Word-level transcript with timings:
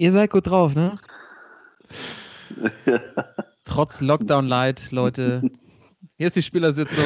Ihr 0.00 0.12
seid 0.12 0.30
gut 0.30 0.46
drauf, 0.46 0.74
ne? 0.74 0.92
Trotz 3.66 4.00
Lockdown 4.00 4.48
Light, 4.48 4.90
Leute. 4.92 5.42
Hier 6.16 6.28
ist 6.28 6.36
die 6.36 6.42
Spielersitzung. 6.42 7.04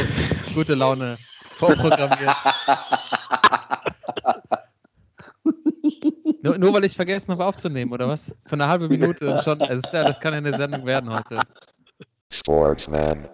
Gute 0.54 0.76
Laune. 0.76 1.18
Vorprogrammiert. 1.56 2.36
nur, 6.44 6.56
nur, 6.56 6.72
weil 6.72 6.84
ich 6.84 6.94
vergessen 6.94 7.32
habe 7.32 7.44
aufzunehmen, 7.44 7.92
oder 7.92 8.06
was? 8.06 8.32
Von 8.46 8.60
einer 8.60 8.70
halben 8.70 8.86
Minute 8.86 9.28
und 9.28 9.42
schon. 9.42 9.58
Das, 9.58 9.90
ja, 9.90 10.04
das 10.04 10.20
kann 10.20 10.32
ja 10.32 10.38
eine 10.38 10.56
Sendung 10.56 10.86
werden 10.86 11.12
heute. 11.12 11.40
Sportsman. 12.32 13.28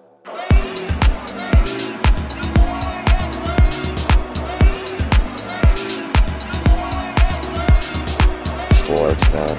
Sportsman. 9.21 9.59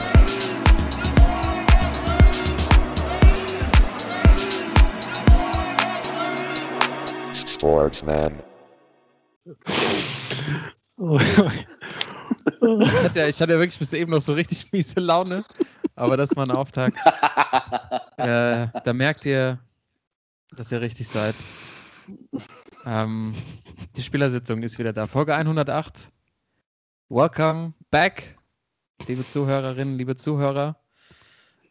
Sportsman. 7.36 8.42
Ich 12.62 13.04
hatte, 13.04 13.20
ja, 13.20 13.28
ich 13.28 13.42
hatte 13.42 13.54
ja 13.54 13.60
wirklich 13.60 13.80
bis 13.80 13.94
eben 13.94 14.12
noch 14.12 14.22
so 14.22 14.34
richtig 14.34 14.72
miese 14.72 15.00
Laune, 15.00 15.44
aber 15.96 16.18
das 16.18 16.36
war 16.36 16.46
ein 16.46 16.52
Auftakt. 16.52 16.98
Äh, 18.18 18.68
da 18.84 18.94
merkt 18.94 19.26
ihr, 19.26 19.58
dass 20.56 20.72
ihr 20.72 20.80
richtig 20.80 21.08
seid. 21.08 21.34
Ähm, 22.86 23.34
die 23.96 24.04
Spielersitzung 24.04 24.62
ist 24.62 24.78
wieder 24.78 24.94
da. 24.94 25.08
Folge 25.08 25.34
108. 25.34 26.12
Welcome 27.10 27.74
back 27.90 28.38
liebe 29.08 29.26
Zuhörerinnen, 29.26 29.98
liebe 29.98 30.16
Zuhörer. 30.16 30.78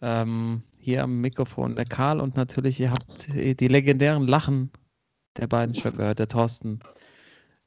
Ähm, 0.01 0.63
hier 0.79 1.03
am 1.03 1.21
Mikrofon 1.21 1.77
der 1.77 1.85
Karl 1.85 2.21
und 2.21 2.37
natürlich, 2.37 2.81
ihr 2.81 2.91
habt 2.91 3.29
die 3.35 3.69
legendären 3.69 4.27
Lachen 4.27 4.71
der 5.37 5.47
beiden 5.47 5.75
schon 5.75 5.97
gehört, 5.97 6.19
der 6.19 6.29
Thorsten 6.29 6.81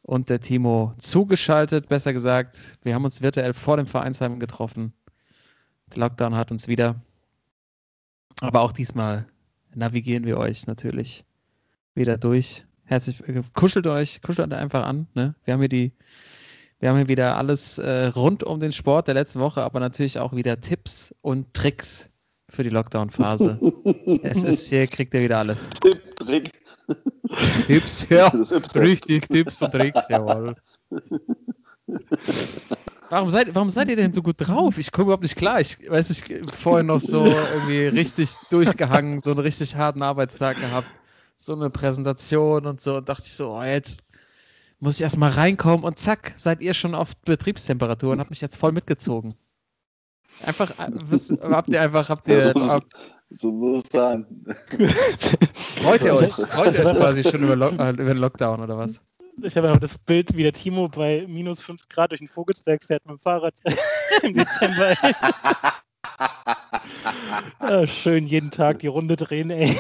und 0.02 0.30
der 0.30 0.42
Timo 0.42 0.94
zugeschaltet, 0.98 1.88
besser 1.88 2.14
gesagt. 2.14 2.78
Wir 2.84 2.94
haben 2.94 3.06
uns 3.06 3.22
virtuell 3.22 3.54
vor 3.54 3.78
dem 3.78 3.88
Vereinsheim 3.88 4.40
getroffen. 4.40 4.94
Der 5.92 6.00
Lockdown 6.00 6.36
hat 6.36 6.52
uns 6.52 6.68
wieder. 6.68 7.02
Aber 8.42 8.62
auch 8.62 8.72
diesmal 8.72 9.28
navigieren 9.74 10.26
wir 10.26 10.38
euch 10.38 10.68
natürlich 10.68 11.24
wieder 11.96 12.18
durch. 12.18 12.66
Herzlich 12.86 13.24
kuschelt 13.54 13.88
euch, 13.88 14.22
kuschelt 14.22 14.54
einfach 14.54 14.86
an. 14.86 15.08
Ne? 15.14 15.36
Wir 15.46 15.54
haben 15.54 15.62
hier 15.62 15.70
die 15.70 15.94
wir 16.84 16.90
haben 16.90 16.98
hier 16.98 17.08
wieder 17.08 17.38
alles 17.38 17.78
äh, 17.78 18.08
rund 18.08 18.44
um 18.44 18.60
den 18.60 18.74
Sport 18.74 19.08
der 19.08 19.14
letzten 19.14 19.40
Woche, 19.40 19.64
aber 19.64 19.80
natürlich 19.80 20.20
auch 20.20 20.36
wieder 20.36 20.60
Tipps 20.60 21.16
und 21.22 21.54
Tricks 21.54 22.10
für 22.50 22.62
die 22.62 22.72
Lockdown-Phase. 22.72 23.58
es 24.24 24.44
ist 24.44 24.68
hier, 24.68 24.86
kriegt 24.88 25.14
ihr 25.14 25.22
wieder 25.22 25.38
alles. 25.38 25.70
Tipp, 25.82 26.02
Trick. 26.18 26.52
Tipps, 27.68 28.06
ja. 28.10 28.28
Richtig, 28.76 29.30
Tipps 29.30 29.62
und 29.62 29.72
Tricks, 29.72 30.10
jawohl. 30.10 30.56
Warum 33.10 33.30
seid, 33.30 33.56
warum 33.56 33.70
seid 33.70 33.88
ihr 33.88 33.96
denn 33.96 34.14
so 34.14 34.22
gut 34.22 34.36
drauf? 34.40 34.78
Ich 34.78 34.92
komme 34.92 35.06
überhaupt 35.06 35.24
nicht 35.24 35.38
klar. 35.38 35.62
Ich 35.62 35.78
weiß 35.90 36.10
ich 36.10 36.42
vorhin 36.54 36.88
noch 36.88 37.00
so 37.00 37.26
irgendwie 37.26 37.98
richtig 37.98 38.34
durchgehangen, 38.50 39.22
so 39.22 39.32
einen 39.32 39.40
richtig 39.40 39.74
harten 39.74 40.02
Arbeitstag 40.02 40.60
gehabt, 40.60 40.88
so 41.38 41.54
eine 41.54 41.70
Präsentation 41.70 42.66
und 42.66 42.82
so. 42.82 42.98
Und 42.98 43.08
dachte 43.08 43.24
ich 43.26 43.34
so, 43.34 43.52
oh, 43.52 43.64
jetzt 43.64 44.04
muss 44.84 44.96
ich 44.96 45.02
erstmal 45.02 45.32
reinkommen 45.32 45.86
und 45.86 45.98
zack, 45.98 46.34
seid 46.36 46.62
ihr 46.62 46.74
schon 46.74 46.94
auf 46.94 47.16
Betriebstemperatur 47.24 48.12
und 48.12 48.20
habt 48.20 48.30
mich 48.30 48.42
jetzt 48.42 48.58
voll 48.58 48.74
mitgezogen. 48.74 49.34
Einfach, 50.46 50.72
äh, 50.78 50.92
was, 51.10 51.32
habt 51.42 51.70
ihr 51.70 51.82
einfach, 51.82 52.10
habt 52.10 52.28
ihr. 52.28 52.42
So, 52.42 52.50
ab, 52.70 52.84
so 53.30 53.52
muss 53.54 53.84
es 53.86 53.90
sein. 53.92 54.26
freut 55.82 56.04
ihr 56.04 56.14
euch? 56.16 56.34
Freut 56.34 56.78
ihr 56.78 56.86
euch 56.86 56.98
quasi 56.98 57.24
schon 57.24 57.44
über, 57.44 57.56
Lock, 57.56 57.80
äh, 57.80 57.92
über 57.92 58.14
den 58.14 58.18
Lockdown 58.18 58.60
oder 58.60 58.78
was? 58.78 59.00
Ich 59.42 59.56
habe 59.56 59.80
das 59.80 59.98
Bild, 60.00 60.36
wie 60.36 60.44
der 60.44 60.54
Timo 60.54 60.90
bei 60.90 61.26
minus 61.30 61.62
5 61.62 61.88
Grad 61.88 62.12
durch 62.12 62.20
den 62.20 62.28
Vogelsberg 62.28 62.84
fährt 62.84 63.06
mit 63.06 63.18
dem 63.18 63.20
Fahrrad 63.20 63.56
im 64.22 64.34
Dezember. 64.34 64.96
ja, 67.62 67.88
schön 67.88 68.28
jeden 68.28 68.52
Tag 68.52 68.80
die 68.80 68.88
Runde 68.88 69.16
drehen, 69.16 69.50
ey. 69.50 69.78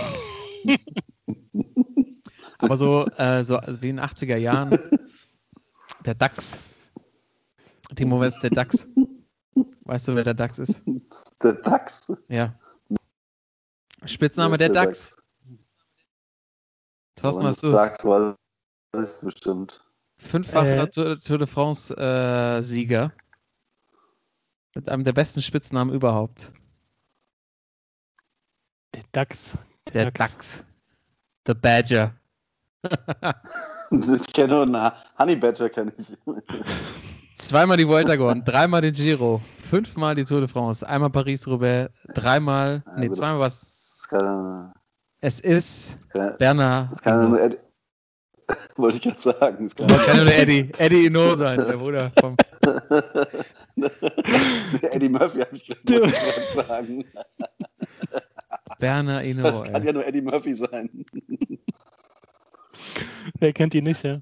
Aber 2.63 2.77
so, 2.77 3.05
äh, 3.17 3.43
so 3.43 3.57
also 3.57 3.81
wie 3.81 3.89
in 3.89 3.97
den 3.97 4.05
80er 4.05 4.37
Jahren, 4.37 4.79
der 6.05 6.15
DAX. 6.15 6.57
Timo, 7.93 8.21
wer 8.21 8.29
ist 8.29 8.39
der 8.39 8.51
DAX? 8.51 8.87
Weißt 9.81 10.07
du, 10.07 10.15
wer 10.15 10.23
der 10.23 10.33
DAX 10.33 10.59
ist? 10.59 10.81
Der 11.43 11.53
DAX? 11.53 12.09
Ja. 12.29 12.57
Spitzname 14.05 14.57
der, 14.57 14.69
der, 14.69 14.85
DAX. 14.85 15.09
DAX. 15.09 15.23
Thorsten, 17.15 17.43
was 17.43 17.59
du? 17.59 17.69
DAX 17.69 18.05
war 18.05 18.37
das 18.93 19.19
bestimmt. 19.19 19.85
Fünffacher 20.17 20.83
äh. 20.83 21.17
Tour 21.19 21.37
de 21.37 21.47
France-Sieger. 21.47 23.05
Äh, 23.05 23.23
mit 24.75 24.89
einem 24.89 25.03
der 25.03 25.13
besten 25.13 25.41
Spitznamen 25.41 25.93
überhaupt. 25.93 26.53
Der 28.95 29.03
DAX. 29.11 29.57
Der, 29.87 30.05
der 30.05 30.11
DAX. 30.11 30.59
DAX. 30.59 30.63
The 31.45 31.53
Badger 31.53 32.15
ich 33.91 34.33
kenne 34.33 34.49
nur 34.49 34.63
einen 34.63 34.91
Honey 35.17 35.35
Badger, 35.35 35.69
kenne 35.69 35.93
ich. 35.97 36.17
Zweimal 37.37 37.77
die 37.77 37.87
Vuelta 37.87 38.15
gewonnen, 38.15 38.43
dreimal 38.45 38.81
den 38.81 38.93
Giro, 38.93 39.41
fünfmal 39.69 40.15
die 40.15 40.23
Tour 40.23 40.41
de 40.41 40.47
France, 40.47 40.87
einmal 40.87 41.09
Paris-Roubaix, 41.09 41.91
dreimal, 42.13 42.83
nee, 42.95 43.07
also 43.07 43.21
zweimal 43.21 43.39
was. 43.39 44.07
Es 45.21 45.39
ist 45.39 46.09
kann, 46.09 46.35
Bernard. 46.37 46.91
Das 46.91 47.01
kann 47.01 47.29
nur 47.29 47.41
Eddie, 47.41 47.57
wollte 48.75 48.97
ich 48.97 49.03
gerade 49.03 49.21
sagen. 49.21 49.65
Das 49.65 49.75
kann, 49.75 49.87
kann 49.87 50.17
nur 50.17 50.33
Eddie, 50.33 50.71
Eddie 50.77 51.05
Ino 51.05 51.35
sein, 51.35 51.57
der 51.57 51.77
Bruder 51.77 52.11
vom. 52.19 52.35
Eddie 54.91 55.09
Murphy 55.09 55.39
habe 55.39 55.55
ich 55.55 55.65
gerade 55.65 56.13
sagen. 56.55 57.05
Bernard 58.79 59.25
Ino. 59.25 59.43
Das 59.43 59.63
kann 59.63 59.81
ey. 59.81 59.87
ja 59.87 59.93
nur 59.93 60.05
Eddie 60.05 60.21
Murphy 60.21 60.53
sein. 60.53 61.05
Wer 63.39 63.53
kennt 63.53 63.75
ihn 63.75 63.85
nicht, 63.85 64.03
ja? 64.03 64.15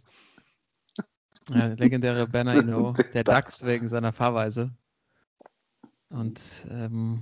ja 1.50 1.68
legendäre 1.68 2.28
Bernardino, 2.28 2.94
der 3.14 3.24
DAX 3.24 3.66
wegen 3.66 3.90
seiner 3.90 4.12
Fahrweise. 4.12 4.72
Und 6.10 6.68
ähm, 6.70 7.22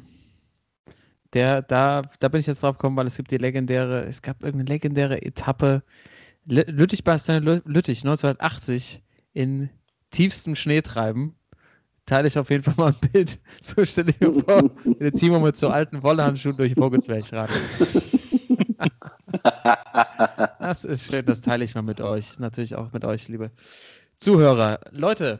der, 1.33 1.61
da, 1.61 2.03
da 2.19 2.27
bin 2.27 2.39
ich 2.39 2.47
jetzt 2.47 2.63
drauf 2.63 2.77
gekommen, 2.77 2.97
weil 2.97 3.07
es 3.07 3.17
gibt 3.17 3.31
die 3.31 3.37
legendäre, 3.37 4.05
es 4.05 4.21
gab 4.21 4.43
irgendeine 4.43 4.69
legendäre 4.69 5.21
Etappe, 5.21 5.83
Lüttich 6.45 7.03
Bastian 7.03 7.43
Lüttich 7.43 7.99
1980 7.99 9.03
in 9.33 9.69
tiefstem 10.09 10.55
Schneetreiben. 10.55 11.35
Teile 12.07 12.27
ich 12.27 12.39
auf 12.39 12.49
jeden 12.49 12.63
Fall 12.63 12.73
mal 12.75 12.87
ein 12.87 13.09
Bild. 13.11 13.39
So 13.61 13.85
stelle 13.85 14.09
ich 14.09 14.19
mir 14.19 14.33
vor, 14.41 14.63
wie 14.83 14.95
der 14.95 15.11
Timo 15.11 15.39
mit 15.39 15.57
so 15.57 15.69
alten 15.69 16.01
Wollhandschuhen 16.01 16.57
durch 16.57 16.73
Vogelsberg 16.73 17.31
radelt. 17.31 18.08
das 20.59 20.83
ist 20.83 21.05
schön, 21.05 21.25
das 21.25 21.41
teile 21.41 21.63
ich 21.65 21.75
mal 21.75 21.81
mit 21.81 22.01
euch. 22.01 22.39
Natürlich 22.39 22.75
auch 22.75 22.91
mit 22.91 23.05
euch, 23.05 23.27
liebe 23.27 23.51
Zuhörer. 24.17 24.79
Leute, 24.91 25.39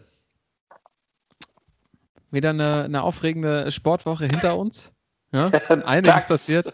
wieder 2.32 2.52
eine, 2.52 2.84
eine 2.84 3.04
aufregende 3.04 3.72
Sportwoche 3.72 4.26
hinter 4.26 4.58
uns. 4.58 4.94
Ja, 5.32 5.48
einiges 5.86 6.26
passiert. 6.26 6.74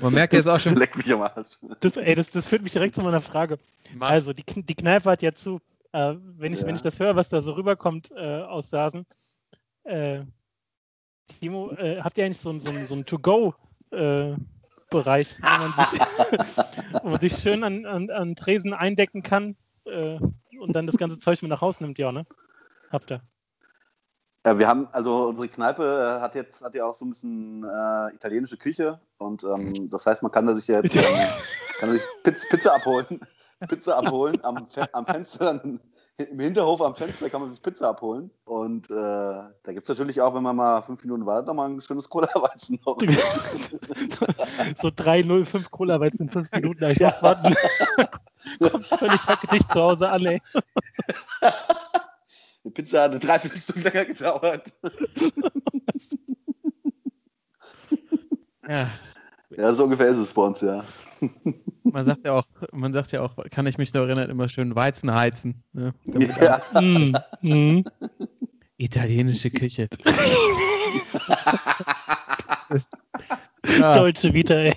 Man 0.00 0.12
merkt 0.12 0.32
jetzt 0.32 0.48
auch 0.48 0.58
schon. 0.60 0.76
Leck 0.76 0.96
mich 0.96 1.12
am 1.12 1.22
Arsch. 1.22 1.58
Das, 1.80 1.96
ey, 1.96 2.14
das, 2.14 2.30
das 2.30 2.46
führt 2.46 2.62
mich 2.62 2.72
direkt 2.72 2.94
zu 2.94 3.02
meiner 3.02 3.20
Frage. 3.20 3.58
Also, 4.00 4.32
die, 4.32 4.44
die 4.44 4.74
Kneipe 4.74 5.10
hat 5.10 5.22
ja 5.22 5.32
zu. 5.32 5.60
Äh, 5.92 6.14
wenn, 6.36 6.52
ich, 6.52 6.60
ja. 6.60 6.66
wenn 6.66 6.74
ich 6.74 6.82
das 6.82 6.98
höre, 6.98 7.16
was 7.16 7.28
da 7.28 7.40
so 7.40 7.52
rüberkommt 7.52 8.10
äh, 8.16 8.40
aus 8.40 8.68
Sasen, 8.70 9.06
äh, 9.84 10.24
Timo, 11.40 11.70
äh, 11.72 12.02
habt 12.02 12.18
ihr 12.18 12.24
eigentlich 12.24 12.40
so, 12.40 12.58
so, 12.58 12.72
so 12.86 12.94
ein 12.94 13.06
To-Go-Bereich, 13.94 15.36
wo, 15.40 15.58
man 15.58 15.72
sich, 15.86 16.00
wo 17.02 17.08
man 17.08 17.20
sich 17.20 17.36
schön 17.36 17.64
an, 17.64 17.86
an, 17.86 18.10
an 18.10 18.36
Tresen 18.36 18.72
eindecken 18.72 19.22
kann 19.22 19.56
äh, 19.84 20.18
und 20.60 20.74
dann 20.74 20.86
das 20.86 20.96
ganze 20.96 21.18
Zeug 21.18 21.42
mit 21.42 21.50
nach 21.50 21.60
Hause 21.60 21.84
nimmt? 21.84 21.98
Ja, 21.98 22.12
ne? 22.12 22.26
Habt 22.90 23.10
ihr? 23.10 23.20
Ja, 24.46 24.58
wir 24.58 24.68
haben, 24.68 24.88
also 24.92 25.28
unsere 25.28 25.48
Kneipe 25.48 25.82
äh, 25.82 26.20
hat 26.20 26.34
jetzt 26.34 26.62
hat 26.62 26.74
ja 26.74 26.84
auch 26.84 26.94
so 26.94 27.06
ein 27.06 27.10
bisschen 27.10 27.64
äh, 27.64 28.14
italienische 28.14 28.58
Küche 28.58 29.00
und 29.16 29.42
ähm, 29.42 29.88
das 29.88 30.06
heißt, 30.06 30.22
man 30.22 30.30
kann 30.30 30.46
da 30.46 30.54
sich 30.54 30.66
jetzt 30.68 30.94
ähm, 30.96 31.02
kann 31.78 31.90
sich 31.90 32.02
Pizza, 32.22 32.46
Pizza 32.50 32.74
abholen. 32.74 33.20
Pizza 33.68 33.96
abholen, 33.96 34.44
am, 34.44 34.66
am 34.92 35.06
Fenster 35.06 35.54
dann 35.54 35.80
im 36.16 36.38
Hinterhof 36.38 36.80
am 36.80 36.94
Fenster 36.94 37.28
kann 37.28 37.40
man 37.40 37.50
sich 37.50 37.60
Pizza 37.60 37.88
abholen. 37.88 38.30
Und 38.44 38.88
äh, 38.90 38.94
da 38.94 39.72
gibt 39.72 39.82
es 39.82 39.88
natürlich 39.88 40.20
auch, 40.20 40.34
wenn 40.34 40.42
man 40.42 40.54
mal 40.56 40.80
fünf 40.82 41.02
Minuten 41.02 41.26
wartet, 41.26 41.48
nochmal 41.48 41.70
ein 41.70 41.80
schönes 41.80 42.08
Cola-Weizen. 42.08 42.78
so 42.84 42.92
3,05 44.88 45.70
Cola-Weizen 45.70 46.26
in 46.26 46.30
fünf 46.30 46.50
Minuten. 46.52 46.84
Ich 46.90 47.00
muss 47.00 47.22
warten. 47.22 47.54
Kommt 48.60 48.84
völlig 48.84 49.26
hackedicht 49.26 49.72
zu 49.72 49.80
Hause 49.80 50.08
an, 50.08 50.24
ey. 50.26 50.40
Pizza 52.72 53.02
hat 53.02 53.10
eine 53.10 53.20
Dreiviertelstunde 53.20 53.88
länger 53.88 54.04
gedauert. 54.04 54.72
Ja, 58.68 58.90
Ja, 59.56 59.74
so 59.74 59.84
ungefähr 59.84 60.08
ist 60.08 60.18
es 60.18 60.32
bei 60.32 60.42
uns, 60.42 60.60
ja. 60.60 60.84
Man 61.82 62.04
sagt 62.04 62.24
ja 62.24 62.32
auch, 62.32 62.46
man 62.72 62.92
sagt 62.92 63.12
ja 63.12 63.22
auch, 63.22 63.36
kann 63.50 63.66
ich 63.66 63.78
mich 63.78 63.92
noch 63.94 64.02
erinnern, 64.02 64.30
immer 64.30 64.48
schön 64.48 64.74
Weizen 64.74 65.14
heizen. 65.14 65.62
Ne? 65.72 65.94
Ja. 66.40 66.60
Mm, 66.80 67.14
mm. 67.42 67.84
Italienische 68.76 69.50
Küche. 69.50 69.88
Ist, 72.70 72.96
ja, 73.78 73.94
Deutsche 73.94 74.32
Vita, 74.32 74.54
ey. 74.54 74.74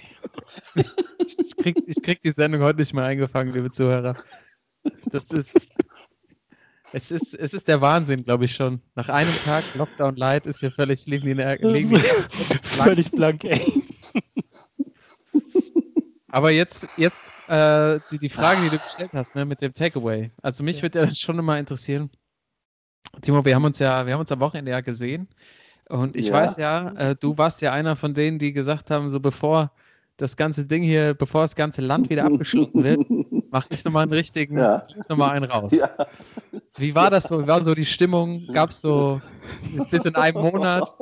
ich, 1.19 1.55
krieg, 1.57 1.77
ich 1.87 2.01
krieg 2.03 2.21
die 2.21 2.31
Sendung 2.31 2.61
heute 2.61 2.79
nicht 2.79 2.93
mehr 2.93 3.05
eingefangen, 3.05 3.53
liebe 3.53 3.71
Zuhörer. 3.71 4.15
Das 5.11 5.31
ist. 5.31 5.71
Es 6.93 7.11
ist, 7.11 7.33
es 7.33 7.53
ist 7.53 7.67
der 7.67 7.81
Wahnsinn, 7.81 8.23
glaube 8.23 8.45
ich 8.45 8.55
schon. 8.55 8.81
Nach 8.95 9.09
einem 9.09 9.33
Tag 9.43 9.63
Lockdown 9.75 10.15
Light 10.15 10.45
ist 10.45 10.61
hier 10.61 10.71
völlig 10.71 11.05
liegen 11.05 11.25
die, 11.25 11.67
liegen 11.67 11.89
die 11.89 11.99
Völlig 12.63 13.11
blank, 13.11 13.43
ey. 13.43 13.83
Aber 16.29 16.51
jetzt, 16.51 16.89
jetzt 16.95 17.31
äh, 17.47 17.99
die, 18.11 18.19
die 18.19 18.29
Frage, 18.29 18.61
die 18.61 18.69
du 18.69 18.79
gestellt 18.79 19.11
hast, 19.13 19.35
ne, 19.35 19.45
mit 19.45 19.61
dem 19.61 19.73
Takeaway. 19.73 20.31
Also 20.41 20.63
mich 20.63 20.77
Ja. 20.77 20.83
würde 20.83 20.99
ja 20.99 21.15
schon 21.15 21.39
immer 21.39 21.57
interessieren. 21.57 22.09
Timo, 23.21 23.43
wir 23.45 23.55
haben 23.55 23.63
uns 23.65 23.79
ja, 23.79 24.05
wir 24.05 24.13
haben 24.13 24.19
uns 24.19 24.31
am 24.31 24.39
Wochenende 24.39 24.71
ja 24.71 24.81
gesehen. 24.81 25.27
Und 25.89 26.15
ich 26.17 26.27
Ja. 26.27 26.33
weiß 26.33 26.57
ja, 26.57 26.91
äh, 26.93 27.15
du 27.15 27.37
warst 27.37 27.61
ja 27.61 27.71
einer 27.71 27.95
von 27.95 28.13
denen, 28.13 28.39
die 28.39 28.51
gesagt 28.51 28.91
haben, 28.91 29.09
so 29.09 29.19
bevor 29.19 29.71
das 30.17 30.35
ganze 30.35 30.65
Ding 30.65 30.83
hier, 30.83 31.13
bevor 31.13 31.41
das 31.41 31.55
ganze 31.55 31.81
Land 31.81 32.09
wieder 32.09 32.25
abgeschlossen 32.25 32.83
wird, 32.83 33.05
mach 33.51 33.67
ich 33.69 33.85
nochmal 33.85 34.03
einen 34.03 34.13
richtigen, 34.13 34.57
Ja. 34.57 34.85
nochmal 35.07 35.31
einen 35.31 35.49
raus. 35.49 35.73
Ja. 35.73 35.89
Wie 36.77 36.93
war 36.93 37.09
das 37.09 37.27
so? 37.27 37.41
Wie 37.43 37.47
war 37.47 37.63
so 37.63 37.73
die 37.73 37.85
Stimmung? 37.85 38.45
Gab 38.47 38.71
es 38.71 38.81
so, 38.81 39.21
ist 39.75 39.89
bis 39.89 40.05
in 40.05 40.15
einem 40.15 40.41
Monat? 40.41 40.95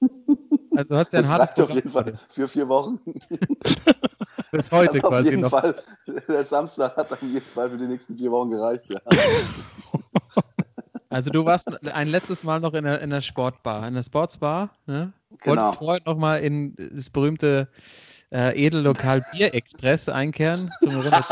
Also 0.76 0.88
du 0.88 0.96
hast 0.96 1.12
ja 1.12 1.18
ein 1.20 1.24
Das 1.24 1.32
hartes 1.32 1.60
auf 1.64 1.70
jeden 1.70 1.90
Fall 1.90 2.18
für 2.28 2.48
vier 2.48 2.68
Wochen. 2.68 2.98
bis 4.52 4.70
heute 4.72 5.02
auf 5.02 5.10
quasi 5.10 5.30
jeden 5.30 5.42
noch. 5.42 5.50
Fall. 5.50 5.74
Der 6.28 6.44
Samstag 6.44 6.96
hat 6.96 7.12
auf 7.12 7.22
jeden 7.22 7.44
Fall 7.46 7.70
für 7.70 7.78
die 7.78 7.86
nächsten 7.86 8.16
vier 8.16 8.30
Wochen 8.30 8.50
gereicht. 8.50 8.84
Ja. 8.88 9.00
Also 11.10 11.30
du 11.30 11.44
warst 11.44 11.68
ein 11.86 12.08
letztes 12.08 12.42
Mal 12.42 12.58
noch 12.60 12.74
in 12.74 12.84
der, 12.84 13.00
in 13.00 13.10
der 13.10 13.20
Sportbar, 13.20 13.86
in 13.86 13.94
der 13.94 14.02
Sportsbar, 14.02 14.70
ne? 14.86 15.12
Genau. 15.42 15.46
Wolltest 15.62 15.76
vorher 15.78 16.02
nochmal 16.06 16.40
in 16.40 16.74
das 16.92 17.08
berühmte 17.10 17.68
äh, 18.32 18.66
Edellokal 18.66 19.22
Bier 19.32 19.54
Express 19.54 20.08
einkehren 20.08 20.68
zum 20.80 20.96
Runde. 20.96 21.24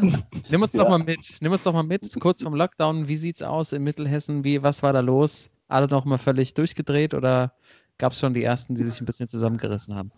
Nimm 0.50 0.62
uns 0.62 0.72
doch 0.72 0.84
Ja. 0.84 0.90
mal 0.90 0.98
mit. 0.98 1.36
Nimm 1.40 1.52
uns 1.52 1.62
doch 1.64 1.72
mal 1.74 1.82
mit, 1.82 2.08
kurz 2.20 2.42
vom 2.42 2.54
Lockdown. 2.54 3.06
Wie 3.08 3.16
sieht's 3.16 3.42
aus 3.42 3.72
in 3.72 3.84
Mittelhessen? 3.84 4.44
Wie, 4.44 4.62
was 4.62 4.82
war 4.82 4.92
da 4.94 5.00
los? 5.00 5.50
Alle 5.68 5.88
noch 5.88 6.04
mal 6.06 6.18
völlig 6.18 6.54
durchgedreht 6.54 7.12
oder 7.12 7.52
gab 7.98 8.12
es 8.12 8.18
schon 8.18 8.34
die 8.34 8.44
ersten, 8.44 8.74
die 8.74 8.82
sich 8.82 9.00
ein 9.00 9.06
bisschen 9.06 9.28
zusammengerissen 9.28 9.94
haben? 9.94 10.12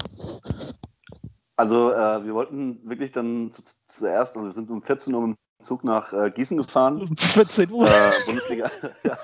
Also 1.57 1.93
äh, 1.93 2.25
wir 2.25 2.35
wollten 2.35 2.89
wirklich 2.89 3.13
dann 3.13 3.53
zu, 3.53 3.63
zuerst, 3.87 4.37
also 4.37 4.49
wir 4.49 4.53
sind 4.53 4.71
um 4.71 4.83
14 4.83 5.15
Uhr 5.15 5.27
mit 5.27 5.37
dem 5.37 5.65
Zug 5.65 5.83
nach 5.83 6.13
äh, 6.13 6.31
Gießen 6.31 6.57
gefahren. 6.57 7.03
Um 7.03 7.17
14 7.17 7.73
Uhr. 7.73 7.89
äh, 7.89 8.13
Bundesliga. 8.27 8.71
ja, 9.03 9.19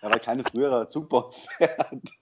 weil 0.00 0.20
keine 0.20 0.44
frühere 0.44 0.88
Zug 0.88 1.10
bei 1.10 1.18
uns 1.18 1.46
fährt. 1.56 2.10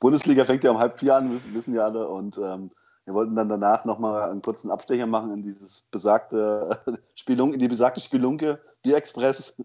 Bundesliga 0.00 0.44
fängt 0.44 0.62
ja 0.62 0.70
um 0.70 0.78
halb 0.78 1.00
vier 1.00 1.16
an, 1.16 1.32
wissen, 1.32 1.54
wissen 1.54 1.74
ja 1.74 1.86
alle. 1.86 2.08
Und 2.08 2.38
ähm, 2.38 2.70
wir 3.04 3.14
wollten 3.14 3.34
dann 3.34 3.48
danach 3.48 3.84
nochmal 3.84 4.30
einen 4.30 4.42
kurzen 4.42 4.70
Abstecher 4.70 5.06
machen 5.06 5.32
in 5.32 5.42
dieses 5.42 5.82
besagte 5.90 6.78
Spielunke, 7.16 7.54
in 7.54 7.60
die 7.60 7.68
besagte 7.68 8.00
Spelunke, 8.00 8.60
Bier 8.82 8.96
Express. 8.96 9.60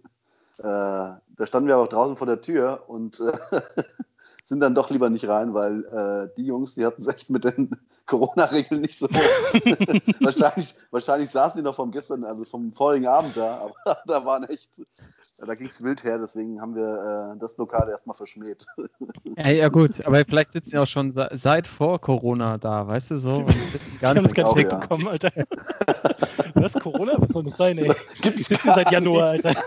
Äh, 0.64 0.66
da 0.66 1.46
standen 1.46 1.68
wir 1.68 1.76
aber 1.76 1.84
auch 1.84 1.90
draußen 1.90 2.16
vor 2.16 2.26
der 2.26 2.40
Tür 2.40 2.86
und 2.88 3.20
äh, 3.20 3.34
sind 4.46 4.62
dann 4.62 4.76
doch 4.76 4.90
lieber 4.90 5.10
nicht 5.10 5.28
rein, 5.28 5.54
weil 5.54 5.84
äh, 5.86 6.34
die 6.38 6.46
Jungs, 6.46 6.76
die 6.76 6.86
hatten 6.86 7.02
es 7.02 7.08
echt 7.08 7.30
mit 7.30 7.44
den 7.44 7.72
Corona-Regeln 8.08 8.82
nicht 8.82 9.00
so. 9.00 9.08
wahrscheinlich, 10.20 10.76
wahrscheinlich 10.92 11.30
saßen 11.30 11.58
die 11.58 11.64
noch 11.64 11.76
vom 11.76 11.92
gestern, 11.92 12.24
also 12.26 12.44
vom 12.44 12.74
vorigen 12.74 13.08
Abend 13.08 13.38
da, 13.38 13.70
aber 13.86 13.98
da 14.08 14.26
waren 14.26 14.44
echt, 14.46 14.70
da 15.38 15.56
ging 15.56 15.68
es 15.68 15.82
wild 15.84 16.04
her, 16.04 16.18
deswegen 16.18 16.60
haben 16.60 16.76
wir 16.76 17.34
äh, 17.36 17.40
das 17.40 17.56
Lokal 17.58 17.88
erstmal 17.90 18.16
verschmäht. 18.16 18.66
Ja, 19.38 19.50
ja 19.50 19.68
gut, 19.70 20.06
aber 20.06 20.24
vielleicht 20.26 20.52
sitzen 20.52 20.72
die 20.72 20.78
auch 20.78 20.88
schon 20.88 21.14
se- 21.14 21.30
seit 21.34 21.66
vor 21.66 22.00
Corona 22.02 22.58
da, 22.58 22.86
weißt 22.88 23.12
du 23.12 23.18
so? 23.18 23.34
Und 23.34 23.48
wissen 23.48 23.80
Ich 23.94 24.00
gar 24.02 24.16
habe 24.16 24.28
es 24.28 24.44
auch, 24.46 24.56
nicht 24.56 24.72
ja. 24.72 24.80
Alter. 25.10 25.32
Was? 26.56 26.74
Corona? 26.74 27.14
Was 27.18 27.30
soll 27.30 27.44
das 27.44 27.58
sein, 27.58 27.78
ey? 27.78 27.92
Gibt's 28.22 28.42
Ich 28.42 28.48
sitze 28.48 28.68
seit 28.74 28.92
Januar, 28.92 29.34
nicht. 29.34 29.46
Alter. 29.46 29.62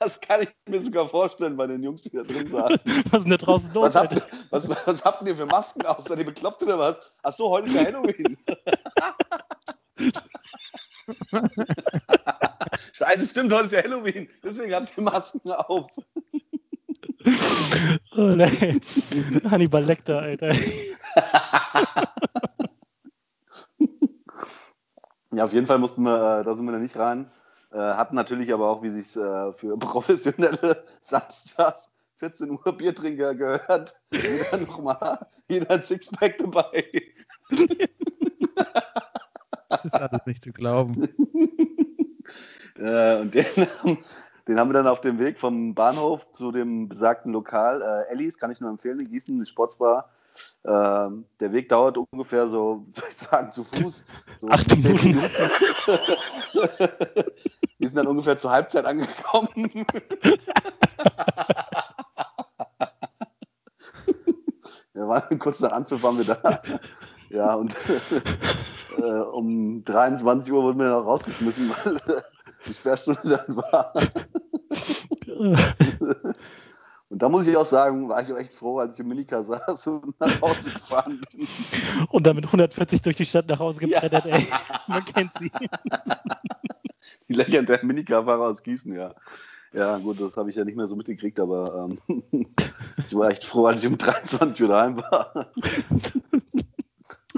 Das 0.00 0.20
kann 0.20 0.42
ich 0.42 0.48
mir 0.68 0.80
sogar 0.80 1.08
vorstellen 1.08 1.56
bei 1.56 1.66
den 1.66 1.82
Jungs, 1.82 2.02
die 2.02 2.10
da 2.10 2.22
drin 2.22 2.46
saßen. 2.46 2.80
Was 3.10 3.20
ist 3.20 3.24
denn 3.24 3.30
da 3.30 3.36
draußen 3.36 3.74
los, 3.74 3.86
Was 3.86 3.94
habt, 3.96 4.22
was, 4.50 4.68
was 4.68 5.04
habt 5.04 5.26
ihr 5.26 5.36
für 5.36 5.46
Masken 5.46 5.84
auf? 5.86 6.06
Seid 6.06 6.18
ihr 6.18 6.24
bekloppt 6.24 6.62
oder 6.62 6.78
was? 6.78 6.96
Ach 7.22 7.34
so, 7.34 7.50
heute 7.50 7.68
ist 7.68 7.74
ja 7.74 7.84
Halloween. 7.84 8.38
Scheiße, 12.92 13.26
stimmt, 13.26 13.52
heute 13.52 13.66
ist 13.66 13.72
ja 13.72 13.82
Halloween. 13.82 14.28
Deswegen 14.42 14.74
habt 14.74 14.96
ihr 14.96 15.02
Masken 15.02 15.52
auf. 15.52 15.90
Oh, 18.16 18.20
nein. 18.20 18.80
Hannibal 19.50 19.84
Lecter, 19.84 20.20
Alter. 20.20 20.54
Ja, 25.32 25.44
auf 25.44 25.52
jeden 25.52 25.66
Fall 25.66 25.78
mussten 25.78 26.02
wir, 26.02 26.40
äh, 26.40 26.44
da 26.44 26.54
sind 26.54 26.64
wir 26.64 26.72
da 26.72 26.78
nicht 26.78 26.96
rein. 26.96 27.30
Äh, 27.70 27.78
hatten 27.78 28.14
natürlich 28.14 28.52
aber 28.52 28.70
auch, 28.70 28.82
wie 28.82 28.88
sich 28.88 29.16
äh, 29.16 29.52
für 29.52 29.76
professionelle 29.78 30.84
Samstags 31.00 31.90
14 32.16 32.50
Uhr 32.50 32.76
Biertrinker 32.76 33.34
gehört, 33.34 34.00
jeder 34.12 34.58
nochmal, 34.66 35.26
jeder 35.48 35.80
Sixpack 35.80 36.38
dabei. 36.38 36.84
das 39.68 39.84
ist 39.84 39.94
alles 39.94 40.26
nicht 40.26 40.44
zu 40.44 40.52
glauben. 40.52 41.08
Äh, 42.80 43.22
und 43.22 43.34
den 43.34 43.44
haben, 43.44 43.98
den 44.46 44.58
haben 44.60 44.68
wir 44.68 44.74
dann 44.74 44.86
auf 44.86 45.00
dem 45.00 45.18
Weg 45.18 45.40
vom 45.40 45.74
Bahnhof 45.74 46.30
zu 46.30 46.52
dem 46.52 46.88
besagten 46.88 47.32
Lokal. 47.32 47.82
Äh, 47.82 48.12
Ellis 48.12 48.38
kann 48.38 48.52
ich 48.52 48.60
nur 48.60 48.70
empfehlen, 48.70 49.00
in 49.00 49.08
Gießen, 49.08 49.34
eine 49.34 49.46
Sportsbar. 49.46 50.10
Ähm, 50.64 51.24
der 51.40 51.52
Weg 51.52 51.68
dauert 51.68 51.96
ungefähr 51.96 52.48
so, 52.48 52.86
würde 52.94 53.08
ich 53.08 53.16
sagen, 53.16 53.52
zu 53.52 53.64
Fuß. 53.64 54.04
So 54.38 54.48
Acht 54.48 54.68
Minuten. 54.76 55.20
Wir 57.78 57.88
sind 57.88 57.96
dann 57.96 58.08
ungefähr 58.08 58.36
zur 58.36 58.50
Halbzeit 58.50 58.84
angekommen. 58.84 59.48
Wir 64.92 65.06
waren 65.06 65.38
kurz 65.38 65.60
nach 65.60 65.70
Anpfiff 65.70 66.02
waren 66.02 66.18
wir 66.18 66.24
da. 66.24 66.60
Ja, 67.30 67.54
und 67.54 67.76
äh, 68.98 69.04
um 69.04 69.84
23 69.84 70.52
Uhr 70.52 70.64
wurden 70.64 70.80
wir 70.80 70.86
dann 70.86 70.94
auch 70.94 71.06
rausgeschmissen, 71.06 71.70
weil 71.70 71.96
äh, 71.96 72.22
die 72.66 72.74
Sperrstunde 72.74 73.20
dann 73.24 73.56
war. 73.56 73.92
Und 77.10 77.22
da 77.22 77.28
muss 77.28 77.46
ich 77.46 77.56
auch 77.56 77.64
sagen, 77.64 78.08
war 78.08 78.22
ich 78.22 78.32
auch 78.32 78.36
echt 78.36 78.52
froh, 78.52 78.78
als 78.78 78.94
ich 78.94 79.00
im 79.00 79.08
Minicar 79.08 79.42
saß 79.42 79.86
und 79.86 80.20
nach 80.20 80.40
Hause 80.42 80.70
gefahren 80.70 81.20
bin. 81.32 81.48
Und 82.10 82.26
damit 82.26 82.44
140 82.44 83.00
durch 83.00 83.16
die 83.16 83.24
Stadt 83.24 83.48
nach 83.48 83.58
Hause 83.58 83.80
gebrettert, 83.80 84.26
ey. 84.26 84.46
Man 84.86 85.04
kennt 85.04 85.32
sie. 85.38 85.50
Die 87.28 87.34
legendären 87.34 87.86
Minicar-Fahrer 87.86 88.48
aus 88.48 88.62
Gießen, 88.62 88.92
ja. 88.92 89.14
Ja, 89.72 89.98
gut, 89.98 90.20
das 90.20 90.36
habe 90.36 90.48
ich 90.50 90.56
ja 90.56 90.64
nicht 90.64 90.76
mehr 90.76 90.88
so 90.88 90.96
mitgekriegt, 90.96 91.38
aber 91.40 91.88
ähm, 92.08 92.46
ich 93.06 93.14
war 93.14 93.30
echt 93.30 93.44
froh, 93.44 93.66
als 93.66 93.82
ich 93.82 93.88
um 93.88 93.98
23 93.98 94.62
Uhr 94.62 94.68
daheim 94.68 94.98
war. 94.98 95.50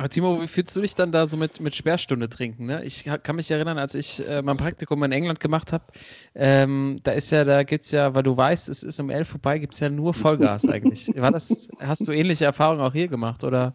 Aber 0.00 0.08
Timo, 0.08 0.40
wie 0.40 0.48
fühlst 0.48 0.74
du 0.74 0.80
dich 0.80 0.94
dann 0.94 1.12
da 1.12 1.26
so 1.26 1.36
mit, 1.36 1.60
mit 1.60 1.76
Sperrstunde 1.76 2.30
trinken? 2.30 2.64
Ne? 2.64 2.82
Ich 2.86 3.04
kann 3.04 3.36
mich 3.36 3.50
erinnern, 3.50 3.76
als 3.76 3.94
ich 3.94 4.26
äh, 4.26 4.40
mein 4.40 4.56
Praktikum 4.56 5.02
in 5.02 5.12
England 5.12 5.40
gemacht 5.40 5.74
habe, 5.74 5.84
ähm, 6.34 7.00
da 7.02 7.12
ist 7.12 7.30
ja, 7.30 7.44
da 7.44 7.64
gibt's 7.64 7.90
ja, 7.90 8.14
weil 8.14 8.22
du 8.22 8.34
weißt, 8.34 8.70
es 8.70 8.82
ist 8.82 8.98
um 8.98 9.10
elf 9.10 9.28
vorbei, 9.28 9.58
gibt 9.58 9.74
es 9.74 9.80
ja 9.80 9.90
nur 9.90 10.14
Vollgas 10.14 10.66
eigentlich. 10.66 11.08
War 11.16 11.30
das, 11.30 11.68
hast 11.80 12.08
du 12.08 12.12
ähnliche 12.12 12.46
Erfahrungen 12.46 12.80
auch 12.80 12.94
hier 12.94 13.08
gemacht, 13.08 13.44
oder? 13.44 13.74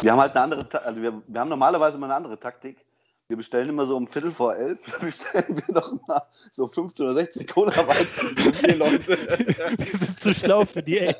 Wir 0.00 0.12
haben 0.12 0.20
halt 0.20 0.36
eine 0.36 0.54
andere, 0.54 0.84
also 0.84 1.02
wir, 1.02 1.20
wir 1.26 1.40
haben 1.40 1.48
normalerweise 1.48 1.98
mal 1.98 2.06
eine 2.06 2.14
andere 2.14 2.38
Taktik. 2.38 2.86
Wir 3.26 3.36
bestellen 3.36 3.70
immer 3.70 3.86
so 3.86 3.96
um 3.96 4.06
Viertel 4.06 4.30
vor 4.30 4.54
elf, 4.54 4.88
da 4.88 4.98
bestellen 5.04 5.60
wir 5.66 5.74
noch 5.74 5.92
mal 6.06 6.22
so 6.52 6.68
15 6.68 7.06
oder 7.06 7.14
16 7.16 7.46
Cola 7.48 7.76
Weizen 7.88 8.36
für 8.36 8.52
vier 8.52 8.76
Leute. 8.76 9.18
Wir 9.78 9.98
sind 9.98 10.20
zu 10.20 10.32
schlau 10.32 10.64
für 10.64 10.80
die, 10.84 11.00
ey. 11.00 11.16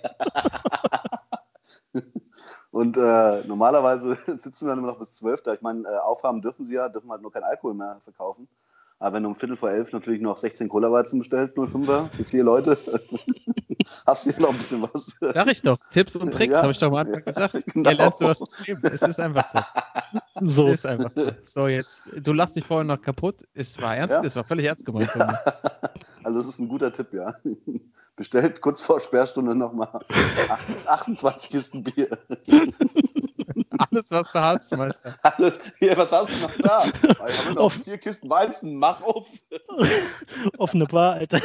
Und 2.70 2.96
äh, 2.96 3.44
normalerweise 3.44 4.16
sitzen 4.38 4.66
wir 4.66 4.70
dann 4.70 4.78
immer 4.78 4.92
noch 4.92 4.98
bis 4.98 5.14
12 5.14 5.42
da. 5.42 5.54
Ich 5.54 5.60
meine, 5.60 5.88
äh, 5.88 5.96
aufhaben 5.98 6.40
dürfen 6.40 6.66
sie 6.66 6.74
ja, 6.74 6.88
dürfen 6.88 7.10
halt 7.10 7.22
nur 7.22 7.32
keinen 7.32 7.44
Alkohol 7.44 7.74
mehr 7.74 7.98
verkaufen. 8.02 8.48
Aber 9.02 9.16
wenn 9.16 9.22
du 9.22 9.30
um 9.30 9.34
Viertel 9.34 9.56
vor 9.56 9.70
elf 9.70 9.92
natürlich 9.92 10.20
noch 10.20 10.36
16 10.36 10.68
Cola-Weizen 10.68 11.18
bestellst, 11.20 11.56
05er, 11.56 12.10
für 12.12 12.24
vier 12.24 12.44
Leute, 12.44 12.78
hast 14.06 14.26
du 14.26 14.30
ja 14.30 14.38
noch 14.40 14.50
ein 14.50 14.58
bisschen 14.58 14.82
was. 14.82 15.16
Sag 15.20 15.50
ich 15.50 15.62
doch, 15.62 15.78
Tipps 15.90 16.16
und 16.16 16.32
Tricks, 16.32 16.52
Ja. 16.54 16.62
habe 16.62 16.72
ich 16.72 16.78
doch 16.78 16.88
am 16.88 16.94
Anfang 16.94 17.14
Ja, 17.14 17.20
gesagt. 17.20 17.64
genau. 17.72 17.90
Ihr 17.92 17.96
lernt 17.96 18.16
sowas 18.16 18.38
zu 18.38 18.62
leben. 18.64 18.82
Es 18.84 19.00
ist 19.00 19.18
einfach 19.18 19.46
so. 19.46 19.58
So. 20.42 20.68
Es 20.68 20.80
ist 20.80 20.86
einfach. 20.86 21.10
So, 21.44 21.66
jetzt, 21.66 22.12
du 22.22 22.32
lachst 22.34 22.56
dich 22.56 22.64
vorhin 22.64 22.88
noch 22.88 23.00
kaputt. 23.00 23.36
Es 23.54 23.80
war 23.80 23.96
ernst, 23.96 24.16
Ja. 24.18 24.22
es 24.22 24.36
war 24.36 24.44
völlig 24.44 24.66
ernst 24.66 24.84
gemeint. 24.84 25.10
von 25.10 25.26
mir. 25.26 25.38
Also 26.22 26.38
das 26.40 26.48
ist 26.48 26.58
ein 26.58 26.68
guter 26.68 26.92
Tipp, 26.92 27.14
ja. 27.14 27.34
Bestellt 28.14 28.60
kurz 28.60 28.82
vor 28.82 29.00
Sperrstunde 29.00 29.54
nochmal 29.54 29.88
28 30.86 31.50
Kisten 31.50 31.82
Bier. 31.82 32.10
Alles, 33.90 34.10
was 34.10 34.32
du 34.32 34.40
hast, 34.40 34.76
Meister. 34.76 35.18
Alles, 35.22 35.58
hier, 35.78 35.96
was 35.96 36.10
hast 36.12 36.28
du 36.30 36.46
noch 36.46 36.56
da? 36.58 36.84
Ich 37.28 37.44
habe 37.44 37.54
noch 37.54 37.62
Auf- 37.62 37.72
vier 37.74 37.98
Kisten 37.98 38.28
Weizen, 38.28 38.74
mach 38.76 39.00
auf. 39.02 39.26
Offene 40.58 40.86
Bar, 40.86 41.14
Alter. 41.14 41.40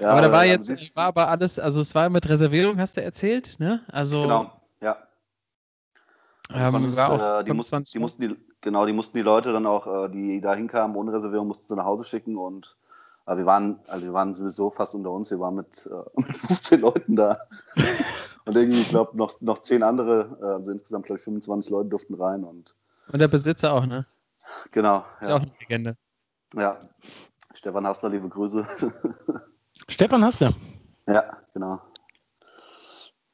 Ja, 0.00 0.10
aber 0.10 0.22
da 0.22 0.30
war 0.32 0.40
also 0.40 0.52
jetzt, 0.52 0.66
siehst- 0.66 0.96
war 0.96 1.06
aber 1.06 1.28
alles, 1.28 1.58
also 1.58 1.80
es 1.80 1.94
war 1.94 2.08
mit 2.08 2.28
Reservierung, 2.28 2.78
hast 2.78 2.96
du 2.96 3.02
erzählt, 3.02 3.56
ne? 3.58 3.82
Also 3.88 4.22
Genau, 4.22 4.52
ja. 4.80 4.96
Ähm, 6.54 6.72
konntest, 6.72 6.96
war 6.96 7.10
auch 7.10 7.40
äh, 7.40 7.44
die, 7.44 7.52
mussten, 7.52 7.70
25 7.70 7.92
die 7.92 7.98
mussten 7.98 8.22
die, 8.22 8.36
genau, 8.60 8.86
die 8.86 8.92
mussten 8.92 9.16
die 9.18 9.22
Leute 9.22 9.52
dann 9.52 9.66
auch, 9.66 10.04
äh, 10.04 10.08
die 10.08 10.40
da 10.40 10.54
hinkamen 10.54 10.96
ohne 10.96 11.12
Reservierung, 11.12 11.48
mussten 11.48 11.66
sie 11.68 11.74
nach 11.76 11.84
Hause 11.84 12.04
schicken 12.04 12.36
und 12.36 12.76
äh, 13.26 13.36
wir 13.36 13.44
waren, 13.44 13.80
also 13.88 14.06
wir 14.06 14.12
waren 14.12 14.34
sowieso 14.36 14.70
fast 14.70 14.94
unter 14.94 15.10
uns, 15.10 15.30
wir 15.32 15.40
waren 15.40 15.56
mit, 15.56 15.86
äh, 15.86 16.20
mit 16.20 16.36
15 16.36 16.80
Leuten 16.80 17.16
da. 17.16 17.38
Und 18.48 18.56
irgendwie, 18.56 18.80
ich 18.80 18.88
glaube, 18.88 19.16
noch, 19.16 19.40
noch 19.40 19.60
10 19.62 19.82
andere, 19.82 20.38
äh, 20.40 20.44
also 20.46 20.72
insgesamt, 20.72 21.06
glaube 21.06 21.18
ich, 21.18 21.24
25 21.24 21.70
Leute 21.70 21.90
durften 21.90 22.14
rein 22.14 22.44
und 22.44 22.74
Und 23.12 23.18
der 23.20 23.28
Besitzer 23.28 23.72
auch, 23.74 23.86
ne? 23.86 24.06
genau, 24.72 25.04
Ist 25.20 25.28
ja. 25.28 25.36
auch 25.36 25.40
eine 25.40 25.52
Legende. 25.60 25.96
ja. 26.56 26.78
Stefan 27.54 27.86
Hassler, 27.86 28.08
liebe 28.10 28.28
Grüße. 28.28 28.64
Stefan 29.88 30.24
Hassler. 30.24 30.52
ja, 31.06 31.36
genau. 31.54 31.80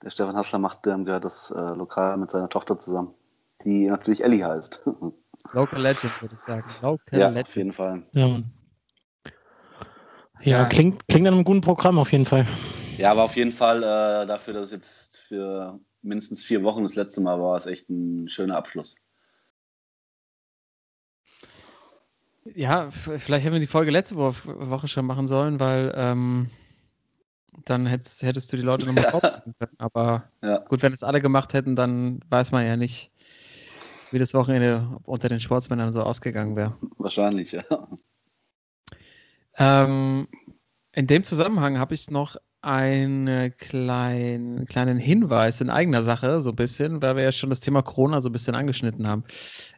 Der 0.03 0.11
Stefan 0.11 0.37
Hassler 0.37 0.59
macht, 0.59 0.85
dem 0.87 1.05
gehört 1.05 1.25
das 1.25 1.51
äh, 1.51 1.61
Lokal 1.75 2.17
mit 2.17 2.31
seiner 2.31 2.49
Tochter 2.49 2.79
zusammen, 2.79 3.15
die 3.65 3.87
natürlich 3.87 4.23
Ellie 4.25 4.45
heißt. 4.45 4.89
Local 5.53 5.81
Legend, 5.81 6.23
würde 6.23 6.35
ich 6.35 6.41
sagen. 6.41 6.65
Local 6.83 7.19
ja, 7.19 7.29
auf 7.29 7.35
Legend. 7.35 7.55
jeden 7.57 7.73
Fall. 7.73 8.03
Ja, 8.13 8.27
ja, 8.27 8.41
Ja. 10.41 10.65
Klingt, 10.67 11.07
klingt 11.09 11.25
nach 11.25 11.33
einem 11.33 11.45
guten 11.45 11.61
Programm 11.61 11.99
auf 11.99 12.13
jeden 12.13 12.25
Fall. 12.27 12.47
Ja, 12.97 13.11
aber 13.11 13.25
auf 13.25 13.37
jeden 13.37 13.53
Fall 13.53 13.79
äh, 13.83 14.27
dafür, 14.27 14.55
dass 14.55 14.67
es 14.67 14.73
jetzt 14.73 15.19
für 15.19 15.81
mindestens 16.03 16.45
vier 16.45 16.63
Wochen 16.63 16.83
das 16.83 16.95
letzte 16.95 17.21
Mal 17.21 17.41
war, 17.41 17.57
es 17.57 17.67
echt 17.67 17.89
ein 17.89 18.29
schöner 18.29 18.57
Abschluss. 18.57 18.97
Ja, 22.55 22.91
vielleicht 22.91 23.45
hätten 23.45 23.55
wir 23.55 23.61
die 23.61 23.67
Folge 23.67 23.91
letzte 23.91 24.17
Wo 24.17 24.33
Woche 24.45 24.87
schon 24.87 25.07
machen 25.07 25.27
sollen, 25.27 25.61
weil 25.61 25.93
ähm, 25.97 26.51
dann 27.65 27.87
hättest, 27.87 28.23
hättest 28.23 28.53
du 28.53 28.57
die 28.57 28.63
Leute 28.63 28.85
nochmal 28.85 29.05
vorbereiten 29.11 29.55
können. 29.59 29.75
Aber 29.79 30.31
Ja, 30.43 30.59
gut, 30.59 30.83
wenn 30.83 30.93
es 30.93 31.03
alle 31.03 31.21
gemacht 31.21 31.55
hätten, 31.55 31.75
dann 31.75 32.21
weiß 32.29 32.53
man 32.53 32.67
ja 32.67 32.77
nicht, 32.77 33.11
wie 34.11 34.19
das 34.19 34.35
Wochenende 34.35 34.99
unter 35.05 35.29
den 35.29 35.41
Sportsmännern 35.41 35.93
so 35.93 36.03
ausgegangen 36.03 36.55
wäre. 36.55 36.77
wahrscheinlich, 36.99 37.53
ja. 37.53 37.65
Ähm, 39.57 40.29
in 40.93 41.07
dem 41.07 41.25
Zusammenhang 41.25 41.79
habe 41.79 41.95
ich 41.95 42.11
noch 42.11 42.37
einen 42.65 43.57
kleinen, 43.57 44.67
kleinen 44.67 44.99
Hinweis 44.99 45.61
in 45.61 45.71
eigener 45.71 46.03
Sache, 46.03 46.41
so 46.41 46.51
ein 46.51 46.57
bisschen, 46.57 47.03
weil 47.03 47.17
wir 47.17 47.23
ja 47.23 47.33
schon 47.33 47.51
das 47.51 47.61
Thema 47.61 47.83
Corona 47.83 48.23
so 48.23 48.29
ein 48.29 48.33
bisschen 48.33 48.55
angeschnitten 48.55 49.07
haben. 49.07 49.25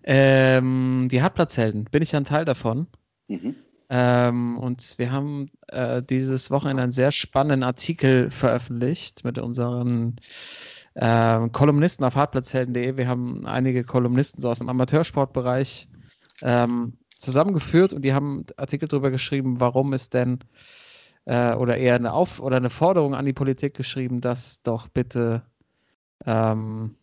Ähm, 0.04 1.08
die 1.10 1.22
Hartplatzhelden, 1.22 1.84
bin 1.90 2.02
ich 2.02 2.12
ja 2.12 2.20
ein 2.20 2.24
Teil 2.24 2.44
davon. 2.44 2.86
Mhm. 3.28 3.56
Ähm, 3.88 4.58
und 4.58 4.98
wir 4.98 5.12
haben 5.12 5.50
äh, 5.68 6.02
dieses 6.02 6.50
Wochenende 6.50 6.82
einen 6.82 6.92
sehr 6.92 7.12
spannenden 7.12 7.62
Artikel 7.62 8.30
veröffentlicht 8.30 9.24
mit 9.24 9.38
unseren 9.38 10.16
ähm, 10.96 11.52
Kolumnisten 11.52 12.04
auf 12.04 12.16
hartplatzhelden.de. 12.16 12.96
Wir 12.96 13.08
haben 13.08 13.46
einige 13.46 13.84
Kolumnisten 13.84 14.40
so 14.40 14.50
aus 14.50 14.58
dem 14.58 14.68
Amateursportbereich 14.68 15.88
ähm, 16.42 16.94
zusammengeführt 17.18 17.92
und 17.92 18.02
die 18.02 18.12
haben 18.12 18.46
Artikel 18.56 18.88
darüber 18.88 19.10
geschrieben, 19.10 19.60
warum 19.60 19.92
es 19.92 20.10
denn 20.10 20.40
äh, 21.26 21.54
oder 21.54 21.76
eher 21.76 21.96
eine 21.96 22.12
Auf- 22.12 22.40
oder 22.40 22.56
eine 22.56 22.70
Forderung 22.70 23.14
an 23.14 23.26
die 23.26 23.32
Politik 23.32 23.74
geschrieben, 23.74 24.20
dass 24.20 24.62
doch 24.62 24.88
bitte 24.88 25.42
ähm, 26.24 26.96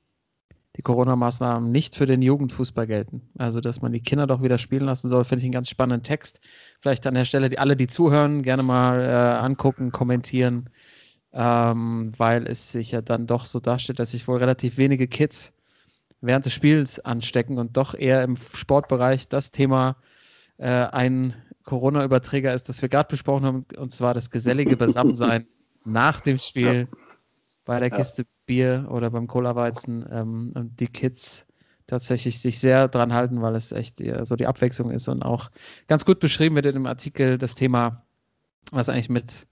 die 0.76 0.82
Corona-Maßnahmen 0.82 1.72
nicht 1.72 1.96
für 1.96 2.08
den 2.08 2.24
Jugendfußball 2.24 2.88
gelten. 2.88 3.22
Also, 3.38 3.62
dass 3.62 3.82
man 3.82 3.92
die 3.92 4.02
Kinder 4.02 4.26
doch 4.26 4.42
wieder 4.42 4.58
spielen 4.58 4.86
lassen 4.86 5.08
soll, 5.08 5.24
finde 5.24 5.42
ich 5.42 5.46
einen 5.46 5.54
ganz 5.54 5.70
spannenden 5.70 6.04
Text. 6.04 6.40
Vielleicht 6.80 7.06
an 7.06 7.14
der 7.14 7.26
Stelle, 7.26 7.50
die 7.50 7.60
alle, 7.60 7.76
die 7.76 7.88
zuhören, 7.88 8.42
gerne 8.42 8.64
mal 8.64 9.02
äh, 9.02 9.44
angucken, 9.46 9.92
kommentieren, 9.92 10.70
ähm, 11.32 12.14
weil 12.18 12.48
es 12.48 12.72
sich 12.72 12.92
ja 12.92 13.02
dann 13.02 13.28
doch 13.28 13.46
so 13.46 13.60
darstellt, 13.60 14.00
dass 14.00 14.12
sich 14.12 14.28
wohl 14.28 14.38
relativ 14.38 14.78
wenige 14.78 15.08
Kids 15.08 15.54
während 16.22 16.46
des 16.46 16.54
Spiels 16.54 17.00
anstecken 17.00 17.58
und 17.60 17.78
doch 17.78 17.94
eher 17.94 18.24
im 18.24 18.38
Sportbereich 18.38 19.28
das 19.28 19.52
Thema 19.52 19.98
äh, 20.58 20.68
ein 20.68 21.36
Corona-Überträger 21.64 22.54
ist, 22.54 22.70
das 22.70 22.82
wir 22.82 22.90
gerade 22.90 23.10
besprochen 23.10 23.46
haben, 23.46 23.66
und 23.78 23.92
zwar 23.92 24.14
das 24.14 24.30
gesellige 24.30 24.78
Beisammensein 24.78 25.48
nach 25.86 26.22
dem 26.22 26.40
Spiel 26.40 26.88
bei 27.66 27.80
der 27.80 27.90
Ja. 27.90 27.98
Kiste 27.98 28.26
Bier 28.46 28.88
oder 28.90 29.10
beim 29.10 29.28
Cola-Weizen 29.28 30.06
ähm, 30.12 30.52
und 30.56 30.80
die 30.80 30.88
Kids 30.88 31.46
tatsächlich 31.88 32.40
sich 32.40 32.60
sehr 32.60 32.88
dran 32.88 33.14
halten, 33.14 33.42
weil 33.42 33.56
es 33.56 33.72
echt 33.72 34.02
eher 34.02 34.26
so 34.26 34.36
die 34.36 34.48
Abwechslung 34.48 34.92
ist 34.92 35.08
und 35.08 35.24
auch 35.24 35.50
ganz 35.88 36.06
gut 36.06 36.20
beschrieben 36.20 36.56
wird 36.56 36.66
in 36.66 36.74
dem 36.74 36.86
Artikel 36.86 37.38
das 37.38 37.56
Thema, 37.56 38.06
was 38.72 38.90
eigentlich 38.90 39.10
mit, 39.10 39.48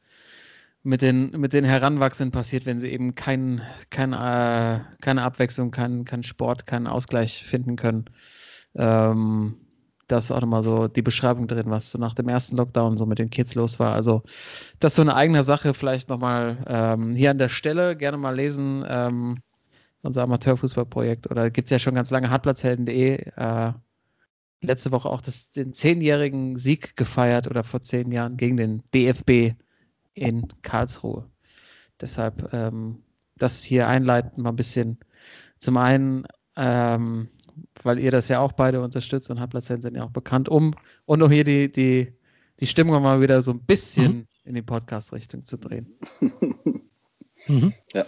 mit, 0.84 1.02
den, 1.02 1.32
mit 1.32 1.54
den 1.54 1.64
Heranwachsenden 1.66 2.32
passiert, 2.32 2.66
wenn 2.66 2.80
sie 2.80 2.90
eben 2.90 3.16
kein, 3.16 3.62
kein, 3.90 4.14
äh, 4.14 4.82
keine 5.02 5.24
Abwechslung, 5.24 5.72
keinen 5.72 6.06
kein 6.06 6.24
Sport, 6.24 6.66
keinen 6.66 6.88
Ausgleich 6.88 7.44
finden 7.44 7.76
können. 7.76 8.06
Ähm, 8.76 9.58
da 10.12 10.18
ist 10.18 10.32
auch 10.32 10.42
nochmal 10.42 10.64
so 10.64 10.88
die 10.88 11.02
Beschreibung 11.02 11.48
drin, 11.48 11.70
was 11.70 11.92
so 11.92 12.00
nach 12.00 12.14
dem 12.14 12.28
ersten 12.28 12.58
Lockdown 12.58 12.98
so 12.98 13.06
mit 13.06 13.20
den 13.20 13.30
Kids 13.30 13.56
los 13.56 13.80
war. 13.80 13.94
Also 13.94 14.24
das 14.80 14.92
ist 14.94 14.96
so 14.98 15.02
eine 15.02 15.16
eigene 15.16 15.44
Sache, 15.44 15.74
vielleicht 15.74 16.10
nochmal 16.10 16.64
ähm, 16.68 17.14
hier 17.14 17.32
an 17.32 17.38
der 17.38 17.50
Stelle 17.50 17.96
gerne 17.96 18.18
mal 18.18 18.36
lesen. 18.36 18.86
Ähm, 18.88 19.38
unser 20.02 20.24
Amateurfußballprojekt 20.24 21.30
oder 21.30 21.50
gibt 21.52 21.68
es 21.68 21.72
ja 21.72 21.80
schon 21.80 21.96
ganz 21.96 22.10
lange 22.12 22.30
hartplatzhelden.de. 22.30 23.32
Äh, 23.36 23.74
letzte 24.62 24.92
Woche 24.92 25.10
auch 25.10 25.22
das, 25.22 25.52
den 25.52 25.74
zehnjährigen 25.74 26.58
Sieg 26.58 26.96
gefeiert 26.98 27.48
oder 27.48 27.64
vor 27.64 27.82
zehn 27.82 28.12
Jahren 28.12 28.38
gegen 28.38 28.58
den 28.58 28.84
DFB 28.94 29.56
in 30.14 30.48
Karlsruhe. 30.62 31.26
Deshalb 32.00 32.52
ähm, 32.54 33.04
das 33.38 33.64
hier 33.64 33.88
einleiten, 33.88 34.44
mal 34.44 34.50
ein 34.50 34.56
bisschen 34.56 34.98
zum 35.58 35.78
einen, 35.78 36.26
ähm, 36.56 37.30
weil 37.84 38.00
ihr 38.00 38.12
das 38.12 38.28
ja 38.28 38.40
auch 38.40 38.52
beide 38.54 38.82
unterstützt 38.82 39.30
und 39.32 39.40
Hartplatzhelden 39.40 39.82
sind 39.82 39.96
ja 39.96 40.04
auch 40.04 40.12
bekannt, 40.12 40.50
um 40.50 40.76
und 41.06 41.22
um 41.22 41.32
hier 41.32 41.44
die, 41.44 41.72
die, 41.72 42.14
die 42.60 42.68
Stimmung 42.68 43.02
mal 43.02 43.22
wieder 43.22 43.42
so 43.42 43.52
ein 43.52 43.62
bisschen 43.62 44.12
Mhm. 44.14 44.28
in 44.46 44.56
die 44.56 44.62
Podcast-Richtung 44.62 45.46
zu 45.46 45.58
drehen. 45.58 45.98
Mhm. 47.48 47.74
Ja. 47.94 48.06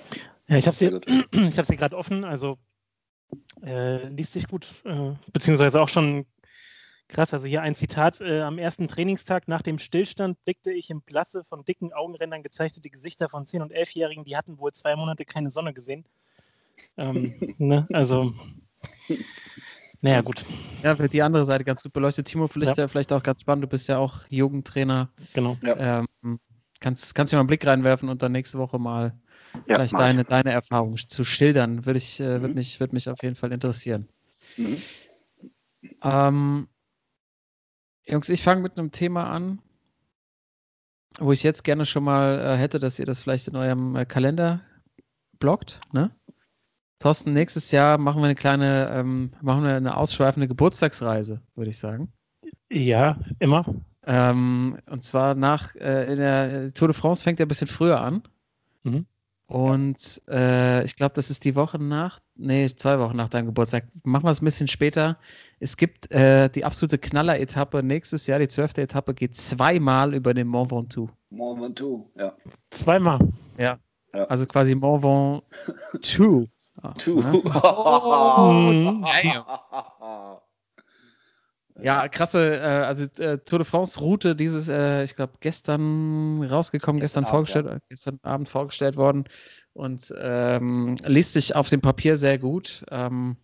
Ja, 0.48 0.58
ich 0.58 0.68
habe 0.68 0.78
sie, 0.78 0.86
ich 1.50 1.58
habe 1.58 1.66
sie 1.66 1.76
gerade 1.76 1.98
offen, 1.98 2.24
also 2.24 2.60
äh, 3.64 4.08
liest 4.10 4.34
sich 4.34 4.48
gut, 4.48 4.68
äh, 4.86 5.14
beziehungsweise 5.32 5.82
auch 5.82 5.90
schon 5.90 6.28
krass. 7.08 7.34
Also 7.34 7.48
hier 7.48 7.64
ein 7.64 7.76
Zitat: 7.76 8.22
äh, 8.22 8.42
Am 8.42 8.60
ersten 8.60 8.88
Trainingstag 8.88 9.48
nach 9.48 9.64
dem 9.64 9.80
Stillstand 9.80 10.38
blickte 10.46 10.72
ich 10.72 10.92
im 10.92 11.02
blasse, 11.02 11.44
von 11.44 11.66
dicken 11.66 11.94
Augenrändern 11.94 12.44
gezeichnete 12.44 12.92
Gesichter 12.92 13.28
von 13.30 13.46
10- 13.46 13.62
und 13.64 13.74
11-Jährigen, 13.74 14.24
die 14.24 14.38
hatten 14.38 14.60
wohl 14.60 14.72
zwei 14.74 14.96
Monate 14.96 15.26
keine 15.26 15.50
Sonne 15.50 15.74
gesehen. 15.74 16.06
Ähm, 16.98 17.34
ne? 17.58 17.88
Also, 17.92 18.34
naja, 20.02 20.22
gut, 20.22 20.46
Ja, 20.84 20.98
wird 21.00 21.14
die 21.14 21.22
andere 21.22 21.46
Seite 21.46 21.64
ganz 21.64 21.82
gut 21.84 21.94
beleuchtet. 21.94 22.28
Timo, 22.28 22.48
vielleicht, 22.48 22.78
ja. 22.78 22.88
vielleicht 22.88 23.14
auch 23.14 23.24
ganz 23.24 23.42
spannend, 23.42 23.64
du 23.64 23.68
bist 23.68 23.88
ja 23.88 23.98
auch 23.98 24.26
Jugendtrainer. 24.30 25.10
genau. 25.34 25.58
Ja. 25.64 26.04
Ähm, 26.24 26.40
kannst, 26.80 27.16
kannst 27.16 27.32
du 27.32 27.38
mal 27.38 27.42
einen 27.42 27.48
Blick 27.48 27.66
reinwerfen 27.66 28.10
und 28.10 28.22
dann 28.22 28.34
nächste 28.34 28.58
Woche 28.58 28.80
mal 28.80 29.18
Ja, 29.68 29.76
vielleicht 29.76 29.94
ich. 29.94 29.98
deine, 30.00 30.26
deine 30.26 30.52
Erfahrung 30.52 30.98
zu 30.98 31.24
schildern. 31.24 31.86
Würde 31.86 31.98
ich, 31.98 32.20
äh, 32.20 32.42
würde 32.42 32.50
Mhm. 32.50 32.56
mich, 32.56 32.80
würde 32.80 32.94
mich 32.96 33.10
auf 33.10 33.22
jeden 33.24 33.36
Fall 33.36 33.52
interessieren. 33.54 34.10
Mhm. 34.58 34.78
Ähm, 36.04 36.68
Jungs, 38.06 38.28
ich 38.30 38.44
fange 38.44 38.62
mit 38.62 38.78
einem 38.78 38.92
Thema 38.92 39.30
an, 39.32 39.60
wo 41.20 41.32
ich 41.32 41.44
jetzt 41.44 41.64
gerne 41.64 41.86
schon 41.86 42.04
mal 42.04 42.40
äh, 42.40 42.58
hätte, 42.58 42.80
dass 42.80 43.00
ihr 43.00 43.06
das 43.06 43.22
vielleicht 43.22 43.48
in 43.48 43.56
eurem 43.56 43.96
äh, 43.96 44.06
Kalender 44.06 44.62
blockt. 45.40 45.80
Ne? 45.94 46.12
Thorsten, 47.00 47.34
nächstes 47.34 47.72
Jahr 47.72 47.98
machen 47.98 48.22
wir 48.22 48.26
eine 48.26 48.36
kleine, 48.36 48.90
ähm, 48.94 49.32
machen 49.42 49.64
wir 49.64 49.76
eine 49.76 49.98
ausschweifende 49.98 50.48
Geburtstagsreise, 50.48 51.42
würde 51.56 51.72
ich 51.72 51.78
sagen. 51.78 52.12
Ja, 52.72 53.18
immer. 53.40 53.66
Ähm, 54.06 54.78
und 54.90 55.04
zwar 55.04 55.36
nach, 55.36 55.76
äh, 55.76 56.12
in 56.12 56.18
der 56.18 56.74
Tour 56.74 56.90
de 56.90 56.96
France 56.96 57.24
fängt 57.24 57.40
er 57.40 57.46
ein 57.46 57.50
bisschen 57.50 57.68
früher 57.68 58.02
an. 58.02 58.24
Mhm. 58.84 59.06
Und 59.48 60.22
äh, 60.30 60.84
ich 60.84 60.96
glaube, 60.96 61.14
das 61.16 61.30
ist 61.30 61.46
die 61.46 61.56
Woche 61.56 61.78
nach, 61.78 62.20
nee, 62.36 62.70
zwei 62.76 62.98
Wochen 63.00 63.16
nach 63.16 63.30
deinem 63.30 63.46
Geburtstag. 63.48 63.86
Machen 64.04 64.24
wir 64.24 64.32
es 64.32 64.42
ein 64.42 64.46
bisschen 64.46 64.68
später. 64.68 65.18
Es 65.60 65.78
gibt 65.78 66.12
äh, 66.12 66.50
die 66.50 66.66
absolute 66.66 66.98
Knaller-Etappe. 66.98 67.84
Nächstes 67.84 68.26
Jahr, 68.26 68.40
die 68.40 68.48
zwölfte 68.48 68.82
Etappe, 68.82 69.14
geht 69.14 69.38
zweimal 69.38 70.16
über 70.16 70.34
den 70.34 70.48
Mont 70.48 70.72
Ventoux. 70.72 71.10
Mont 71.30 71.62
Ventoux, 71.62 72.10
ja. 72.18 72.34
Zweimal. 72.72 73.20
Also 74.12 74.46
quasi 74.48 74.76
Mont 74.76 75.04
Ventoux. 75.04 76.48
Tu. 76.92 77.22
Oh, 77.34 78.72
Ja, 81.82 82.08
krasse, 82.08 82.58
äh, 82.58 82.84
also 82.86 83.06
äh, 83.22 83.40
Tour 83.40 83.60
de 83.60 83.66
France 83.66 84.00
Route 84.00 84.36
dieses, 84.36 84.70
äh, 84.70 85.04
ich 85.04 85.16
glaube, 85.16 85.34
gestern 85.40 86.44
rausgekommen, 86.44 87.02
gestern, 87.02 87.24
Gestern 87.24 87.36
Abend, 87.36 87.50
vorgestellt, 87.50 87.68
äh, 87.68 87.80
gestern 87.90 88.20
Abend 88.22 88.50
vorgestellt 88.50 88.96
worden 88.96 89.24
und 89.74 90.14
ähm, 90.20 90.98
liest 91.06 91.34
sich 91.34 91.56
auf 91.56 91.70
dem 91.70 91.82
Papier 91.82 92.16
sehr 92.16 92.38
gut. 92.38 92.86
Ähm, 92.92 93.38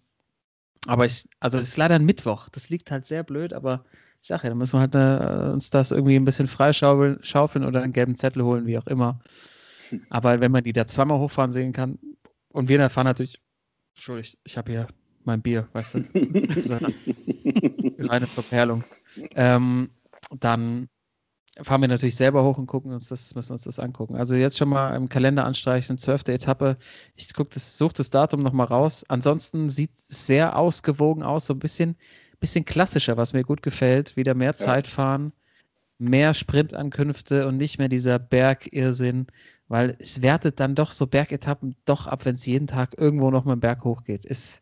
aber 0.87 1.05
ich, 1.05 1.27
also 1.39 1.57
es 1.57 1.69
ist 1.69 1.77
leider 1.77 1.95
ein 1.95 2.05
Mittwoch. 2.05 2.49
Das 2.49 2.69
liegt 2.69 2.91
halt 2.91 3.05
sehr 3.05 3.23
blöd, 3.23 3.51
aber 3.53 3.83
ich 4.21 4.27
sage 4.27 4.43
ja, 4.43 4.49
da 4.49 4.55
müssen 4.55 4.73
wir 4.73 4.81
halt 4.81 4.95
äh, 4.95 5.51
uns 5.51 5.69
das 5.71 5.91
irgendwie 5.91 6.15
ein 6.15 6.25
bisschen 6.25 6.47
freischaufeln 6.47 7.19
schaufeln 7.23 7.65
oder 7.65 7.81
einen 7.81 7.93
gelben 7.93 8.15
Zettel 8.15 8.43
holen, 8.43 8.67
wie 8.67 8.77
auch 8.77 8.87
immer. 8.87 9.19
Aber 10.11 10.39
wenn 10.39 10.51
man 10.51 10.63
die 10.63 10.73
da 10.73 10.85
zweimal 10.85 11.17
hochfahren 11.17 11.51
sehen 11.51 11.73
kann, 11.73 11.97
und 12.51 12.67
wir 12.69 12.89
fahren 12.89 13.05
natürlich, 13.05 13.41
Entschuldigung, 13.95 14.39
ich 14.43 14.57
habe 14.57 14.71
hier 14.71 14.87
mein 15.23 15.41
Bier, 15.41 15.67
weißt 15.73 15.95
du? 15.95 15.99
Das 16.47 16.57
ist 16.57 16.71
eine 16.71 16.93
reine 18.09 18.27
Verperlung. 18.27 18.83
Ähm, 19.35 19.89
dann 20.31 20.89
fahren 21.61 21.81
wir 21.81 21.87
natürlich 21.87 22.15
selber 22.15 22.43
hoch 22.43 22.57
und 22.57 22.67
gucken 22.67 22.93
uns 22.93 23.09
das, 23.09 23.35
müssen 23.35 23.53
uns 23.53 23.63
das 23.63 23.79
angucken. 23.79 24.15
Also 24.15 24.35
jetzt 24.35 24.57
schon 24.57 24.69
mal 24.69 24.95
im 24.95 25.09
Kalender 25.09 25.45
anstreichen, 25.45 25.97
zwölfte 25.97 26.33
Etappe. 26.33 26.77
Ich 27.15 27.27
das, 27.27 27.77
suche 27.77 27.93
das 27.93 28.09
Datum 28.09 28.43
nochmal 28.43 28.67
raus. 28.67 29.03
Ansonsten 29.07 29.69
sieht 29.69 29.91
es 30.07 30.27
sehr 30.27 30.57
ausgewogen 30.57 31.23
aus, 31.23 31.47
so 31.47 31.53
ein 31.53 31.59
bisschen, 31.59 31.95
bisschen 32.39 32.65
klassischer, 32.65 33.17
was 33.17 33.33
mir 33.33 33.43
gut 33.43 33.61
gefällt. 33.61 34.15
Wieder 34.15 34.33
mehr 34.33 34.53
Zeit 34.53 34.87
fahren, 34.87 35.33
mehr 35.97 36.33
Sprintankünfte 36.33 37.47
und 37.47 37.57
nicht 37.57 37.77
mehr 37.77 37.89
dieser 37.89 38.19
Bergirrsinn, 38.19 39.27
weil 39.69 39.95
es 39.99 40.21
wertet 40.23 40.59
dann 40.59 40.75
doch 40.75 40.91
so 40.91 41.07
Bergetappen 41.07 41.75
doch 41.85 42.07
ab, 42.07 42.25
wenn 42.25 42.35
es 42.35 42.45
jeden 42.45 42.67
Tag 42.67 42.95
irgendwo 42.97 43.31
noch 43.31 43.45
mal 43.45 43.53
einen 43.53 43.61
Berg 43.61 43.85
hochgeht. 43.85 44.25
Ist, 44.25 44.61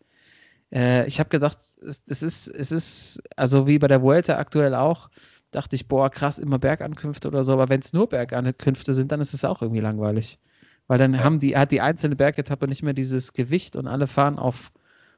äh, 0.73 1.07
ich 1.07 1.19
habe 1.19 1.29
gedacht, 1.29 1.57
es, 1.81 2.01
es, 2.07 2.23
ist, 2.23 2.47
es 2.49 2.71
ist, 2.71 3.21
also 3.37 3.67
wie 3.67 3.79
bei 3.79 3.87
der 3.87 4.01
Vuelta 4.03 4.37
aktuell 4.37 4.75
auch, 4.75 5.09
dachte 5.51 5.75
ich, 5.75 5.87
boah, 5.87 6.09
krass, 6.09 6.39
immer 6.39 6.59
Bergankünfte 6.59 7.27
oder 7.29 7.43
so, 7.43 7.53
aber 7.53 7.69
wenn 7.69 7.81
es 7.81 7.93
nur 7.93 8.09
Bergankünfte 8.09 8.93
sind, 8.93 9.11
dann 9.11 9.21
ist 9.21 9.33
es 9.33 9.45
auch 9.45 9.61
irgendwie 9.61 9.81
langweilig. 9.81 10.39
Weil 10.87 10.99
dann 10.99 11.13
Ja. 11.15 11.23
haben 11.23 11.39
die, 11.39 11.57
hat 11.57 11.71
die 11.71 11.81
einzelne 11.81 12.15
Bergetappe 12.15 12.67
nicht 12.67 12.83
mehr 12.83 12.93
dieses 12.93 13.33
Gewicht 13.33 13.75
und 13.75 13.87
alle 13.87 14.07
fahren 14.07 14.39
auf 14.39 14.71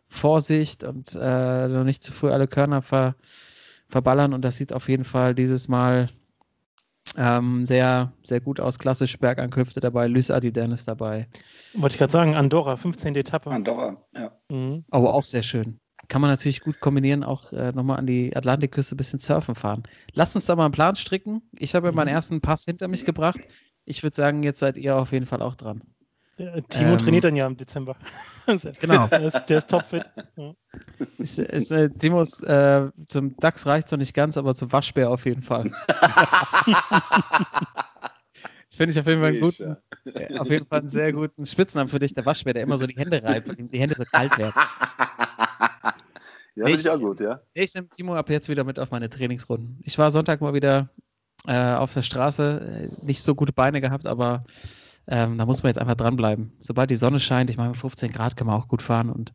Vorsicht 0.07 0.83
und 0.83 1.15
äh, 1.19 1.67
noch 1.67 1.83
nicht 1.83 2.03
zu 2.03 2.11
früh 2.13 2.31
alle 2.31 2.47
Körner 2.47 2.81
ver, 2.81 3.15
verballern 3.89 4.33
und 4.33 4.43
das 4.43 4.57
sieht 4.57 4.73
auf 4.73 4.89
jeden 4.89 5.03
Fall 5.03 5.35
dieses 5.35 5.67
Mal 5.67 6.09
ähm, 7.17 7.65
sehr, 7.65 8.13
sehr 8.23 8.39
gut 8.39 8.59
aus. 8.59 8.79
Klassische 8.79 9.17
Bergankünfte 9.17 9.79
dabei, 9.79 10.07
Lys 10.07 10.31
Adiden 10.31 10.71
ist 10.71 10.87
dabei. 10.87 11.27
Wollte 11.73 11.93
ich 11.95 11.99
gerade 11.99 12.11
sagen, 12.11 12.35
Andorra, 12.35 12.75
15. 12.77 13.15
Etappe. 13.15 13.49
Andorra, 13.51 13.97
ja. 14.15 14.31
Mhm. 14.49 14.85
Aber 14.89 15.13
auch 15.13 15.25
sehr 15.25 15.43
schön. 15.43 15.79
Kann 16.07 16.21
man 16.21 16.31
natürlich 16.31 16.61
gut 16.61 16.79
kombinieren, 16.79 17.23
auch 17.23 17.51
äh, 17.53 17.71
nochmal 17.71 17.97
an 17.99 18.07
die 18.07 18.35
Atlantikküste 18.35 18.95
ein 18.95 18.97
bisschen 18.97 19.19
surfen 19.19 19.53
fahren. 19.55 19.83
Lasst 20.13 20.35
uns 20.35 20.45
da 20.45 20.55
mal 20.55 20.65
einen 20.65 20.71
Plan 20.71 20.95
stricken. 20.95 21.41
Ich 21.57 21.75
habe 21.75 21.87
ja 21.87 21.93
meinen 21.93 22.07
Mhm. 22.07 22.13
ersten 22.15 22.41
Pass 22.41 22.65
hinter 22.65 22.87
mich 22.87 23.05
gebracht. 23.05 23.39
Ich 23.85 24.01
würde 24.03 24.15
sagen, 24.15 24.41
jetzt 24.43 24.59
seid 24.59 24.77
ihr 24.77 24.95
auf 24.97 25.11
jeden 25.11 25.25
Fall 25.25 25.41
auch 25.41 25.55
dran. 25.55 25.81
Der 26.39 26.63
Timo 26.67 26.91
Ähm, 26.93 26.97
trainiert 26.97 27.23
dann 27.25 27.35
ja 27.35 27.45
im 27.47 27.57
Dezember. 27.57 27.95
Genau. 28.81 29.05
der, 29.07 29.21
ist, 29.25 29.45
der 29.47 29.57
ist 29.59 29.69
topfit. 29.69 30.09
Ja. 30.35 30.53
Ist, 31.19 31.37
ist, 31.37 31.71
äh, 31.71 31.87
Timos, 31.91 32.41
äh, 32.41 32.89
zum 33.07 33.37
DAX 33.37 33.67
reicht 33.67 33.85
es 33.87 33.91
noch 33.91 33.99
nicht 33.99 34.15
ganz, 34.15 34.37
aber 34.37 34.55
zum 34.55 34.71
Waschbär 34.71 35.11
auf 35.11 35.25
jeden 35.25 35.43
Fall. 35.43 35.65
Finde 38.71 38.91
ich 38.93 38.99
auf 38.99 39.05
jeden 39.07 39.19
Fall 39.21 39.29
einen 39.31 39.41
guten, 39.41 39.77
äh, 40.15 40.39
auf 40.39 40.49
jeden 40.49 40.65
Fall 40.65 40.79
einen 40.79 40.89
sehr 40.89 41.11
guten 41.13 41.45
Spitznamen 41.45 41.89
für 41.89 41.99
dich, 41.99 42.13
der 42.13 42.25
Waschbär, 42.25 42.53
der 42.53 42.63
immer 42.63 42.77
so 42.77 42.87
die 42.87 42.95
Hände 42.95 43.21
reibt, 43.21 43.47
weil 43.49 43.55
die 43.55 43.79
Hände 43.79 43.95
so 43.95 44.05
kalt 44.05 44.35
werden. 44.37 44.53
Ja, 46.55 46.65
finde 46.65 46.71
Ich- 46.71 46.79
ich 46.79 46.89
auch 46.89 46.99
gut, 46.99 47.19
ja. 47.19 47.41
Ich 47.53 47.73
nehme 47.75 47.89
Timo 47.89 48.15
ab 48.15 48.29
jetzt 48.29 48.47
wieder 48.49 48.63
mit 48.63 48.79
auf 48.79 48.89
meine 48.91 49.09
Trainingsrunden. 49.09 49.79
Ich 49.83 49.97
war 49.97 50.11
Sonntag 50.11 50.41
mal 50.41 50.53
wieder 50.53 50.89
äh, 51.47 51.73
auf 51.73 51.93
der 51.93 52.01
Straße, 52.01 52.89
äh, 53.01 53.05
nicht 53.05 53.21
so 53.21 53.35
gute 53.35 53.53
Beine 53.53 53.79
gehabt, 53.81 54.07
aber 54.07 54.43
ähm, 55.11 55.39
da 55.39 55.45
muss 55.45 55.63
man 55.63 55.71
jetzt 55.71 55.79
einfach 55.79 55.95
dranbleiben. 55.95 56.53
Sobald 56.59 56.91
die 56.91 56.95
Sonne 56.95 57.19
scheint, 57.19 57.49
ich 57.49 57.57
meine, 57.57 57.73
15 57.73 58.11
Grad 58.11 58.37
kann 58.37 58.45
man 58.45 58.55
auch 58.55 58.67
gut 58.67 58.83
fahren 58.83 59.09
und 59.09 59.33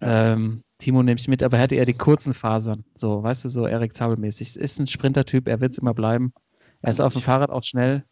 ähm, 0.00 0.62
Timo 0.78 1.02
nehme 1.02 1.18
ich 1.18 1.26
mit, 1.26 1.42
aber 1.42 1.56
er 1.56 1.64
hat 1.64 1.72
eher 1.72 1.84
die 1.86 1.94
kurzen 1.94 2.34
Fasern. 2.34 2.84
So, 2.96 3.22
weißt 3.22 3.44
du, 3.44 3.48
so 3.48 3.66
Erik 3.66 3.96
Zabel-mäßig. 3.96 4.50
Es 4.50 4.56
ist 4.56 4.78
ein 4.78 4.86
Sprintertyp, 4.86 5.48
er 5.48 5.60
wird 5.60 5.72
es 5.72 5.78
immer 5.78 5.92
bleiben. 5.92 6.32
Er 6.82 6.90
ist 6.92 7.00
auf 7.00 7.14
dem 7.14 7.22
Fahrrad 7.22 7.50
auch 7.50 7.64
schnell. 7.64 8.04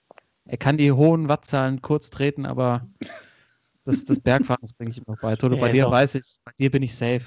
Er 0.46 0.56
kann 0.56 0.78
die 0.78 0.90
hohen 0.90 1.28
Wattzahlen 1.28 1.80
kurz 1.80 2.10
treten, 2.10 2.44
aber 2.44 2.88
das, 3.84 4.04
das 4.04 4.18
Bergfahren, 4.20 4.60
das 4.60 4.72
bringe 4.72 4.90
ich 4.90 4.98
ihm 4.98 5.04
noch 5.06 5.20
bei. 5.20 5.36
Toto, 5.36 5.54
Er 5.54 5.60
bei 5.60 5.72
dir 5.72 5.88
weiß 5.88 6.16
ich, 6.16 6.38
bei 6.44 6.52
dir 6.58 6.72
bin 6.72 6.82
ich 6.82 6.94
safe. 6.94 7.24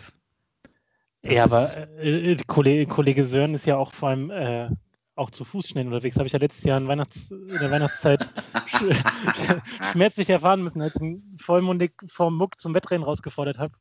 Das 1.22 1.36
ja, 1.36 1.44
aber 1.46 1.88
äh, 2.00 2.36
Kollege, 2.48 2.86
Kollege 2.86 3.26
Sören 3.26 3.54
ist 3.54 3.66
ja 3.66 3.78
auch 3.78 3.94
vor 3.94 4.10
allem 4.10 4.30
äh, 4.30 4.70
auch 5.16 5.30
zu 5.30 5.44
Fuß 5.46 5.68
schnell 5.68 5.86
unterwegs. 5.86 6.18
Habe 6.18 6.28
ich 6.28 6.34
ja 6.34 6.40
letztes 6.40 6.64
Jahr 6.64 6.78
in, 6.80 6.88
Weihnachts-, 6.88 7.30
in 7.32 7.60
der 7.60 7.72
Weihnachtszeit 7.72 8.30
sch 8.66 8.84
schmerzlich 9.92 10.30
erfahren 10.30 10.64
müssen, 10.64 10.82
als 10.82 10.96
ich 10.96 11.02
ihn 11.02 11.38
vollmundig 11.40 11.94
vom 12.08 12.36
Muck 12.36 12.60
zum 12.60 12.74
Wettrennen 12.74 13.04
rausgefordert 13.04 13.58
habe. 13.60 13.74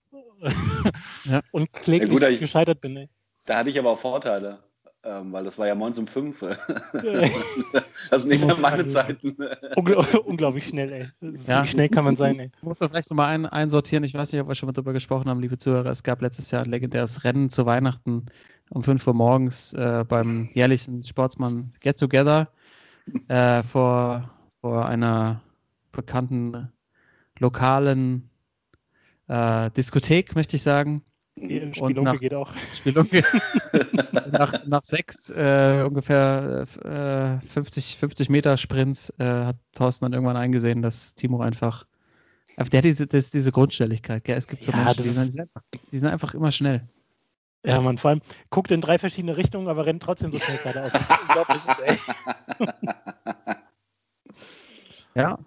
Ja. 1.24 1.40
Und 1.52 1.72
kläglich 1.72 2.08
Ja, 2.12 2.14
gut, 2.14 2.34
ich- 2.34 2.40
gescheitert 2.40 2.80
bin. 2.80 2.96
Ey. 2.96 3.08
Da 3.46 3.58
hatte 3.58 3.70
ich 3.70 3.78
aber 3.78 3.90
auch 3.90 3.98
Vorteile, 3.98 4.60
ähm, 5.04 5.32
weil 5.32 5.44
das 5.44 5.58
war 5.58 5.66
ja 5.66 5.74
morgens 5.74 5.98
um 5.98 6.06
5. 6.06 6.38
das 8.10 8.22
sind 8.22 8.30
nicht 8.30 8.46
mehr 8.46 8.56
meine 8.56 8.86
Zeiten. 8.86 9.36
Ungl 9.74 9.96
unglaublich 10.24 10.68
schnell, 10.68 10.92
ey. 10.92 11.08
Ja. 11.48 11.64
Wie 11.64 11.68
schnell 11.68 11.88
kann 11.88 12.04
man 12.04 12.16
sein, 12.16 12.38
ey. 12.38 12.50
muss 12.60 12.78
man 12.78 12.90
vielleicht 12.90 13.10
nochmal 13.10 13.34
ein, 13.34 13.46
einsortieren. 13.46 14.04
Ich 14.04 14.14
weiß 14.14 14.30
nicht, 14.30 14.40
ob 14.40 14.48
wir 14.48 14.54
schon 14.54 14.68
mal 14.68 14.72
drüber 14.72 14.92
gesprochen 14.92 15.28
haben, 15.28 15.40
liebe 15.40 15.58
Zuhörer. 15.58 15.90
Es 15.90 16.04
gab 16.04 16.22
letztes 16.22 16.50
Jahr 16.52 16.62
ein 16.62 16.70
legendäres 16.70 17.24
Rennen 17.24 17.50
zu 17.50 17.66
Weihnachten 17.66 18.26
um 18.74 18.82
5 18.82 19.06
Uhr 19.06 19.14
morgens 19.14 19.74
äh, 19.74 20.04
beim 20.08 20.48
jährlichen 20.54 21.02
Sportsmann 21.04 21.72
Get 21.80 21.98
Together 21.98 22.48
äh, 23.28 23.62
vor, 23.62 24.30
vor 24.60 24.86
einer 24.86 25.42
bekannten 25.92 26.72
lokalen 27.38 28.30
äh, 29.28 29.70
Diskothek, 29.72 30.34
möchte 30.34 30.56
ich 30.56 30.62
sagen. 30.62 31.02
Die 31.36 31.60
Und 31.60 31.74
Spielunke 31.76 32.02
nach- 32.02 32.20
geht 32.20 32.34
auch. 32.34 32.52
Spielunke. 32.74 33.24
nach, 34.30 34.64
nach 34.66 34.84
sechs 34.84 35.30
äh, 35.30 35.84
ungefähr 35.86 36.66
äh, 37.42 37.46
50, 37.46 37.96
50 37.96 38.28
Meter 38.30 38.56
Sprints 38.56 39.10
äh, 39.18 39.24
hat 39.24 39.56
Thorsten 39.74 40.04
dann 40.04 40.12
irgendwann 40.12 40.36
eingesehen, 40.36 40.82
dass 40.82 41.14
Timo 41.14 41.40
einfach. 41.40 41.86
Der 42.58 42.78
hat 42.78 42.84
diese, 42.84 43.06
das, 43.06 43.30
diese 43.30 43.50
Grundschnelligkeit. 43.50 44.24
Gell? 44.24 44.36
Es 44.36 44.46
gibt 44.46 44.62
so 44.62 44.72
Ja, 44.72 44.78
Menschen, 44.84 45.02
die 45.04 45.08
sind, 45.08 45.26
die, 45.28 45.32
sind 45.32 45.40
einfach, 45.40 45.62
die 45.90 45.98
sind 45.98 46.08
einfach 46.08 46.34
immer 46.34 46.52
schnell. 46.52 46.86
Ja, 47.64 47.80
man, 47.80 47.96
vor 47.98 48.10
allem 48.10 48.20
guckt 48.50 48.70
in 48.72 48.80
drei 48.80 48.98
verschiedene 48.98 49.36
Richtungen, 49.36 49.68
aber 49.68 49.86
rennt 49.86 50.02
trotzdem 50.02 50.32
so 50.32 50.38
schnell 50.38 50.56
geradeaus. 50.58 50.92
Das 50.92 51.02
ist 51.10 51.20
unglaublich, 51.28 51.62
ey. 51.86 51.96
Ja, 55.14 55.38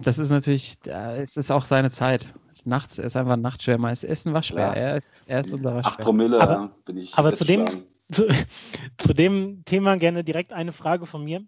das 0.00 0.18
ist 0.18 0.30
natürlich, 0.30 0.76
äh, 0.86 1.22
es 1.22 1.36
ist 1.36 1.50
auch 1.50 1.64
seine 1.64 1.90
Zeit. 1.90 2.32
Nachts, 2.64 2.98
er 2.98 3.04
ist 3.06 3.16
einfach 3.16 3.32
ein 3.32 3.40
Nachtschwärmer. 3.40 3.90
Es 3.90 4.04
ist 4.04 4.26
ein 4.26 4.34
Waschbär. 4.34 4.74
Er 4.76 4.96
ist, 4.96 5.24
er 5.28 5.40
ist 5.40 5.52
unser 5.52 5.76
8 5.76 5.84
Waschbär. 5.86 6.04
Promille 6.04 6.40
Aber- 6.40 6.70
bin 6.84 6.96
ich. 6.98 7.16
aber 7.16 7.34
zu 7.34 7.44
dem- 7.44 7.66
zu, 8.10 8.26
zu 8.98 9.14
dem 9.14 9.64
Thema 9.64 9.96
gerne 9.96 10.22
direkt 10.24 10.52
eine 10.52 10.72
Frage 10.72 11.06
von 11.06 11.24
mir. 11.24 11.42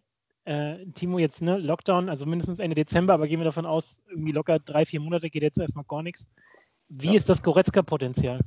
Äh, 0.44 0.86
Timo, 0.94 1.18
jetzt 1.18 1.42
ne, 1.42 1.58
Lockdown, 1.58 2.08
also 2.08 2.26
mindestens 2.26 2.58
Ende 2.58 2.74
Dezember, 2.74 3.14
aber 3.14 3.28
gehen 3.28 3.38
wir 3.40 3.44
davon 3.44 3.66
aus, 3.66 4.02
irgendwie 4.08 4.32
locker 4.32 4.58
drei, 4.58 4.84
vier 4.86 5.00
Monate 5.00 5.30
geht 5.30 5.42
jetzt 5.42 5.58
erstmal 5.58 5.84
gar 5.86 6.02
nichts. 6.02 6.26
Wie 6.88 7.08
Ja. 7.08 7.14
ist 7.14 7.28
das 7.28 7.42
Goretzka-Potenzial? 7.42 8.40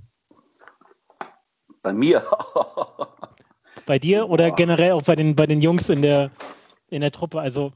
Bei 1.84 1.94
mir. 1.94 2.24
Bei 3.86 4.00
dir 4.00 4.30
oder 4.30 4.50
Boah. 4.50 4.56
generell 4.56 4.92
auch 4.94 5.02
bei 5.02 5.16
den, 5.16 5.36
bei 5.36 5.46
den 5.46 5.62
Jungs 5.62 5.90
in 5.90 6.02
der, 6.02 6.32
in 6.90 7.02
der 7.02 7.12
Truppe? 7.12 7.42
Also 7.42 7.74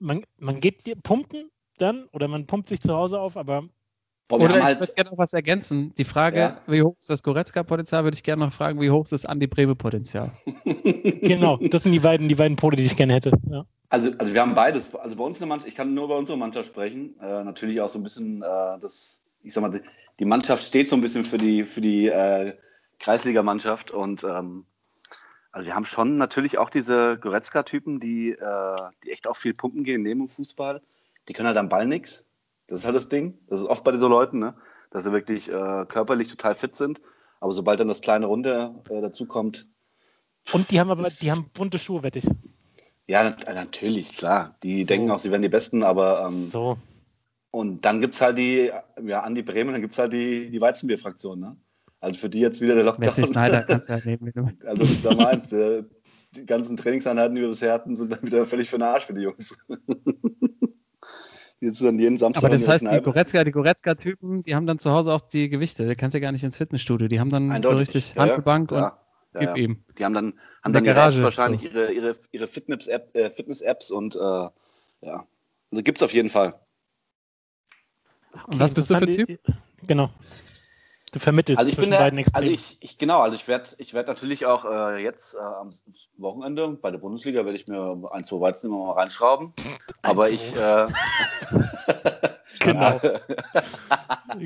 man, 0.00 0.24
man 0.38 0.60
geht 0.60 0.86
dir 0.86 0.96
pumpen 0.96 1.50
dann 1.78 2.08
oder 2.12 2.26
man 2.26 2.46
pumpt 2.46 2.68
sich 2.68 2.80
zu 2.80 2.94
Hause 2.94 3.20
auf, 3.20 3.36
aber 3.36 3.62
Boah, 4.28 4.40
Oder 4.40 4.58
ich 4.58 4.64
halt, 4.64 4.80
würde 4.80 4.92
gerne 4.94 5.10
noch 5.10 5.18
was 5.18 5.32
ergänzen. 5.34 5.94
Die 5.96 6.04
Frage, 6.04 6.38
Ja. 6.38 6.56
wie 6.66 6.82
hoch 6.82 6.96
ist 6.98 7.08
das 7.08 7.22
Goretzka-Potenzial, 7.22 8.02
würde 8.02 8.16
ich 8.16 8.24
gerne 8.24 8.44
noch 8.44 8.52
fragen, 8.52 8.80
wie 8.80 8.90
hoch 8.90 9.04
ist 9.04 9.12
das 9.12 9.24
Andi 9.24 9.46
Breme-Potenzial? 9.46 10.32
genau, 11.22 11.58
das 11.58 11.84
sind 11.84 11.92
die 11.92 12.00
beiden, 12.00 12.28
die 12.28 12.34
beiden 12.34 12.56
Pole, 12.56 12.76
die 12.76 12.82
ich 12.82 12.96
gerne 12.96 13.12
hätte. 13.14 13.30
Ja. 13.48 13.64
Also, 13.88 14.10
also 14.18 14.34
wir 14.34 14.40
haben 14.40 14.56
beides. 14.56 14.92
Also 14.96 15.16
bei 15.16 15.22
uns 15.22 15.36
in 15.36 15.42
der 15.42 15.48
Mannschaft, 15.48 15.68
ich 15.68 15.76
kann 15.76 15.94
nur 15.94 16.08
bei 16.08 16.16
unserer 16.16 16.36
Mannschaft 16.36 16.66
sprechen. 16.66 17.14
Äh, 17.20 17.44
natürlich 17.44 17.80
auch 17.80 17.88
so 17.88 18.00
ein 18.00 18.02
bisschen, 18.02 18.42
äh, 18.42 18.80
das, 18.80 19.22
ich 19.44 19.52
sag 19.52 19.60
mal, 19.60 19.70
die, 19.70 19.80
die 20.18 20.24
Mannschaft 20.24 20.64
steht 20.64 20.88
so 20.88 20.96
ein 20.96 21.02
bisschen 21.02 21.22
für 21.22 21.38
die, 21.38 21.62
für 21.62 21.80
die 21.80 22.08
äh, 22.08 22.54
Kreisligamannschaft 22.98 23.90
und 23.90 24.24
ähm, 24.24 24.66
also 25.52 25.66
wir 25.68 25.74
haben 25.74 25.84
schon 25.86 26.16
natürlich 26.16 26.58
auch 26.58 26.68
diese 26.70 27.18
Goretzka-Typen, 27.18 27.98
die, 27.98 28.30
äh, 28.32 28.76
die 29.04 29.10
echt 29.12 29.26
auch 29.26 29.36
viel 29.36 29.54
pumpen 29.54 29.84
gehen 29.84 30.02
neben 30.02 30.20
dem 30.20 30.28
Fußball. 30.28 30.82
Die 31.28 31.32
können 31.32 31.48
halt 31.48 31.56
am 31.56 31.68
Ball 31.70 31.86
nichts. 31.86 32.26
Das 32.66 32.80
ist 32.80 32.84
halt 32.84 32.94
das 32.96 33.08
Ding. 33.08 33.38
Das 33.48 33.60
ist 33.60 33.66
oft 33.66 33.82
bei 33.82 33.96
so 33.96 34.08
Leuten, 34.08 34.38
ne? 34.38 34.54
dass 34.90 35.04
sie 35.04 35.12
wirklich 35.12 35.48
äh, 35.48 35.86
körperlich 35.88 36.28
total 36.28 36.54
fit 36.54 36.76
sind. 36.76 37.00
Aber 37.40 37.52
sobald 37.52 37.80
dann 37.80 37.88
das 37.88 38.00
kleine 38.02 38.26
Runde 38.26 38.74
äh, 38.90 39.00
dazu 39.00 39.24
kommt, 39.26 39.66
Und 40.52 40.70
die 40.70 40.78
haben 40.78 40.90
aber, 40.90 41.08
die 41.08 41.30
haben 41.30 41.48
bunte 41.54 41.78
Schuhe, 41.78 42.02
wette 42.02 42.18
ich. 42.18 42.26
ja, 43.06 43.24
nat- 43.24 43.46
natürlich, 43.54 44.16
klar. 44.16 44.56
Die 44.62 44.82
So. 44.82 44.86
denken 44.88 45.10
auch, 45.10 45.18
sie 45.18 45.30
wären 45.30 45.42
die 45.42 45.48
Besten, 45.48 45.84
aber 45.84 46.26
ähm, 46.28 46.50
So. 46.50 46.76
Und 47.50 47.84
dann 47.86 48.00
gibt 48.00 48.12
es 48.14 48.20
halt 48.20 48.36
die, 48.36 48.70
ja, 49.02 49.20
Andi 49.22 49.42
Bremen, 49.42 49.72
dann 49.72 49.80
gibt 49.80 49.92
es 49.94 49.98
halt 49.98 50.12
die, 50.12 50.50
die 50.50 50.60
Weizenbier-Fraktion, 50.60 51.40
ne? 51.40 51.56
Also 52.06 52.20
für 52.20 52.28
die 52.30 52.38
jetzt 52.38 52.60
wieder 52.60 52.76
der 52.76 52.84
Lockdown. 52.84 53.04
Wesley 53.08 53.26
Snyder 53.26 53.62
kannst 53.62 53.88
du 53.88 53.92
halt 53.94 54.06
nehmen, 54.06 54.30
wenn 54.32 54.44
du. 54.44 54.66
Also 54.68 54.84
mal 55.16 55.26
eins, 55.26 55.48
der, 55.48 55.84
die 56.36 56.46
ganzen 56.46 56.76
Trainingseinheiten, 56.76 57.34
die 57.34 57.40
wir 57.40 57.48
bisher 57.48 57.72
hatten, 57.72 57.96
sind 57.96 58.12
dann 58.12 58.22
wieder 58.22 58.46
völlig 58.46 58.70
für 58.70 58.76
den 58.78 58.84
Arsch 58.84 59.04
für 59.06 59.14
die 59.14 59.22
Jungs. 59.22 59.58
Jetzt 61.60 61.82
dann 61.82 61.98
jeden 61.98 62.16
Samstag. 62.16 62.44
Aber 62.44 62.52
das 62.52 62.68
heißt, 62.68 62.84
die 62.84 63.00
Goretzka, 63.00 63.42
die 63.42 63.50
Goretzka-Typen, 63.50 64.44
die 64.44 64.54
haben 64.54 64.66
dann 64.68 64.78
zu 64.78 64.92
Hause 64.92 65.12
auch 65.12 65.20
die 65.22 65.48
Gewichte. 65.48 65.84
Du 65.84 65.96
kannst 65.96 66.14
ja 66.14 66.20
gar 66.20 66.30
nicht 66.30 66.44
ins 66.44 66.56
Fitnessstudio. 66.58 67.08
Die 67.08 67.18
haben 67.18 67.30
dann 67.30 67.50
Eindeutig. 67.50 67.76
so 67.76 67.78
richtig 67.80 68.08
Ja, 68.10 68.14
ja, 68.14 68.22
Handelbank 68.30 68.68
klar. 68.68 69.02
und 69.32 69.40
Ja, 69.40 69.40
gib 69.40 69.48
ja. 69.56 69.64
ihm. 69.64 69.84
Die 69.98 70.04
haben 70.04 70.14
dann, 70.14 70.26
haben 70.62 70.70
In 70.70 70.72
dann 70.74 70.84
Garage, 70.84 71.22
wahrscheinlich, 71.24 71.62
so. 71.62 71.66
ihre, 71.66 71.92
ihre, 71.92 72.16
ihre 72.30 72.44
äh, 72.44 73.30
Fitness-Apps 73.30 73.90
und 73.90 74.14
äh, 74.14 74.18
ja. 74.20 75.26
Also 75.72 75.82
gibt's 75.82 76.02
auf 76.04 76.12
jeden 76.12 76.28
Fall. 76.28 76.54
Und 78.46 78.60
was 78.60 78.74
bist 78.74 78.90
du 78.90 78.96
für 78.96 79.04
ein 79.06 79.12
Typ? 79.12 79.26
die- 79.26 79.38
Genau. 79.88 80.10
Du 81.16 81.20
vermittelst 81.20 81.58
Also 81.58 81.70
ich 81.70 81.76
bin 81.76 81.84
zwischen 81.84 81.92
der, 81.92 81.98
beiden 82.00 82.18
also 82.18 82.28
Extremen. 82.28 82.52
ich, 82.52 82.76
ich 82.80 82.98
genau, 82.98 83.20
also 83.20 83.36
ich 83.36 83.48
werde 83.48 83.70
ich 83.78 83.94
werd 83.94 84.06
natürlich 84.06 84.44
auch 84.44 84.66
äh, 84.66 85.02
jetzt 85.02 85.34
äh, 85.34 85.38
am 85.38 85.70
Wochenende 86.18 86.68
bei 86.68 86.90
der 86.90 86.98
Bundesliga 86.98 87.46
werde 87.46 87.56
ich 87.56 87.66
mir 87.66 88.02
ein, 88.12 88.24
zwei 88.24 88.38
Weizen 88.38 88.66
immer 88.66 88.84
mal 88.84 88.92
reinschrauben. 88.92 89.54
Aber 90.02 90.28
ich 90.28 90.54
äh, 90.54 90.88
Genau. 92.60 93.00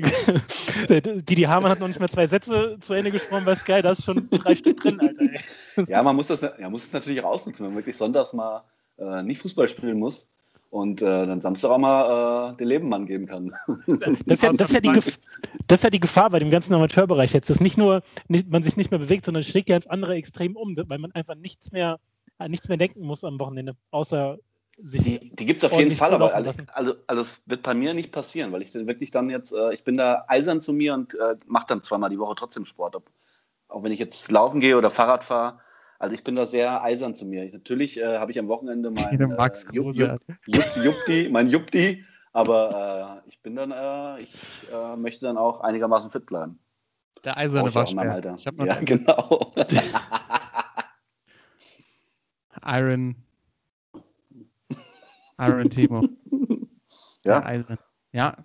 die, 0.89 1.35
die 1.35 1.47
Hamann 1.49 1.71
hat 1.71 1.81
noch 1.81 1.89
nicht 1.89 1.99
mehr 1.99 2.07
zwei 2.07 2.27
Sätze 2.27 2.77
zu 2.79 2.93
Ende 2.93 3.11
gesprochen 3.11 3.43
bei 3.43 3.55
Sky, 3.55 3.81
da 3.81 3.91
ist 3.91 4.05
schon 4.05 4.29
drei 4.29 4.55
Stück 4.55 4.79
drin, 4.79 4.97
Alter. 5.01 5.23
Ey. 5.23 5.85
Ja, 5.89 6.01
man 6.03 6.15
muss 6.15 6.27
das, 6.27 6.39
ja, 6.39 6.69
muss 6.69 6.85
es 6.85 6.93
natürlich 6.93 7.19
auch 7.19 7.31
ausnutzen, 7.31 7.65
wenn 7.65 7.73
man 7.73 7.79
wirklich 7.79 7.97
sonntags 7.97 8.31
mal 8.31 8.63
äh, 8.97 9.23
nicht 9.23 9.41
Fußball 9.41 9.67
spielen 9.67 9.99
muss 9.99 10.31
und 10.71 11.01
äh, 11.01 11.27
dann 11.27 11.41
Samstag 11.41 11.69
auch 11.69 11.77
mal 11.77 12.53
äh, 12.53 12.57
den 12.57 12.67
Lebenmann 12.67 13.05
geben 13.05 13.27
kann. 13.27 13.53
Das 13.87 14.07
ist, 14.07 14.41
ja, 14.41 14.51
das, 14.53 14.69
ist 14.69 14.73
ja 14.73 14.79
die 14.79 14.89
Gef- 14.89 15.19
das 15.67 15.79
ist 15.79 15.83
ja 15.83 15.89
die 15.89 15.99
Gefahr 15.99 16.29
bei 16.29 16.39
dem 16.39 16.49
ganzen 16.49 16.73
Amateurbereich 16.73 17.33
jetzt, 17.33 17.49
dass 17.49 17.59
nicht 17.59 17.77
nur 17.77 18.01
nicht, 18.29 18.49
man 18.49 18.63
sich 18.63 18.77
nicht 18.77 18.89
mehr 18.89 18.99
bewegt, 18.99 19.25
sondern 19.25 19.43
schlägt 19.43 19.69
ja 19.69 19.75
ins 19.75 19.87
andere 19.87 20.15
Extrem 20.15 20.55
um, 20.55 20.75
weil 20.77 20.97
man 20.97 21.11
einfach 21.11 21.35
nichts 21.35 21.73
mehr, 21.73 21.99
an 22.37 22.49
nichts 22.49 22.69
mehr 22.69 22.77
denken 22.77 23.01
muss 23.01 23.23
am 23.25 23.37
Wochenende, 23.39 23.75
außer 23.91 24.37
sich. 24.77 25.03
Die, 25.03 25.35
die 25.35 25.45
gibt 25.45 25.61
es 25.61 25.69
auf 25.69 25.77
jeden 25.77 25.93
Fall, 25.93 26.13
aber 26.13 26.33
also, 26.33 26.51
also, 26.73 26.95
also 27.05 27.21
es 27.21 27.41
wird 27.45 27.63
bei 27.63 27.73
mir 27.73 27.93
nicht 27.93 28.13
passieren, 28.13 28.53
weil 28.53 28.61
ich 28.61 28.71
dann 28.71 28.87
wirklich 28.87 29.11
dann 29.11 29.29
jetzt, 29.29 29.51
äh, 29.53 29.73
ich 29.73 29.83
bin 29.83 29.97
da 29.97 30.23
eisern 30.29 30.61
zu 30.61 30.71
mir 30.71 30.93
und 30.93 31.15
äh, 31.15 31.35
mache 31.45 31.67
dann 31.67 31.83
zweimal 31.83 32.09
die 32.09 32.17
Woche 32.17 32.35
trotzdem 32.35 32.65
Sport. 32.65 32.95
Ob, 32.95 33.11
auch 33.67 33.83
wenn 33.83 33.91
ich 33.91 33.99
jetzt 33.99 34.31
laufen 34.31 34.61
gehe 34.61 34.77
oder 34.77 34.89
Fahrrad 34.89 35.25
fahre. 35.25 35.59
Also 36.01 36.15
ich 36.15 36.23
bin 36.23 36.35
da 36.35 36.47
sehr 36.47 36.81
eisern 36.81 37.13
zu 37.13 37.27
mir. 37.27 37.43
Ich, 37.43 37.53
natürlich 37.53 37.99
äh, 37.99 38.17
habe 38.17 38.31
ich 38.31 38.39
am 38.39 38.47
Wochenende 38.47 38.89
mein 38.91 39.21
äh, 39.21 39.51
Jupp. 39.71 39.93
Jupp, 39.93 40.19
Jupp, 40.47 40.75
Juppdi, 40.75 41.29
mein 41.31 41.47
Juppdi, 41.47 42.03
aber 42.33 43.21
äh, 43.23 43.29
ich 43.29 43.39
bin 43.43 43.55
dann, 43.55 43.69
äh, 43.69 44.23
ich 44.23 44.67
äh, 44.71 44.95
möchte 44.95 45.25
dann 45.25 45.37
auch 45.37 45.61
einigermaßen 45.61 46.09
fit 46.09 46.25
bleiben. 46.25 46.57
Der 47.23 47.37
eiserne 47.37 47.75
Waschbär. 47.75 48.13
Alter. 48.13 48.35
Ich 48.35 48.45
Ja, 48.45 48.79
genau. 48.79 49.53
Iron. 52.65 53.15
Iron 55.37 55.69
Timo. 55.69 56.03
ja. 57.25 57.53
Ja, 58.11 58.37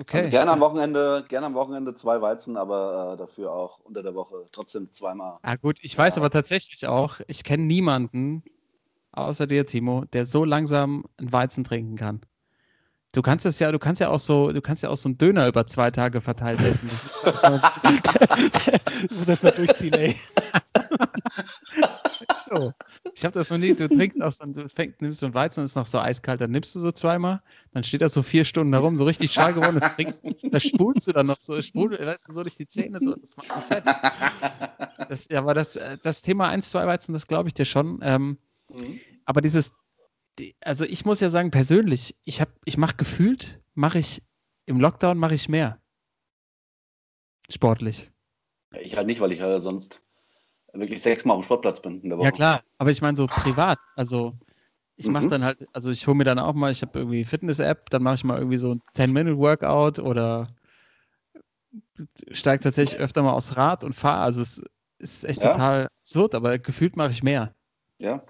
okay. 0.00 0.16
Also 0.18 0.30
gerne 0.30 0.50
am 0.52 0.60
Wochenende, 0.60 1.24
gerne 1.28 1.46
am 1.46 1.54
Wochenende 1.54 1.94
zwei 1.94 2.20
Weizen, 2.20 2.56
aber 2.56 3.12
äh, 3.14 3.16
dafür 3.16 3.52
auch 3.52 3.80
unter 3.80 4.02
der 4.02 4.14
Woche 4.14 4.46
trotzdem 4.52 4.92
zweimal. 4.92 5.38
Ah, 5.42 5.56
gut, 5.56 5.78
ich 5.82 5.96
weiß 5.96 6.16
aber 6.18 6.30
tatsächlich 6.30 6.86
auch, 6.86 7.20
ich 7.26 7.44
kenne 7.44 7.64
niemanden, 7.64 8.42
außer 9.12 9.46
dir, 9.46 9.66
Timo, 9.66 10.04
der 10.12 10.26
so 10.26 10.44
langsam 10.44 11.04
einen 11.18 11.32
Weizen 11.32 11.64
trinken 11.64 11.96
kann. 11.96 12.20
Du 13.12 13.22
kannst 13.22 13.46
es 13.46 13.58
ja, 13.58 13.72
du 13.72 13.78
kannst 13.78 14.00
ja 14.00 14.10
auch 14.10 14.18
so, 14.18 14.52
du 14.52 14.60
kannst 14.60 14.82
ja 14.82 14.90
auch 14.90 14.96
so 14.96 15.08
einen 15.08 15.16
Döner 15.18 15.48
über 15.48 15.66
zwei 15.66 15.90
Tage 15.90 16.20
verteilt 16.20 16.60
essen. 16.60 16.90
Das 16.90 17.34
ist, 17.34 17.40
schon- 17.40 17.60
das 19.26 19.42
mal 19.42 19.50
durchziehen, 19.52 19.94
ey. 19.94 20.14
so. 22.36 22.72
Ich 23.14 23.24
habe 23.24 23.32
das 23.32 23.50
noch 23.50 23.58
nie, 23.58 23.74
du 23.74 23.88
trinkst 23.88 24.20
auch 24.22 24.32
so, 24.32 24.44
du 24.46 24.68
fängst, 24.68 25.00
nimmst 25.02 25.20
so 25.20 25.26
einen 25.26 25.34
Weizen 25.34 25.60
und 25.60 25.64
ist 25.66 25.74
noch 25.76 25.86
so 25.86 25.98
eiskalt, 25.98 26.40
dann 26.40 26.50
nimmst 26.50 26.74
du 26.74 26.80
so 26.80 26.92
zweimal, 26.92 27.42
dann 27.72 27.84
steht 27.84 28.00
das 28.00 28.14
so 28.14 28.22
vier 28.22 28.44
Stunden 28.44 28.72
herum, 28.72 28.96
so 28.96 29.04
richtig 29.04 29.32
schal 29.32 29.52
geworden, 29.54 29.76
das 29.80 29.94
trinkst, 29.94 30.22
das 30.52 30.62
spulst 30.62 31.06
du 31.08 31.12
dann 31.12 31.26
noch 31.26 31.40
so, 31.40 31.60
sprudel, 31.62 32.04
weißt 32.06 32.28
du, 32.28 32.32
so 32.32 32.42
durch 32.42 32.56
die 32.56 32.66
Zähne, 32.66 33.00
so, 33.00 33.14
das 33.14 33.36
macht 33.36 33.64
fett. 33.64 33.84
Das, 35.08 35.28
ja, 35.28 35.38
aber 35.38 35.54
das, 35.54 35.76
äh, 35.76 35.96
das 36.02 36.22
Thema 36.22 36.48
1, 36.48 36.70
2 36.70 36.86
Weizen, 36.86 37.12
das 37.12 37.26
glaube 37.26 37.48
ich 37.48 37.54
dir 37.54 37.64
schon. 37.64 38.00
Ähm, 38.02 38.38
Mhm. 38.70 39.00
aber 39.24 39.40
dieses, 39.40 39.72
die, 40.38 40.54
also 40.60 40.84
ich 40.84 41.06
muss 41.06 41.20
ja 41.20 41.30
sagen, 41.30 41.50
persönlich, 41.50 42.16
ich 42.24 42.40
habe, 42.42 42.52
ich 42.66 42.76
mache 42.76 42.96
gefühlt, 42.96 43.62
mache 43.74 43.98
ich 43.98 44.22
im 44.66 44.78
Lockdown 44.78 45.16
mache 45.16 45.34
ich 45.34 45.48
mehr. 45.48 45.80
Sportlich. 47.48 48.10
Ich 48.78 48.96
halt 48.96 49.06
nicht, 49.06 49.20
weil 49.20 49.32
ich 49.32 49.40
halt 49.40 49.62
sonst 49.62 50.02
wirklich 50.72 51.02
sechsmal 51.02 51.36
auf 51.36 51.42
dem 51.42 51.46
Sportplatz 51.46 51.80
bin 51.80 52.00
in 52.02 52.10
der 52.10 52.18
Woche. 52.18 52.26
Ja 52.26 52.32
klar, 52.32 52.62
aber 52.78 52.90
ich 52.90 53.00
meine 53.02 53.16
so 53.16 53.26
privat. 53.26 53.78
Also 53.96 54.34
ich 54.96 55.08
mache 55.08 55.26
Mhm. 55.26 55.30
dann 55.30 55.44
halt, 55.44 55.68
also 55.72 55.90
ich 55.90 56.06
hole 56.06 56.16
mir 56.16 56.24
dann 56.24 56.38
auch 56.38 56.54
mal, 56.54 56.72
ich 56.72 56.82
habe 56.82 56.98
irgendwie 56.98 57.24
Fitness-App, 57.24 57.90
dann 57.90 58.02
mache 58.02 58.16
ich 58.16 58.24
mal 58.24 58.38
irgendwie 58.38 58.58
so 58.58 58.74
ein 58.74 58.82
10-Minute-Workout 58.94 59.98
oder 60.00 60.46
steige 62.32 62.62
tatsächlich 62.62 63.00
öfter 63.00 63.22
mal 63.22 63.32
aufs 63.32 63.56
Rad 63.56 63.84
und 63.84 63.94
fahre. 63.94 64.22
Also 64.22 64.42
es 64.42 64.62
ist 64.98 65.24
echt 65.24 65.42
Ja. 65.42 65.52
total 65.52 65.88
absurd, 66.02 66.34
aber 66.34 66.58
gefühlt 66.58 66.96
mache 66.96 67.10
ich 67.10 67.22
mehr. 67.22 67.54
Ja. 67.98 68.22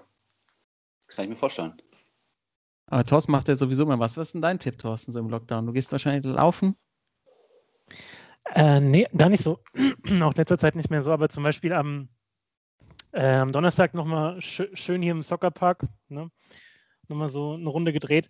Das 0.99 1.07
kann 1.07 1.25
ich 1.25 1.29
mir 1.29 1.35
vorstellen. 1.35 1.73
Aber 2.87 3.03
Thorsten 3.05 3.31
macht 3.31 3.47
ja 3.47 3.55
sowieso 3.55 3.85
mal 3.85 3.99
was. 3.99 4.17
Was 4.17 4.29
ist 4.29 4.33
denn 4.33 4.41
dein 4.41 4.59
Tipp, 4.59 4.77
Thorsten, 4.79 5.11
so 5.11 5.19
im 5.19 5.29
Lockdown? 5.29 5.65
Du 5.65 5.73
gehst 5.73 5.91
wahrscheinlich 5.91 6.25
laufen? 6.25 6.75
Äh, 8.55 8.79
nee, 8.79 9.07
gar 9.15 9.29
nicht 9.29 9.43
so. 9.43 9.59
Auch 9.75 10.31
in 10.31 10.37
letzter 10.37 10.57
Zeit 10.57 10.75
nicht 10.75 10.89
mehr 10.89 11.03
so, 11.03 11.11
aber 11.11 11.29
zum 11.29 11.43
Beispiel 11.43 11.73
am, 11.73 12.09
äh, 13.11 13.35
am 13.35 13.51
Donnerstag 13.51 13.93
nochmal 13.93 14.41
schö 14.41 14.67
schön 14.73 15.01
hier 15.01 15.11
im 15.11 15.23
Soccerpark, 15.23 15.85
ne? 16.09 16.29
nochmal 17.07 17.29
so 17.29 17.53
eine 17.53 17.69
Runde 17.69 17.93
gedreht 17.93 18.29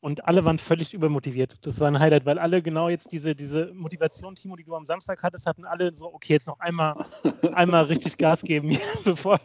und 0.00 0.26
alle 0.26 0.44
waren 0.44 0.58
völlig 0.58 0.94
übermotiviert. 0.94 1.58
Das 1.62 1.78
war 1.80 1.88
ein 1.88 1.98
Highlight, 1.98 2.24
weil 2.24 2.38
alle 2.38 2.62
genau 2.62 2.88
jetzt 2.88 3.12
diese, 3.12 3.34
diese 3.34 3.72
Motivation, 3.74 4.34
Timo, 4.34 4.56
die 4.56 4.64
du 4.64 4.74
am 4.74 4.86
Samstag 4.86 5.22
hattest, 5.22 5.46
hatten 5.46 5.64
alle 5.64 5.94
so, 5.94 6.12
okay, 6.12 6.34
jetzt 6.34 6.46
noch 6.46 6.58
einmal, 6.60 6.94
einmal 7.52 7.84
richtig 7.84 8.16
Gas 8.16 8.42
geben, 8.42 8.78
bevor, 9.04 9.38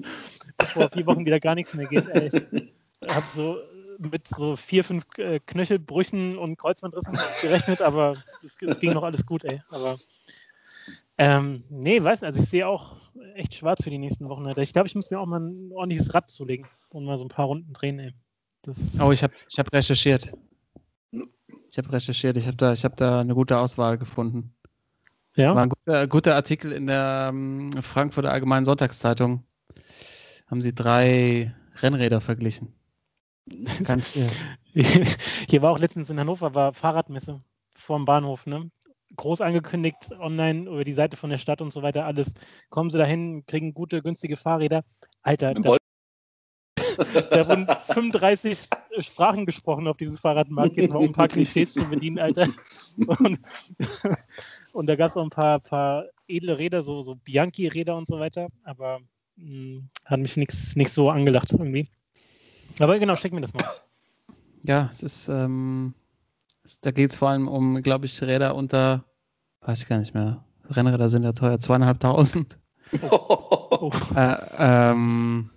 bevor 0.57 0.89
vier 0.89 1.05
Wochen 1.05 1.25
wieder 1.25 1.39
gar 1.39 1.55
nichts 1.55 1.73
mehr 1.73 1.87
geht. 1.87 2.07
Ey, 2.09 2.27
ich 2.27 3.15
habe 3.15 3.25
so 3.33 3.57
mit 3.97 4.27
so 4.27 4.55
vier, 4.55 4.83
fünf 4.83 5.05
äh, 5.17 5.39
Knöchelbrüchen 5.39 6.37
und 6.37 6.57
Kreuzbandrissen 6.57 7.17
gerechnet, 7.41 7.81
aber 7.81 8.17
es, 8.43 8.55
es 8.61 8.79
ging 8.79 8.93
noch 8.93 9.03
alles 9.03 9.25
gut, 9.25 9.43
ey. 9.45 9.61
Aber 9.69 9.97
ähm, 11.17 11.63
nee, 11.69 12.01
weiß, 12.01 12.23
also 12.23 12.41
ich 12.41 12.49
sehe 12.49 12.67
auch 12.67 12.95
echt 13.35 13.55
schwarz 13.55 13.83
für 13.83 13.89
die 13.89 13.97
nächsten 13.97 14.27
Wochen. 14.29 14.45
Alter. 14.45 14.61
Ich 14.61 14.73
glaube, 14.73 14.87
ich 14.87 14.95
muss 14.95 15.09
mir 15.09 15.19
auch 15.19 15.25
mal 15.25 15.39
ein 15.39 15.71
ordentliches 15.73 16.13
Rad 16.13 16.29
zulegen 16.29 16.67
und 16.89 17.05
mal 17.05 17.17
so 17.17 17.25
ein 17.25 17.29
paar 17.29 17.45
Runden 17.45 17.73
drehen, 17.73 17.99
ey. 17.99 18.13
Das, 18.63 18.99
Oh, 18.99 19.11
ich 19.11 19.23
habe 19.23 19.33
ich 19.49 19.59
hab 19.59 19.71
recherchiert. 19.71 20.33
Ich 21.69 21.77
habe 21.77 21.91
recherchiert. 21.91 22.37
Ich 22.37 22.47
habe 22.47 22.57
da, 22.57 22.73
ich 22.73 22.83
hab 22.83 22.97
da 22.97 23.19
eine 23.19 23.35
gute 23.35 23.57
Auswahl 23.57 23.97
gefunden. 23.97 24.55
War 25.35 25.43
ja, 25.43 25.53
ein 25.53 25.69
guter, 25.69 26.07
guter 26.07 26.35
Artikel 26.35 26.71
in 26.71 26.87
der 26.87 27.27
ähm, 27.29 27.71
Frankfurter 27.81 28.31
Allgemeinen 28.31 28.65
Sonntagszeitung. 28.65 29.43
Haben 30.47 30.61
sie 30.61 30.73
drei 30.73 31.53
Rennräder 31.81 32.21
verglichen. 32.21 32.73
Ich 33.45 33.67
dir. 34.13 34.29
hier 35.49 35.61
war 35.61 35.71
auch 35.71 35.79
letztens 35.79 36.09
in 36.09 36.19
Hannover, 36.19 36.55
war 36.55 36.73
Fahrradmesse 36.73 37.41
vorm 37.75 38.05
Bahnhof, 38.05 38.45
ne? 38.45 38.71
Groß 39.15 39.41
angekündigt, 39.41 40.11
online 40.19 40.69
über 40.69 40.83
die 40.83 40.93
Seite 40.93 41.17
von 41.17 41.29
der 41.29 41.37
Stadt 41.37 41.61
und 41.61 41.71
so 41.71 41.81
weiter, 41.81 42.05
alles. 42.05 42.33
Kommen 42.69 42.89
sie 42.89 42.97
dahin, 42.97 43.45
kriegen 43.45 43.73
gute, 43.73 44.01
günstige 44.01 44.37
Fahrräder. 44.37 44.83
Alter, 45.21 45.53
da, 45.53 45.77
da 47.31 47.47
wurden 47.47 47.67
35 47.89 48.67
Sprachen 48.99 49.45
gesprochen 49.45 49.87
auf 49.87 49.97
diesem 49.97 50.17
Fahrradmarkt, 50.17 50.77
jetzt 50.77 50.89
mal 50.91 50.99
um 50.99 51.05
ein 51.05 51.13
paar 51.13 51.27
Klischees 51.27 51.73
zu 51.73 51.85
bedienen, 51.89 52.19
Alter. 52.19 52.47
Und, 53.19 53.39
und 54.71 54.87
da 54.87 54.95
gab 54.95 55.09
es 55.09 55.17
auch 55.17 55.23
ein 55.23 55.29
paar, 55.29 55.59
paar 55.59 56.05
edle 56.29 56.57
Räder, 56.57 56.81
so, 56.81 57.01
so 57.01 57.15
Bianchi-Räder 57.15 57.97
und 57.97 58.07
so 58.07 58.19
weiter, 58.19 58.47
aber 58.63 59.01
mh, 59.35 59.81
hat 60.05 60.21
mich 60.21 60.37
nichts 60.37 60.95
so 60.95 61.09
angelacht 61.09 61.51
irgendwie. 61.51 61.89
Aber 62.79 62.97
genau, 62.97 63.17
schick 63.17 63.33
mir 63.33 63.41
das 63.41 63.53
mal. 63.53 63.65
Ja, 64.63 64.87
es 64.89 65.03
ist, 65.03 65.27
ähm, 65.27 65.93
da 66.81 66.91
geht 66.91 67.11
es 67.11 67.15
vor 67.17 67.29
allem 67.29 67.47
um, 67.47 67.81
glaube 67.81 68.05
ich, 68.05 68.21
Räder 68.21 68.55
unter, 68.55 69.05
weiß 69.61 69.83
ich 69.83 69.89
gar 69.89 69.99
nicht 69.99 70.13
mehr. 70.13 70.43
Rennräder 70.69 71.09
sind 71.09 71.23
ja 71.23 71.33
teuer, 71.33 71.59
zweieinhalbtausend. 71.59 72.57
Oh. 73.09 73.91
Äh, 74.15 74.37
ähm, 74.57 75.49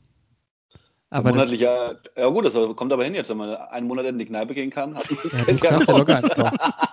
aber 1.11 1.31
das, 1.31 1.37
monatlich, 1.37 1.61
ja, 1.61 1.92
ja 2.16 2.29
gut, 2.29 2.44
das 2.44 2.55
kommt 2.77 2.92
aber 2.92 3.05
hin 3.05 3.14
jetzt, 3.14 3.31
wenn 3.31 3.38
man 3.38 3.55
einen 3.55 3.87
Monat 3.87 4.07
in 4.07 4.18
die 4.18 4.27
Kneipe 4.27 4.53
gehen 4.53 4.71
kann. 4.71 4.94
Hat 4.94 5.11
man 5.11 5.21
das 5.23 5.33
ja, 5.33 5.38
du 5.38 5.44
Geld 5.47 5.62
ja 5.62 5.71
kannst 5.71 5.88
ja 5.88 5.97
locker. 5.97 6.23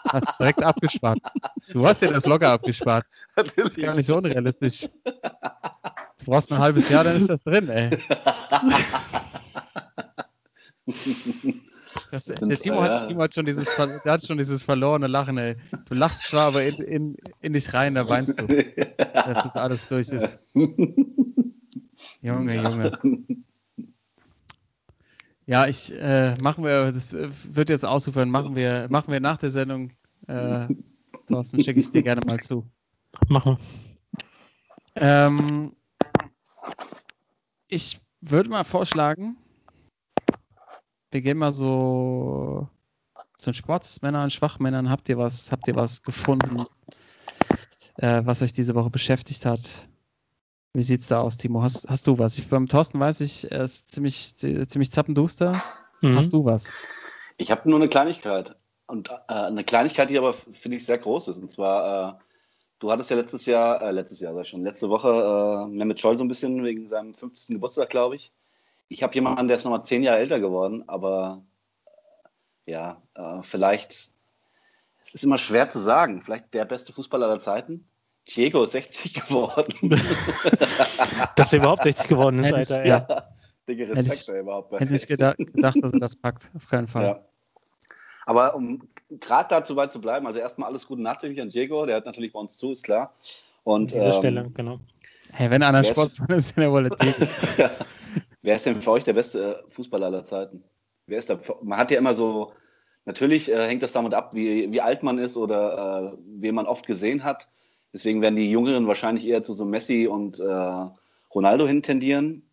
Hast 0.07 0.39
direkt 0.39 0.63
abgespart. 0.63 1.19
Du 1.73 1.85
hast 1.85 2.01
ja 2.01 2.11
das 2.11 2.25
locker 2.25 2.51
abgespart. 2.51 3.05
Das 3.35 3.47
ist 3.47 3.55
gar 3.55 3.65
Natürlich. 3.65 3.95
nicht 3.95 4.05
so 4.05 4.17
unrealistisch. 4.17 4.87
Du 5.03 6.25
brauchst 6.25 6.51
ein 6.51 6.59
halbes 6.59 6.87
Jahr, 6.89 7.03
dann 7.03 7.17
ist 7.17 7.29
das 7.29 7.43
drin, 7.43 7.67
ey. 7.69 7.89
Das, 12.25 12.39
der 12.39 12.57
Timo, 12.57 12.81
hat, 12.81 13.07
Timo, 13.07 13.21
hat, 13.21 13.35
schon 13.35 13.45
dieses, 13.45 13.75
der 13.75 14.13
hat 14.13 14.25
schon 14.25 14.37
dieses 14.37 14.63
verlorene 14.63 15.07
Lachen, 15.07 15.37
ey. 15.37 15.55
Du 15.85 15.93
lachst 15.93 16.25
zwar, 16.25 16.47
aber 16.47 16.63
in, 16.63 16.75
in, 16.75 17.17
in 17.41 17.53
dich 17.53 17.73
rein, 17.73 17.95
da 17.95 18.07
weinst 18.09 18.39
du. 18.39 18.47
Dass 18.97 19.43
das 19.43 19.55
alles 19.55 19.87
durch 19.87 20.09
ist. 20.09 20.41
Junge, 22.21 22.55
Junge. 22.55 22.99
Ja, 25.47 25.67
ich 25.67 25.93
äh, 25.93 26.35
machen 26.37 26.63
wir, 26.63 26.91
das 26.91 27.13
wird 27.13 27.69
jetzt 27.69 27.85
ausufern, 27.85 28.29
machen 28.29 28.55
wir, 28.55 28.87
machen 28.89 29.11
wir 29.11 29.19
nach 29.19 29.37
der 29.37 29.51
Sendung. 29.51 29.91
Äh, 30.27 30.67
Thorsten, 31.27 31.63
schicke 31.63 31.79
ich 31.79 31.91
dir 31.91 32.01
gerne 32.01 32.21
mal 32.25 32.39
zu. 32.39 32.65
Machen 33.27 33.57
wir. 33.57 33.59
Ähm, 34.95 35.73
ich 37.67 37.99
würde 38.21 38.49
mal 38.49 38.63
vorschlagen, 38.63 39.37
wir 41.15 41.21
gehen 41.21 41.37
mal 41.37 41.53
so 41.53 42.67
zu 43.37 43.45
den 43.45 43.53
Sportsmännern, 43.53 44.29
Schwachmännern. 44.29 44.89
Habt 44.89 45.07
ihr 45.07 45.17
was, 45.17 45.49
habt 45.49 45.65
ihr 45.69 45.75
was 45.77 46.03
gefunden, 46.03 46.65
äh, 47.95 48.21
was 48.25 48.41
euch 48.41 48.51
diese 48.51 48.75
Woche 48.75 48.89
beschäftigt 48.89 49.45
hat? 49.45 49.87
Wie 50.73 50.81
sieht's 50.81 51.07
da 51.07 51.21
aus, 51.21 51.37
Timo? 51.37 51.63
Hast, 51.63 51.87
hast 51.87 52.05
du 52.05 52.19
was? 52.19 52.37
Ich, 52.37 52.49
beim 52.49 52.67
Thorsten 52.67 52.99
weiß 52.99 53.21
ich, 53.21 53.49
er 53.49 53.63
ist 53.63 53.93
ziemlich, 53.93 54.35
ziemlich 54.35 54.91
zappenduster. 54.91 55.53
Mhm. 56.01 56.17
Hast 56.17 56.33
du 56.33 56.43
was? 56.43 56.69
Ich 57.37 57.49
habe 57.49 57.69
nur 57.69 57.79
eine 57.79 57.87
Kleinigkeit. 57.87 58.53
Und 58.87 59.09
äh, 59.09 59.33
eine 59.33 59.63
Kleinigkeit, 59.63 60.09
die 60.09 60.17
aber, 60.17 60.33
finde 60.33 60.75
ich, 60.75 60.85
sehr 60.85 60.97
groß 60.97 61.29
ist. 61.29 61.37
Und 61.37 61.49
zwar, 61.49 62.09
äh, 62.09 62.23
du 62.79 62.91
hattest 62.91 63.09
ja 63.09 63.15
letztes 63.15 63.45
Jahr, 63.45 63.81
äh, 63.81 63.91
letztes 63.91 64.19
Jahr, 64.19 64.33
sag 64.33 64.41
ich 64.41 64.49
schon, 64.49 64.63
letzte 64.65 64.89
Woche 64.89 65.63
äh, 65.63 65.67
Mehmet 65.69 65.97
Scholl 65.97 66.17
so 66.17 66.25
ein 66.25 66.27
bisschen 66.27 66.61
wegen 66.65 66.89
seinem 66.89 67.13
50. 67.13 67.55
Geburtstag, 67.55 67.89
glaube 67.89 68.17
ich. 68.17 68.33
Ich 68.87 69.03
habe 69.03 69.13
jemanden, 69.13 69.47
der 69.47 69.57
ist 69.57 69.63
nochmal 69.63 69.83
zehn 69.83 70.03
Jahre 70.03 70.19
älter 70.19 70.39
geworden, 70.39 70.83
aber 70.87 71.43
äh, 72.65 72.71
ja, 72.71 73.01
äh, 73.15 73.41
vielleicht, 73.41 73.91
es 75.03 75.13
ist 75.13 75.23
immer 75.23 75.37
schwer 75.37 75.69
zu 75.69 75.79
sagen, 75.79 76.21
vielleicht 76.21 76.53
der 76.53 76.65
beste 76.65 76.93
Fußballer 76.93 77.27
aller 77.27 77.39
Zeiten. 77.39 77.87
Diego 78.27 78.63
ist 78.63 78.71
60 78.71 79.13
geworden. 79.27 79.89
dass 81.35 81.53
er 81.53 81.59
überhaupt 81.59 81.83
60 81.83 82.07
geworden 82.07 82.43
ist, 82.43 82.71
Alter. 82.71 82.85
Ja, 82.85 83.29
Dicke 83.67 83.89
Respekt 83.89 84.27
hätte 84.27 84.39
überhaupt. 84.39 84.79
Hätte 84.79 84.95
ich 84.95 85.07
gedacht, 85.07 85.37
gedacht, 85.37 85.77
dass 85.81 85.93
er 85.93 85.99
das 85.99 86.15
packt, 86.15 86.51
auf 86.55 86.67
keinen 86.67 86.87
Fall. 86.87 87.03
Ja. 87.05 87.25
Aber 88.25 88.55
um 88.55 88.81
gerade 89.09 89.49
dazu 89.49 89.75
weit 89.75 89.91
zu 89.91 90.01
bleiben, 90.01 90.25
also 90.25 90.39
erstmal 90.39 90.69
alles 90.69 90.87
Gute 90.87 91.01
nachträglich 91.01 91.41
an 91.41 91.49
Diego, 91.49 91.85
der 91.85 91.97
hat 91.97 92.05
natürlich 92.05 92.33
bei 92.33 92.39
uns 92.39 92.57
zu, 92.57 92.71
ist 92.71 92.83
klar. 92.83 93.13
Und, 93.63 93.93
an 93.93 93.99
dieser 93.99 94.13
ähm, 94.13 94.19
Stelle, 94.19 94.51
genau. 94.53 94.79
Hey, 95.31 95.49
wenn 95.49 95.63
einer 95.63 95.83
Sportsmann 95.83 96.29
ist, 96.29 96.57
dann 96.57 96.71
wohl 96.71 96.89
ja. 97.57 97.69
Wer 98.45 98.53
ist 98.57 98.65
denn 98.67 98.79
für 98.79 98.91
euch 98.91 99.03
der 99.03 99.13
beste 99.13 99.65
Fußballer 99.69 100.05
aller 100.05 100.23
Zeiten? 100.23 100.63
Wer 101.07 101.17
ist 101.17 101.31
da? 101.31 101.39
Man 101.63 101.79
hat 101.79 101.89
ja 101.89 101.97
immer 101.97 102.13
so, 102.13 102.53
natürlich 103.05 103.49
äh, 103.51 103.65
hängt 103.65 103.81
das 103.81 103.91
damit 103.91 104.13
ab, 104.13 104.35
wie, 104.35 104.71
wie 104.71 104.81
alt 104.81 105.01
man 105.01 105.17
ist 105.17 105.35
oder 105.35 106.13
äh, 106.13 106.17
wen 106.27 106.53
man 106.53 106.67
oft 106.67 106.85
gesehen 106.85 107.23
hat. 107.23 107.49
Deswegen 107.91 108.21
werden 108.21 108.35
die 108.35 108.51
Jüngeren 108.51 108.85
wahrscheinlich 108.85 109.25
eher 109.25 109.41
zu 109.41 109.53
so 109.53 109.65
Messi 109.65 110.05
und 110.05 110.39
äh, 110.39 110.85
Ronaldo 111.33 111.65
hin 111.65 111.81
tendieren. 111.81 112.47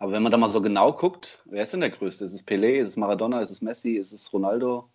Aber 0.00 0.10
wenn 0.10 0.22
man 0.24 0.32
da 0.32 0.38
mal 0.38 0.48
so 0.48 0.60
genau 0.60 0.92
guckt, 0.92 1.44
wer 1.44 1.62
ist 1.62 1.72
denn 1.72 1.80
der 1.80 1.90
Größte? 1.90 2.24
Ist 2.24 2.32
es 2.32 2.44
Pelé, 2.44 2.80
ist 2.80 2.88
es 2.88 2.96
Maradona, 2.96 3.40
ist 3.40 3.50
es 3.50 3.62
Messi, 3.62 3.92
ist 3.92 4.10
es 4.10 4.32
Ronaldo? 4.32 4.90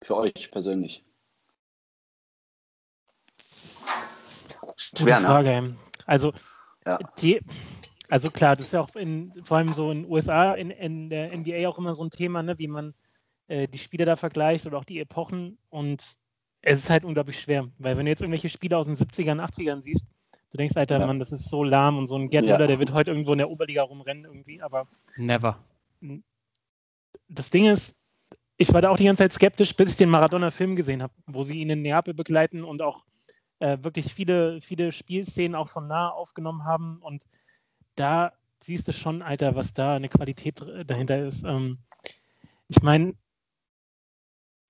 Für 0.00 0.16
euch 0.16 0.50
persönlich. 0.50 1.04
Schwer, 4.76 5.20
ne? 5.20 5.26
Frage. 5.26 5.76
Also, 6.06 6.32
ja. 6.86 6.98
die, 7.18 7.40
also 8.14 8.30
klar, 8.30 8.54
das 8.54 8.66
ist 8.66 8.72
ja 8.72 8.80
auch 8.80 8.94
in, 8.94 9.32
vor 9.42 9.56
allem 9.56 9.72
so 9.72 9.90
in 9.90 10.04
den 10.04 10.12
USA, 10.12 10.54
in, 10.54 10.70
in 10.70 11.10
der 11.10 11.36
NBA 11.36 11.68
auch 11.68 11.78
immer 11.78 11.96
so 11.96 12.04
ein 12.04 12.10
Thema, 12.10 12.44
ne, 12.44 12.56
wie 12.60 12.68
man 12.68 12.94
äh, 13.48 13.66
die 13.66 13.78
Spiele 13.78 14.04
da 14.04 14.14
vergleicht 14.14 14.66
oder 14.66 14.78
auch 14.78 14.84
die 14.84 15.00
Epochen. 15.00 15.58
Und 15.68 16.00
es 16.62 16.78
ist 16.78 16.90
halt 16.90 17.04
unglaublich 17.04 17.40
schwer, 17.40 17.68
weil 17.78 17.96
wenn 17.96 18.06
du 18.06 18.12
jetzt 18.12 18.22
irgendwelche 18.22 18.50
Spiele 18.50 18.78
aus 18.78 18.86
den 18.86 18.94
70ern, 18.94 19.42
80ern 19.44 19.82
siehst, 19.82 20.06
du 20.52 20.58
denkst, 20.58 20.76
Alter, 20.76 21.00
ja. 21.00 21.06
Mann, 21.08 21.18
das 21.18 21.32
ist 21.32 21.50
so 21.50 21.64
lahm 21.64 21.98
und 21.98 22.06
so 22.06 22.14
ein 22.14 22.30
Gerd 22.30 22.44
ja. 22.44 22.56
der 22.56 22.78
wird 22.78 22.92
heute 22.92 23.10
irgendwo 23.10 23.32
in 23.32 23.38
der 23.38 23.50
Oberliga 23.50 23.82
rumrennen 23.82 24.26
irgendwie, 24.26 24.62
aber. 24.62 24.86
Never. 25.16 25.58
Das 27.28 27.50
Ding 27.50 27.66
ist, 27.66 27.96
ich 28.58 28.72
war 28.72 28.80
da 28.80 28.90
auch 28.90 28.96
die 28.96 29.06
ganze 29.06 29.24
Zeit 29.24 29.32
skeptisch, 29.32 29.74
bis 29.74 29.90
ich 29.90 29.96
den 29.96 30.10
Maradona-Film 30.10 30.76
gesehen 30.76 31.02
habe, 31.02 31.12
wo 31.26 31.42
sie 31.42 31.60
ihn 31.60 31.70
in 31.70 31.82
Neapel 31.82 32.14
begleiten 32.14 32.62
und 32.62 32.80
auch 32.80 33.04
äh, 33.58 33.78
wirklich 33.80 34.14
viele, 34.14 34.60
viele 34.60 34.92
Spielszenen 34.92 35.56
auch 35.56 35.68
von 35.68 35.88
nah 35.88 36.10
aufgenommen 36.10 36.64
haben. 36.64 36.98
Und 36.98 37.24
da 37.96 38.32
siehst 38.62 38.88
du 38.88 38.92
schon, 38.92 39.22
Alter, 39.22 39.54
was 39.54 39.74
da 39.74 39.94
eine 39.96 40.08
Qualität 40.08 40.60
dahinter 40.86 41.26
ist. 41.26 41.44
Ähm, 41.44 41.78
ich 42.68 42.82
meine, 42.82 43.14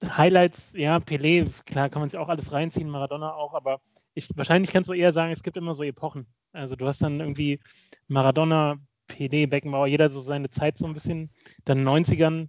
Highlights, 0.05 0.73
ja, 0.75 0.99
Pelé, 0.99 1.49
klar 1.65 1.89
kann 1.89 2.01
man 2.01 2.09
sich 2.09 2.19
auch 2.19 2.29
alles 2.29 2.53
reinziehen, 2.53 2.91
Maradona 2.91 3.33
auch, 3.35 3.55
aber 3.55 3.81
ich, 4.15 4.29
wahrscheinlich 4.37 4.73
kannst 4.73 4.91
du 4.91 4.95
eher 4.95 5.13
sagen, 5.13 5.33
es 5.33 5.43
gibt 5.43 5.57
immer 5.57 5.75
so 5.75 5.83
Epochen. 5.83 6.27
Also 6.53 6.77
du 6.77 6.87
hast 6.87 7.03
dann 7.03 7.21
irgendwie 7.21 7.61
Maradona, 8.09 8.77
Pelé, 9.09 9.49
Beckenbauer, 9.49 9.87
jeder 9.87 10.09
so 10.09 10.21
seine 10.21 10.51
Zeit 10.51 10.79
so 10.79 10.87
ein 10.87 10.95
bisschen. 10.95 11.31
Dann 11.65 11.87
90ern 11.87 12.49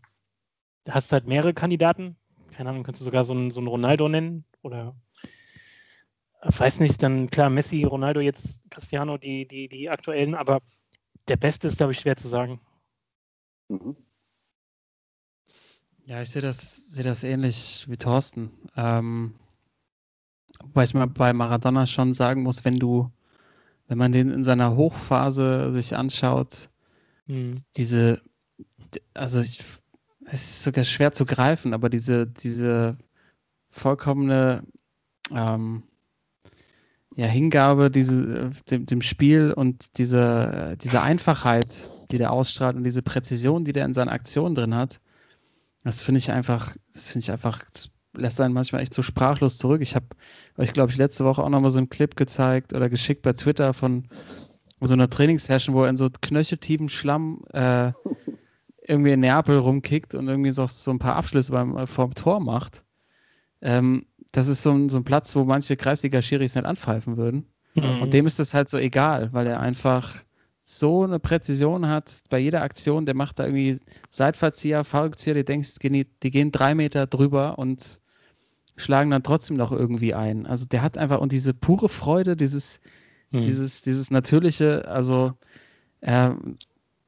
hast 0.89 1.11
du 1.11 1.13
halt 1.13 1.27
mehrere 1.27 1.53
Kandidaten. 1.53 2.17
Keine 2.51 2.69
Ahnung, 2.69 2.83
kannst 2.83 3.01
du 3.01 3.05
sogar 3.05 3.25
so 3.25 3.33
einen, 3.33 3.51
so 3.51 3.59
einen 3.59 3.67
Ronaldo 3.67 4.07
nennen 4.09 4.45
oder 4.61 4.95
weiß 6.45 6.79
nicht, 6.79 7.01
dann 7.01 7.29
klar, 7.29 7.49
Messi, 7.49 7.83
Ronaldo, 7.83 8.19
jetzt 8.19 8.61
Cristiano, 8.69 9.17
die, 9.17 9.47
die, 9.47 9.67
die 9.67 9.89
aktuellen, 9.89 10.35
aber 10.35 10.61
der 11.27 11.37
Beste 11.37 11.67
ist, 11.67 11.77
glaube 11.77 11.93
ich, 11.93 11.99
schwer 11.99 12.17
zu 12.17 12.27
sagen. 12.27 12.59
Mhm. 13.67 13.95
Ja, 16.05 16.21
ich 16.21 16.29
sehe 16.29 16.41
das, 16.41 16.87
sehe 16.87 17.03
das 17.03 17.23
ähnlich 17.23 17.85
wie 17.89 17.97
Thorsten. 17.97 18.51
Ähm, 18.75 19.33
wobei 20.61 20.83
ich 20.83 20.93
mal 20.93 21.07
bei 21.07 21.33
Maradona 21.33 21.87
schon 21.87 22.13
sagen 22.13 22.43
muss, 22.43 22.63
wenn 22.63 22.77
du, 22.77 23.11
wenn 23.87 23.97
man 23.97 24.11
den 24.11 24.29
in 24.29 24.43
seiner 24.43 24.75
Hochphase 24.75 25.73
sich 25.73 25.95
anschaut, 25.95 26.69
mhm. 27.25 27.59
diese, 27.75 28.21
also 29.15 29.41
ich, 29.41 29.63
es 30.25 30.43
ist 30.43 30.63
sogar 30.63 30.83
schwer 30.83 31.11
zu 31.11 31.25
greifen, 31.25 31.73
aber 31.73 31.89
diese, 31.89 32.27
diese 32.27 32.99
vollkommene 33.71 34.63
ähm, 35.31 35.83
ja, 37.15 37.27
Hingabe 37.27 37.89
diese, 37.89 38.51
dem, 38.69 38.85
dem 38.85 39.01
Spiel 39.01 39.51
und 39.51 39.97
diese, 39.97 40.77
diese 40.81 41.01
Einfachheit, 41.01 41.89
die 42.11 42.17
der 42.17 42.31
ausstrahlt 42.31 42.75
und 42.75 42.83
diese 42.83 43.01
Präzision, 43.01 43.63
die 43.65 43.71
der 43.71 43.85
in 43.85 43.93
seinen 43.93 44.09
Aktionen 44.09 44.55
drin 44.55 44.75
hat, 44.75 44.99
das 45.83 46.01
finde 46.01 46.19
ich 46.19 46.31
einfach, 46.31 46.75
das 46.93 47.09
finde 47.09 47.23
ich 47.23 47.31
einfach, 47.31 47.63
lässt 48.13 48.41
einen 48.41 48.53
manchmal 48.53 48.81
echt 48.81 48.93
so 48.93 49.01
sprachlos 49.01 49.57
zurück. 49.57 49.81
Ich 49.81 49.95
habe 49.95 50.07
euch, 50.57 50.73
glaube 50.73 50.91
ich, 50.91 50.97
letzte 50.97 51.25
Woche 51.25 51.43
auch 51.43 51.49
nochmal 51.49 51.69
so 51.69 51.77
einen 51.77 51.89
Clip 51.89 52.15
gezeigt 52.15 52.73
oder 52.73 52.89
geschickt 52.89 53.21
bei 53.21 53.33
Twitter 53.33 53.73
von 53.73 54.07
so 54.81 54.93
einer 54.93 55.09
Trainingssession, 55.09 55.75
wo 55.75 55.83
er 55.83 55.89
in 55.89 55.97
so 55.97 56.09
knöcheltiefen 56.09 56.89
Schlamm 56.89 57.43
äh, 57.53 57.91
irgendwie 58.87 59.11
in 59.11 59.21
Neapel 59.21 59.57
rumkickt 59.57 60.15
und 60.15 60.27
irgendwie 60.27 60.51
so, 60.51 60.67
so 60.67 60.91
ein 60.91 60.99
paar 60.99 61.15
Abschlüsse 61.15 61.51
beim, 61.51 61.77
äh, 61.77 61.87
vorm 61.87 62.13
Tor 62.13 62.39
macht. 62.39 62.83
Ähm, 63.61 64.05
das 64.35 64.49
ist 64.49 64.63
so 64.63 64.71
ein, 64.71 64.89
so 64.89 64.97
ein 64.97 65.03
Platz, 65.05 65.35
wo 65.35 65.45
manche 65.45 65.77
Kreisliga-Schiris 65.77 66.55
nicht 66.55 66.65
anpfeifen 66.65 67.15
würden. 67.15 67.45
Mhm. 67.75 68.01
Und 68.01 68.13
dem 68.13 68.27
ist 68.27 68.37
das 68.39 68.53
halt 68.53 68.69
so 68.69 68.77
egal, 68.77 69.31
weil 69.31 69.47
er 69.47 69.61
einfach 69.61 70.15
so 70.65 71.03
eine 71.03 71.19
Präzision 71.19 71.87
hat 71.87 72.21
bei 72.29 72.39
jeder 72.39 72.63
Aktion, 72.63 73.05
der 73.05 73.15
macht 73.15 73.39
da 73.39 73.45
irgendwie 73.45 73.79
Seitverzieher, 74.09 74.83
Fallrückzieher, 74.83 75.35
du 75.35 75.43
denkst, 75.43 75.75
die, 75.81 76.07
die 76.23 76.31
gehen 76.31 76.51
drei 76.51 76.75
Meter 76.75 77.07
drüber 77.07 77.57
und 77.59 78.01
schlagen 78.75 79.11
dann 79.11 79.23
trotzdem 79.23 79.55
noch 79.55 79.71
irgendwie 79.71 80.13
ein. 80.13 80.45
Also 80.45 80.65
der 80.65 80.81
hat 80.81 80.97
einfach 80.97 81.21
und 81.21 81.31
diese 81.31 81.53
pure 81.53 81.87
Freude, 81.87 82.35
dieses, 82.35 82.81
hm. 83.31 83.41
dieses, 83.41 83.83
dieses 83.83 84.11
natürliche, 84.11 84.87
also 84.89 85.33
äh, 86.01 86.31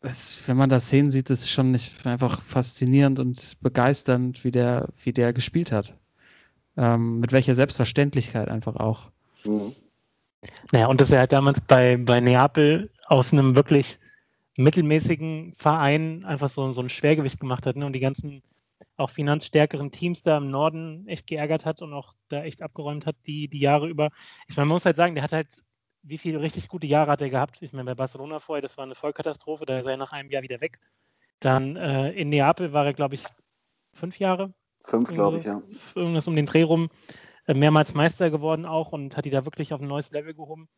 es, 0.02 0.40
wenn 0.46 0.56
man 0.56 0.70
das 0.70 0.86
Szenen 0.86 1.12
sieht, 1.12 1.30
ist 1.30 1.50
schon 1.50 1.72
nicht 1.72 2.06
einfach 2.06 2.42
faszinierend 2.42 3.20
und 3.20 3.60
begeisternd, 3.62 4.46
wie 4.46 4.52
der, 4.52 4.90
wie 5.04 5.12
der 5.12 5.34
gespielt 5.34 5.72
hat. 5.72 5.98
Ähm, 6.78 7.20
mit 7.20 7.32
welcher 7.32 7.56
Selbstverständlichkeit 7.56 8.50
einfach 8.50 8.76
auch. 8.76 9.10
Mhm. 9.44 9.76
Naja, 10.72 10.88
und 10.88 11.02
dass 11.02 11.12
er 11.12 11.20
halt 11.20 11.32
damals 11.32 11.62
bei, 11.62 11.98
bei 11.98 12.20
Neapel 12.20 12.92
aus 13.08 13.34
einem 13.34 13.56
wirklich 13.56 13.98
mittelmäßigen 14.58 15.56
Verein 15.58 16.24
einfach 16.26 16.50
so, 16.50 16.72
so 16.72 16.82
ein 16.82 16.90
Schwergewicht 16.90 17.40
gemacht 17.40 17.66
hat 17.66 17.76
ne? 17.76 17.86
und 17.86 17.94
die 17.94 18.00
ganzen 18.00 18.44
auch 18.98 19.10
finanzstärkeren 19.12 19.92
Teams 19.92 20.24
da 20.24 20.38
im 20.38 20.50
Norden 20.50 21.08
echt 21.08 21.28
geärgert 21.28 21.66
hat 21.66 21.82
und 21.82 21.94
auch 21.94 22.14
da 22.30 22.44
echt 22.44 22.62
abgeräumt 22.62 23.06
hat, 23.06 23.16
die, 23.26 23.48
die 23.48 23.60
Jahre 23.60 23.88
über. 23.88 24.10
Ich 24.48 24.58
meine, 24.58 24.68
man 24.68 24.76
muss 24.76 24.86
halt 24.86 24.96
sagen, 24.96 25.14
der 25.16 25.24
hat 25.24 25.32
halt, 25.32 25.64
wie 26.02 26.18
viele 26.18 26.42
richtig 26.42 26.68
gute 26.68 26.88
Jahre 26.88 27.12
hat 27.12 27.22
er 27.22 27.30
gehabt? 27.30 27.62
Ich 27.62 27.74
meine, 27.74 27.86
bei 27.86 27.96
Barcelona 27.96 28.40
vorher, 28.40 28.62
das 28.62 28.78
war 28.78 28.86
eine 28.86 28.96
Vollkatastrophe, 28.96 29.66
da 29.66 29.80
ist 29.80 29.88
er 29.88 29.98
nach 29.98 30.12
einem 30.12 30.32
Jahr 30.32 30.42
wieder 30.42 30.62
weg. 30.62 30.80
Dann 31.40 31.76
äh, 31.76 32.12
in 32.12 32.30
Neapel 32.30 32.74
war 32.74 32.86
er, 32.86 32.94
glaube 32.94 33.16
ich, 33.16 33.24
fünf 33.94 34.18
Jahre. 34.18 34.54
Fünf, 34.88 35.12
glaube 35.12 35.40
ich, 35.40 35.44
ja. 35.44 35.62
Irgendwas 35.96 36.28
um 36.28 36.36
den 36.36 36.46
Dreh 36.46 36.64
rum. 36.64 36.90
Äh, 37.46 37.54
mehrmals 37.54 37.94
Meister 37.94 38.30
geworden 38.30 38.66
auch 38.66 38.94
und 38.94 39.18
hat 39.18 39.26
die 39.26 39.30
da 39.30 39.44
wirklich 39.46 39.74
auf 39.74 39.82
ein 39.82 39.88
neues 39.88 40.12
Level 40.12 40.34
gehoben. 40.34 40.70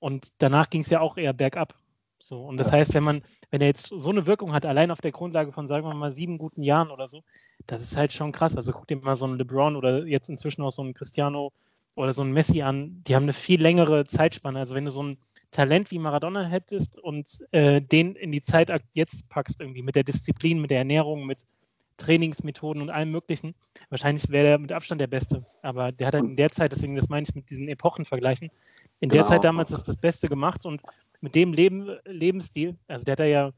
Und 0.00 0.28
danach 0.38 0.68
ging 0.68 0.82
es 0.82 0.90
ja 0.90 1.00
auch 1.00 1.16
eher 1.16 1.32
bergab. 1.32 1.74
So, 2.18 2.44
und 2.44 2.58
das 2.58 2.68
ja. 2.68 2.74
heißt, 2.74 2.94
wenn 2.94 3.04
man, 3.04 3.22
wenn 3.50 3.62
er 3.62 3.68
jetzt 3.68 3.86
so 3.86 4.10
eine 4.10 4.26
Wirkung 4.26 4.52
hat, 4.52 4.66
allein 4.66 4.90
auf 4.90 5.00
der 5.00 5.12
Grundlage 5.12 5.52
von, 5.52 5.66
sagen 5.66 5.86
wir 5.86 5.94
mal, 5.94 6.10
sieben 6.10 6.36
guten 6.36 6.62
Jahren 6.62 6.90
oder 6.90 7.06
so, 7.06 7.22
das 7.66 7.82
ist 7.82 7.96
halt 7.96 8.12
schon 8.12 8.32
krass. 8.32 8.54
Also 8.54 8.72
guck 8.72 8.86
dir 8.86 8.96
mal 8.96 9.16
so 9.16 9.24
einen 9.24 9.38
LeBron 9.38 9.76
oder 9.76 10.04
jetzt 10.04 10.28
inzwischen 10.28 10.62
auch 10.62 10.72
so 10.72 10.82
einen 10.82 10.94
Cristiano 10.94 11.52
oder 11.94 12.12
so 12.12 12.22
einen 12.22 12.32
Messi 12.32 12.60
an, 12.62 13.02
die 13.06 13.14
haben 13.14 13.24
eine 13.24 13.32
viel 13.32 13.62
längere 13.62 14.04
Zeitspanne. 14.04 14.58
Also 14.58 14.74
wenn 14.74 14.84
du 14.84 14.90
so 14.90 15.02
ein 15.02 15.18
Talent 15.52 15.90
wie 15.90 15.98
Maradona 15.98 16.44
hättest 16.44 16.98
und 16.98 17.44
äh, 17.52 17.80
den 17.80 18.14
in 18.14 18.30
die 18.30 18.42
Zeit 18.42 18.70
jetzt 18.92 19.28
packst, 19.30 19.60
irgendwie 19.60 19.82
mit 19.82 19.96
der 19.96 20.04
Disziplin, 20.04 20.60
mit 20.60 20.70
der 20.70 20.78
Ernährung, 20.78 21.24
mit 21.24 21.46
Trainingsmethoden 21.98 22.80
und 22.80 22.90
allem 22.90 23.10
Möglichen, 23.10 23.54
wahrscheinlich 23.90 24.30
wäre 24.30 24.48
er 24.48 24.58
mit 24.58 24.72
Abstand 24.72 25.00
der 25.00 25.06
Beste. 25.06 25.44
Aber 25.62 25.92
der 25.92 26.06
hat 26.06 26.14
halt 26.14 26.24
in 26.24 26.36
der 26.36 26.50
Zeit, 26.50 26.72
deswegen 26.72 26.96
das 26.96 27.08
meine 27.08 27.26
ich 27.28 27.34
mit 27.34 27.50
diesen 27.50 27.68
Epochen 27.68 28.04
vergleichen, 28.04 28.50
in 29.00 29.10
der 29.10 29.22
genau. 29.22 29.30
Zeit 29.30 29.44
damals 29.44 29.70
ist 29.70 29.86
das 29.86 29.96
Beste 29.96 30.28
gemacht 30.28 30.64
und 30.64 30.80
mit 31.20 31.34
dem 31.34 31.52
Leben, 31.52 31.98
Lebensstil, 32.06 32.76
also 32.86 33.04
der 33.04 33.12
hat 33.12 33.20
er 33.20 33.26
ja 33.26 33.52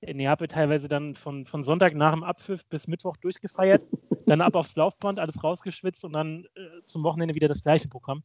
in 0.00 0.18
Neapel 0.18 0.48
teilweise 0.48 0.88
dann 0.88 1.14
von, 1.14 1.46
von 1.46 1.64
Sonntag 1.64 1.94
nach 1.94 2.12
dem 2.12 2.24
Abpfiff 2.24 2.66
bis 2.66 2.86
Mittwoch 2.86 3.16
durchgefeiert, 3.16 3.82
dann 4.26 4.40
ab 4.40 4.54
aufs 4.54 4.76
Laufband, 4.76 5.18
alles 5.18 5.42
rausgeschwitzt 5.42 6.04
und 6.04 6.12
dann 6.12 6.44
äh, 6.54 6.82
zum 6.84 7.02
Wochenende 7.04 7.34
wieder 7.34 7.48
das 7.48 7.62
gleiche 7.62 7.88
Programm. 7.88 8.22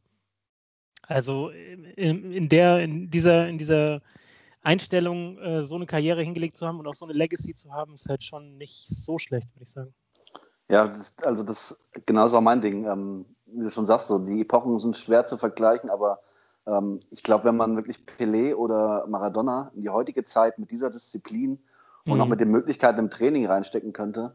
Also 1.02 1.48
in, 1.48 2.32
in, 2.32 2.48
der, 2.48 2.80
in 2.80 3.10
dieser, 3.10 3.48
in 3.48 3.58
dieser 3.58 4.02
Einstellung, 4.62 5.38
äh, 5.38 5.62
so 5.62 5.76
eine 5.76 5.86
Karriere 5.86 6.22
hingelegt 6.22 6.56
zu 6.56 6.66
haben 6.66 6.78
und 6.78 6.86
auch 6.86 6.94
so 6.94 7.06
eine 7.06 7.14
Legacy 7.14 7.54
zu 7.54 7.72
haben, 7.72 7.94
ist 7.94 8.08
halt 8.08 8.22
schon 8.22 8.58
nicht 8.58 8.88
so 8.88 9.18
schlecht, 9.18 9.48
würde 9.54 9.64
ich 9.64 9.70
sagen. 9.70 9.94
Ja, 10.68 10.84
das, 10.84 11.18
also 11.24 11.42
das 11.42 11.90
genau 12.06 12.26
ist 12.26 12.34
auch 12.34 12.40
mein 12.40 12.60
Ding. 12.60 12.84
Ähm, 12.84 13.24
wie 13.46 13.64
du 13.64 13.70
schon 13.70 13.86
sagst, 13.86 14.08
so 14.08 14.18
die 14.18 14.42
Epochen 14.42 14.78
sind 14.78 14.96
schwer 14.96 15.24
zu 15.24 15.36
vergleichen, 15.36 15.90
aber 15.90 16.20
ähm, 16.66 17.00
ich 17.10 17.22
glaube, 17.22 17.44
wenn 17.44 17.56
man 17.56 17.76
wirklich 17.76 17.98
Pelé 18.06 18.54
oder 18.54 19.06
Maradona 19.08 19.72
in 19.74 19.82
die 19.82 19.88
heutige 19.88 20.24
Zeit 20.24 20.58
mit 20.58 20.70
dieser 20.70 20.90
Disziplin 20.90 21.58
und 22.04 22.14
mhm. 22.14 22.20
auch 22.20 22.28
mit 22.28 22.40
den 22.40 22.50
Möglichkeiten 22.50 22.98
im 22.98 23.10
Training 23.10 23.46
reinstecken 23.46 23.92
könnte, 23.92 24.32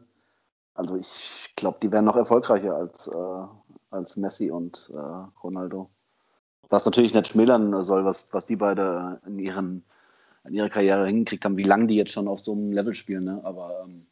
also 0.76 0.96
ich 0.96 1.52
glaube, 1.56 1.78
die 1.82 1.90
wären 1.90 2.04
noch 2.04 2.16
erfolgreicher 2.16 2.74
als, 2.74 3.08
äh, 3.08 3.46
als 3.90 4.16
Messi 4.16 4.50
und 4.50 4.92
äh, 4.94 4.98
Ronaldo. 5.42 5.90
Was 6.68 6.84
natürlich 6.84 7.14
nicht 7.14 7.28
schmälern 7.28 7.82
soll, 7.82 8.04
was, 8.04 8.32
was 8.34 8.46
die 8.46 8.56
beide 8.56 9.20
in, 9.26 9.38
ihren, 9.38 9.84
in 10.48 10.54
ihrer 10.54 10.68
Karriere 10.68 11.06
hingekriegt 11.06 11.44
haben, 11.44 11.56
wie 11.56 11.62
lange 11.62 11.86
die 11.86 11.96
jetzt 11.96 12.12
schon 12.12 12.28
auf 12.28 12.40
so 12.40 12.52
einem 12.52 12.72
Level 12.72 12.94
spielen. 12.94 13.24
Ne? 13.24 13.40
Aber 13.44 13.84
ähm, 13.84 14.06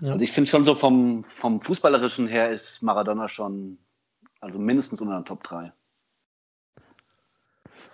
ja. 0.00 0.12
also 0.12 0.22
ich 0.22 0.32
finde 0.32 0.50
schon 0.50 0.64
so 0.64 0.74
vom, 0.74 1.24
vom 1.24 1.60
Fußballerischen 1.60 2.26
her 2.26 2.50
ist 2.50 2.82
Maradona 2.82 3.28
schon 3.28 3.78
also 4.44 4.58
mindestens 4.58 5.00
unter 5.00 5.18
den 5.18 5.24
Top 5.24 5.42
3. 5.42 5.72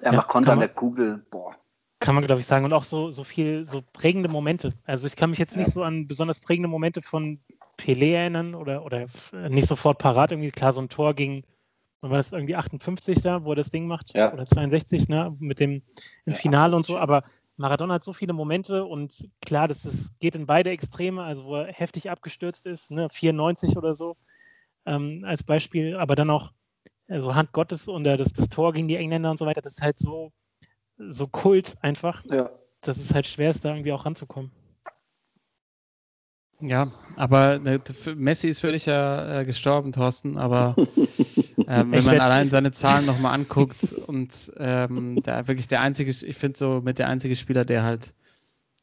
Er 0.01 0.13
ja, 0.13 0.13
macht 0.13 0.29
Konter 0.29 0.53
an 0.53 0.59
der 0.59 0.69
Kugel, 0.69 1.25
boah. 1.31 1.55
Kann 2.01 2.15
man, 2.15 2.25
glaube 2.25 2.41
ich, 2.41 2.47
sagen. 2.47 2.65
Und 2.65 2.73
auch 2.73 2.85
so, 2.85 3.11
so 3.11 3.25
viel, 3.25 3.67
so 3.67 3.83
prägende 3.93 4.29
Momente. 4.29 4.73
Also 4.85 5.07
ich 5.07 5.15
kann 5.15 5.31
mich 5.31 5.39
jetzt 5.39 5.57
nicht 5.57 5.69
ja. 5.69 5.73
so 5.73 5.83
an 5.83 6.07
besonders 6.07 6.41
prägende 6.41 6.69
Momente 6.69 7.03
von 7.03 7.39
Pelé 7.79 8.15
erinnern 8.15 8.55
oder, 8.55 8.85
oder 8.85 9.07
nicht 9.49 9.69
sofort 9.69 9.99
parat. 9.99 10.33
Irgendwie 10.33 10.51
klar, 10.51 10.73
so 10.73 10.81
ein 10.81 10.89
Tor 10.89 11.15
gegen, 11.15 11.45
war 12.01 12.17
das 12.17 12.33
irgendwie 12.33 12.57
58 12.57 13.21
da, 13.21 13.45
wo 13.45 13.53
er 13.53 13.57
das 13.57 13.71
Ding 13.71 13.87
macht? 13.87 14.15
Ja. 14.15 14.33
Oder 14.33 14.47
62, 14.47 15.09
ne? 15.09 15.37
Mit 15.39 15.61
dem 15.61 15.83
im 16.25 16.35
Finale 16.35 16.75
und 16.75 16.85
so. 16.85 16.97
Aber 16.97 17.25
Maradona 17.57 17.95
hat 17.95 18.05
so 18.05 18.13
viele 18.13 18.33
Momente 18.33 18.87
und 18.87 19.29
klar, 19.43 19.69
das, 19.69 19.83
das 19.83 20.11
geht 20.19 20.35
in 20.35 20.47
beide 20.47 20.71
Extreme, 20.71 21.23
also 21.23 21.45
wo 21.45 21.57
er 21.57 21.73
heftig 21.73 22.11
abgestürzt 22.11 22.67
ist, 22.67 22.91
ne? 22.91 23.09
94 23.11 23.77
oder 23.77 23.95
so 23.95 24.17
ähm, 24.87 25.25
als 25.27 25.45
Beispiel, 25.45 25.97
aber 25.97 26.15
dann 26.15 26.31
auch 26.31 26.53
also 27.09 27.35
Hand 27.35 27.53
Gottes 27.53 27.89
und 27.89 28.07
äh, 28.07 28.17
das, 28.17 28.33
das 28.33 28.49
Tor 28.49 28.73
gegen 28.73 28.89
die 28.89 28.97
Engländer 28.97 29.31
und 29.31 29.39
so 29.39 29.47
weiter, 29.47 29.61
das 29.61 29.75
ist 29.75 29.83
halt 29.83 29.99
so, 29.99 30.33
so 30.97 31.27
Kult 31.27 31.77
einfach, 31.83 32.25
ja. 32.31 32.51
dass 32.81 32.99
es 32.99 33.13
halt 33.13 33.27
schwer 33.27 33.51
ist, 33.51 33.65
da 33.65 33.71
irgendwie 33.71 33.93
auch 33.93 34.07
ranzukommen. 34.07 34.53
Ja, 36.61 36.89
aber 37.17 37.59
ne, 37.59 37.81
Messi 38.17 38.49
ist 38.49 38.61
völlig 38.61 38.87
ja 38.87 39.41
äh, 39.41 39.45
gestorben, 39.45 39.93
Thorsten, 39.93 40.37
aber 40.37 40.77
ähm, 41.71 41.93
wenn 41.93 42.05
man 42.05 42.19
allein 42.19 42.49
seine 42.49 42.73
Zahlen 42.73 43.07
nochmal 43.07 43.35
anguckt 43.35 43.93
und 44.07 44.53
ähm, 44.59 45.23
der, 45.23 45.47
wirklich 45.47 45.69
der 45.69 45.81
einzige, 45.81 46.11
ich 46.11 46.37
finde 46.37 46.59
so 46.59 46.81
mit 46.85 46.99
der 46.99 47.09
einzige 47.09 47.37
Spieler, 47.37 47.65
der 47.65 47.85
halt 47.85 48.13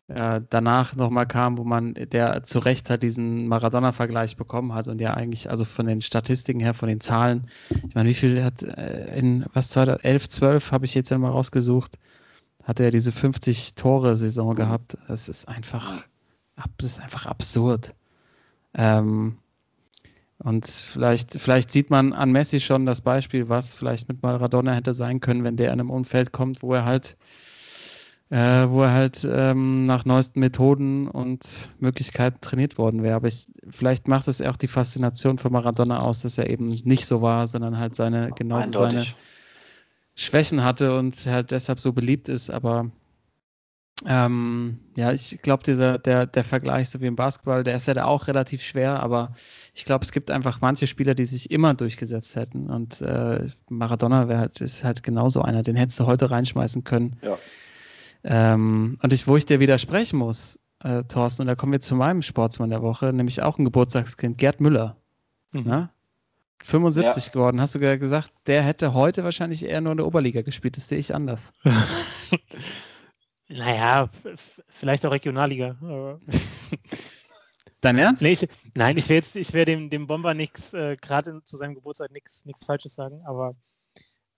äh, 0.08 0.40
danach 0.50 0.96
nochmal 0.96 1.28
kam, 1.28 1.58
wo 1.58 1.66
man, 1.66 1.96
der 1.96 2.46
zu 2.46 2.60
Recht 2.60 2.90
halt 2.90 3.04
diesen 3.04 3.48
Maradona-Vergleich 3.50 4.38
bekommen 4.38 4.74
hat 4.74 4.88
und 4.88 5.02
ja 5.02 5.14
eigentlich, 5.14 5.50
also 5.50 5.66
von 5.66 5.86
den 5.86 6.02
Statistiken 6.02 6.62
her, 6.62 6.74
von 6.74 6.88
den 6.88 7.02
Zahlen, 7.02 7.48
ich 7.70 7.94
meine, 7.94 8.08
wie 8.08 8.14
viel 8.14 8.42
hat 8.42 8.64
äh, 8.64 9.18
in, 9.18 9.46
was, 9.54 9.70
2011, 9.72 10.30
12 10.30 10.72
habe 10.72 10.86
ich 10.86 10.96
jetzt 10.96 11.12
ja 11.12 11.18
mal 11.18 11.32
rausgesucht, 11.32 12.00
hat 12.64 12.80
er 12.80 12.92
diese 12.92 13.12
50 13.12 13.76
Tore-Saison 13.76 14.56
gehabt. 14.56 14.98
Das 15.10 15.28
ist 15.28 15.46
einfach, 15.48 16.04
das 16.78 16.92
ist 16.92 17.00
einfach 17.02 17.26
absurd. 17.26 17.96
Ähm, 18.74 19.40
und 20.40 20.68
vielleicht, 20.68 21.40
vielleicht 21.40 21.72
sieht 21.72 21.90
man 21.90 22.14
an 22.14 22.32
Messi 22.32 22.60
schon 22.60 22.86
das 22.86 23.02
Beispiel, 23.02 23.50
was 23.50 23.74
vielleicht 23.74 24.08
mit 24.08 24.22
Maradona 24.22 24.74
hätte 24.74 24.94
sein 24.94 25.20
können, 25.20 25.44
wenn 25.44 25.58
der 25.58 25.68
in 25.68 25.80
einem 25.80 25.90
Umfeld 25.90 26.32
kommt, 26.32 26.62
wo 26.62 26.74
er 26.74 26.86
halt 26.86 27.18
äh, 28.30 28.68
wo 28.70 28.84
er 28.84 28.92
halt 28.92 29.28
ähm, 29.30 29.86
nach 29.86 30.04
neuesten 30.04 30.40
Methoden 30.42 31.08
und 31.08 31.70
Möglichkeiten 31.80 32.42
trainiert 32.42 32.78
worden 32.78 33.02
wäre. 33.02 33.16
Aber 33.16 33.28
ich, 33.28 33.48
vielleicht 33.70 34.08
macht 34.08 34.28
es 34.28 34.42
auch 34.42 34.58
die 34.58 34.68
Faszination 34.68 35.38
für 35.38 35.50
Maradona 35.50 36.02
aus, 36.02 36.22
dass 36.22 36.38
er 36.38 36.50
eben 36.50 36.66
nicht 36.66 37.06
so 37.06 37.22
war, 37.22 37.48
sondern 37.48 37.80
halt 37.80 37.96
seine, 37.96 38.32
genauso 38.34 38.80
seine 38.80 39.06
Schwächen 40.16 40.64
hatte 40.64 40.98
und 40.98 41.26
halt 41.26 41.52
deshalb 41.52 41.80
so 41.80 41.94
beliebt 41.94 42.28
ist. 42.28 42.50
Aber 42.50 42.92
ähm, 44.06 44.80
ja, 44.96 45.12
ich 45.12 45.40
glaube, 45.42 45.64
dieser, 45.64 45.98
der, 45.98 46.28
der 46.28 46.44
Vergleich, 46.44 46.90
so 46.90 47.02
wie 47.02 47.08
im 47.08 47.16
Basketball, 47.16 47.64
der 47.64 47.76
ist 47.76 47.88
ja 47.88 47.96
da 47.96 48.06
auch 48.06 48.28
relativ 48.28 48.62
schwer, 48.62 49.02
aber 49.02 49.34
ich 49.74 49.86
glaube, 49.86 50.06
es 50.06 50.12
gibt 50.12 50.30
einfach 50.30 50.62
manche 50.62 50.86
Spieler, 50.86 51.16
die 51.16 51.26
sich 51.26 51.50
immer 51.50 51.74
durchgesetzt 51.74 52.36
hätten. 52.36 52.70
Und 52.70 53.02
äh, 53.02 53.48
Maradona 53.70 54.28
wäre 54.28 54.40
halt, 54.40 54.62
ist 54.62 54.84
halt 54.84 55.02
genauso 55.02 55.42
einer, 55.42 55.64
den 55.64 55.76
hättest 55.76 56.00
du 56.00 56.06
heute 56.06 56.30
reinschmeißen 56.30 56.84
können. 56.84 57.18
Ja. 57.24 57.38
Ähm, 58.24 59.00
und 59.02 59.14
ich, 59.14 59.28
wo 59.28 59.36
ich 59.36 59.46
dir 59.46 59.60
widersprechen 59.60 60.20
muss, 60.20 60.60
äh, 60.84 61.04
Thorsten, 61.04 61.44
und 61.44 61.48
da 61.48 61.56
kommen 61.56 61.72
wir 61.72 61.80
zu 61.80 61.96
meinem 61.96 62.22
Sportsmann 62.22 62.70
der 62.70 62.84
Woche, 62.84 63.14
nämlich 63.14 63.42
auch 63.42 63.58
ein 63.58 63.66
Geburtstagskind, 63.66 64.38
Gerd 64.38 64.62
Müller. 64.62 64.98
Mhm. 65.54 65.64
Na? 65.66 65.90
75 66.64 67.26
ja. 67.26 67.32
geworden. 67.32 67.62
Hast 67.62 67.76
du 67.76 67.80
gesagt, 67.80 68.32
der 68.48 68.62
hätte 68.62 68.94
heute 68.94 69.24
wahrscheinlich 69.24 69.64
eher 69.64 69.82
nur 69.82 69.92
in 69.92 69.98
der 69.98 70.08
Oberliga 70.08 70.42
gespielt. 70.42 70.78
Das 70.78 70.88
sehe 70.88 70.98
ich 70.98 71.14
anders. 71.16 71.54
naja, 73.50 74.10
vielleicht 74.68 75.06
auch 75.06 75.12
Regionalliga. 75.12 75.78
Dein 77.82 77.98
Ernst? 77.98 78.24
Nee, 78.24 78.32
ich, 78.32 78.48
nein, 78.74 78.98
ich 78.98 79.08
will 79.08 79.18
jetzt, 79.18 79.36
ich 79.36 79.54
will 79.54 79.66
dem, 79.66 79.90
dem 79.90 80.08
Bomber 80.08 80.34
nichts, 80.34 80.74
äh, 80.74 80.98
gerade 81.00 81.44
zu 81.44 81.58
seinem 81.58 81.76
Geburtstag 81.76 82.12
nichts 82.12 82.66
Falsches 82.66 82.96
sagen, 82.96 83.22
aber 83.26 83.56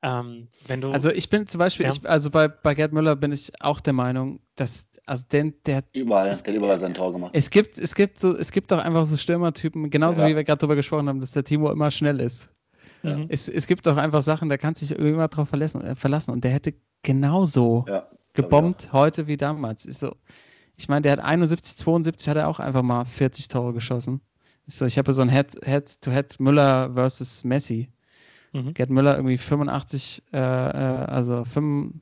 ähm, 0.02 0.48
wenn 0.68 0.80
du, 0.82 0.92
also 0.92 1.10
ich 1.10 1.30
bin 1.30 1.48
zum 1.48 1.60
Beispiel, 1.60 1.86
ja. 1.86 1.92
ich, 1.92 2.08
also 2.08 2.30
bei, 2.30 2.48
bei 2.48 2.74
Gerd 2.74 2.94
Müller 2.94 3.16
bin 3.16 3.32
ich 3.32 3.52
auch 3.62 3.82
der 3.82 3.94
Meinung, 3.94 4.40
dass 4.56 4.88
also 5.06 5.26
den, 5.32 5.54
der 5.66 5.84
überall, 5.92 6.28
es, 6.28 6.44
der 6.44 6.54
hat 6.54 6.58
überall 6.58 6.80
sein 6.80 6.94
Tor 6.94 7.12
gemacht. 7.12 7.32
Es 7.34 7.50
gibt, 7.50 7.80
es 7.80 7.96
gibt 7.96 8.20
so, 8.20 8.38
es 8.38 8.52
gibt 8.52 8.72
doch 8.72 8.80
einfach 8.80 9.06
so 9.06 9.18
Stürmertypen, 9.18 9.90
genauso 9.90 10.22
ja. 10.22 10.30
wie 10.30 10.36
wir 10.36 10.44
gerade 10.44 10.60
darüber 10.60 10.76
gesprochen 10.76 11.10
haben, 11.10 11.20
dass 11.20 11.32
der 11.32 11.44
Timo 11.44 11.72
immer 11.72 11.92
schnell 11.92 12.20
ist. 12.20 12.50
Mhm. 13.04 13.26
Es, 13.30 13.50
es 13.50 13.68
gibt 13.68 13.88
doch 13.88 13.98
einfach 13.98 14.22
Sachen, 14.22 14.50
da 14.50 14.58
kannst 14.58 14.82
du 14.82 14.86
dich 14.86 14.98
immer 14.98 15.28
drauf 15.28 15.50
verlassen, 15.50 15.82
äh, 15.82 15.96
verlassen 15.96 16.32
und 16.32 16.44
der 16.44 16.52
hätte 16.52 16.74
genauso 17.02 17.86
ja, 17.88 18.08
gebombt 18.42 18.94
heute 18.94 19.28
wie 19.28 19.38
damals. 19.38 19.86
Ist 19.86 20.00
so, 20.00 20.16
ich 20.78 20.88
meine, 20.88 21.02
der 21.02 21.14
hat 21.14 21.20
71, 21.20 21.78
72 21.78 22.30
hat 22.30 22.38
er 22.38 22.48
auch 22.48 22.60
einfach 22.60 22.84
mal 22.84 23.06
40 23.06 23.48
Tore 23.48 23.74
geschossen. 23.74 24.22
Ist 24.68 24.80
so, 24.80 24.86
ich 24.86 24.98
habe 24.98 25.12
so 25.14 25.22
ein 25.22 25.30
Head-to-Head 25.30 26.00
-Head 26.04 26.36
Müller 26.40 26.92
versus 26.94 27.44
Messi. 27.44 27.90
Mhm. 28.54 28.74
Gerd 28.74 28.90
Müller 28.90 29.16
irgendwie 29.16 29.38
85, 29.38 30.24
äh, 30.34 30.38
äh, 30.38 30.40
also 30.40 31.44
5, 31.46 31.94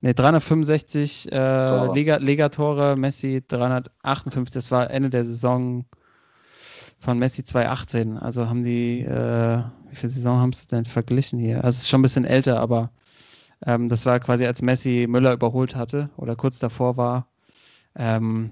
nee, 0.00 0.14
365 0.14 1.32
äh, 1.32 1.92
Liga, 1.92 2.16
Ligatore, 2.16 2.96
Messi 2.96 3.42
358, 3.46 4.54
das 4.54 4.70
war 4.70 4.90
Ende 4.90 5.10
der 5.10 5.24
Saison 5.24 5.84
von 6.98 7.18
Messi 7.18 7.44
2018. 7.44 8.18
Also 8.18 8.48
haben 8.48 8.62
die, 8.62 9.00
äh, 9.00 9.62
wie 9.90 9.96
viele 9.96 10.10
Saison 10.10 10.38
haben 10.38 10.52
sie 10.52 10.68
denn 10.68 10.84
verglichen 10.84 11.38
hier? 11.38 11.56
Also 11.56 11.76
es 11.76 11.82
ist 11.82 11.88
schon 11.88 12.00
ein 12.00 12.02
bisschen 12.02 12.24
älter, 12.24 12.60
aber 12.60 12.90
ähm, 13.66 13.88
das 13.88 14.06
war 14.06 14.20
quasi, 14.20 14.46
als 14.46 14.62
Messi 14.62 15.06
Müller 15.08 15.32
überholt 15.32 15.76
hatte 15.76 16.10
oder 16.16 16.36
kurz 16.36 16.58
davor 16.58 16.96
war. 16.96 17.28
Ähm, 17.96 18.50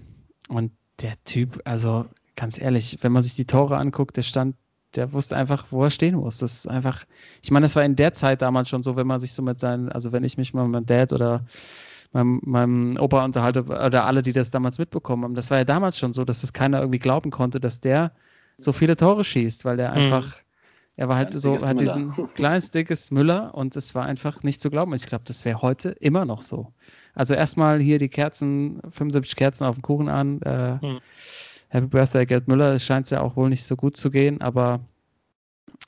und 0.49 0.73
der 1.01 1.15
Typ, 1.25 1.61
also 1.65 2.07
ganz 2.37 2.61
ehrlich, 2.61 2.99
wenn 3.03 3.13
man 3.13 3.23
sich 3.23 3.35
die 3.35 3.47
Tore 3.47 3.77
anguckt, 3.77 4.17
der 4.17 4.23
stand 4.23 4.57
der 4.97 5.13
wusste 5.13 5.37
einfach, 5.37 5.67
wo 5.71 5.85
er 5.85 5.91
stehen 5.91 6.17
muss. 6.17 6.39
Das 6.39 6.53
ist 6.53 6.69
einfach, 6.69 7.05
ich 7.43 7.51
meine, 7.51 7.65
das 7.65 7.77
war 7.77 7.85
in 7.85 7.97
der 7.97 8.15
Zeit 8.15 8.43
damals 8.43 8.69
schon 8.69 8.83
so, 8.83 8.97
wenn 8.97 9.07
man 9.07 9.21
sich 9.21 9.33
so 9.33 9.43
mit 9.43 9.61
seinen, 9.61 9.91
also 9.91 10.13
wenn 10.13 10.25
ich 10.25 10.37
mich 10.37 10.53
mal 10.55 10.65
mit 10.65 10.73
meinem 10.73 10.87
Dad 10.87 11.13
oder 11.13 11.45
meinem, 12.13 12.41
meinem 12.45 12.97
Opa 12.99 13.25
unterhalte 13.25 13.65
oder 13.65 14.05
alle, 14.05 14.23
die 14.23 14.33
das 14.33 14.51
damals 14.51 14.79
mitbekommen 14.79 15.25
haben, 15.25 15.35
das 15.35 15.51
war 15.51 15.59
ja 15.59 15.65
damals 15.65 15.99
schon 15.99 16.13
so, 16.13 16.25
dass 16.25 16.43
das 16.43 16.53
keiner 16.53 16.81
irgendwie 16.81 16.99
glauben 16.99 17.31
konnte, 17.31 17.59
dass 17.59 17.81
der 17.81 18.13
so 18.59 18.73
viele 18.73 18.97
Tore 18.97 19.25
schießt, 19.25 19.65
weil 19.65 19.77
der 19.77 19.91
mhm. 19.91 19.97
einfach, 19.97 20.27
mhm. 20.27 20.43
Er 20.97 21.09
war 21.09 21.17
halt 21.17 21.33
so, 21.33 21.59
hat 21.61 21.81
diesen 21.81 22.13
kleines, 22.35 22.71
dickes 22.71 23.11
Müller 23.11 23.55
und 23.55 23.77
es 23.77 23.95
war 23.95 24.05
einfach 24.05 24.43
nicht 24.43 24.61
zu 24.61 24.71
glauben. 24.71 24.93
Ich 24.95 25.07
glaube, 25.07 25.25
das 25.27 25.45
wäre 25.45 25.63
heute 25.63 25.91
immer 25.91 26.25
noch 26.25 26.43
so. 26.43 26.73
Also 27.15 27.35
erstmal 27.35 27.81
hier 27.81 27.99
die 27.99 28.09
Kerzen, 28.09 28.81
75 28.91 29.37
Kerzen 29.37 29.65
auf 29.65 29.77
dem 29.77 29.83
Kuchen 29.83 30.09
an. 30.09 30.43
Äh, 30.43 30.79
hm. 30.81 31.01
Happy 31.69 31.87
Birthday, 31.87 32.27
Gerd 32.27 32.49
Müller. 32.49 32.75
Es 32.75 32.85
scheint 32.85 33.11
ja 33.11 33.23
auch 33.23 33.37
wohl 33.37 33.49
nicht 33.49 33.65
so 33.65 33.77
gut 33.77 33.97
zu 33.97 34.11
gehen, 34.11 34.43
aber 34.43 34.81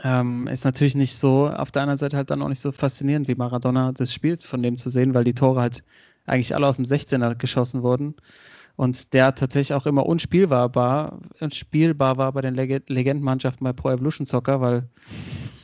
ähm, 0.03 0.49
ist 0.49 0.65
natürlich 0.65 0.95
nicht 0.95 1.15
so, 1.15 1.49
auf 1.49 1.71
der 1.71 1.83
anderen 1.83 1.99
Seite 1.99 2.17
halt 2.17 2.31
dann 2.31 2.43
auch 2.43 2.49
nicht 2.49 2.61
so 2.61 2.73
faszinierend, 2.73 3.29
wie 3.29 3.35
Maradona 3.35 3.93
das 3.93 4.13
spielt, 4.13 4.43
von 4.43 4.63
dem 4.63 4.77
zu 4.79 4.89
sehen, 4.89 5.15
weil 5.15 5.25
die 5.25 5.35
Tore 5.35 5.61
halt 5.61 5.85
eigentlich 6.27 6.55
alle 6.55 6.67
aus 6.67 6.77
dem 6.77 6.87
16er 6.87 7.35
geschossen 7.35 7.83
wurden. 7.83 8.15
Und 8.77 9.13
der 9.13 9.35
tatsächlich 9.35 9.75
auch 9.75 9.87
immer 9.87 10.07
unspielbar 10.07 10.75
war, 10.75 11.21
unspielbar 11.41 12.17
war 12.17 12.33
bei 12.33 12.41
den 12.41 12.55
Leg 12.55 12.89
Legendenmannschaften 12.89 13.65
bei 13.65 13.73
Pro 13.73 13.91
Evolution 13.91 14.27
Soccer, 14.27 14.61
weil 14.61 14.89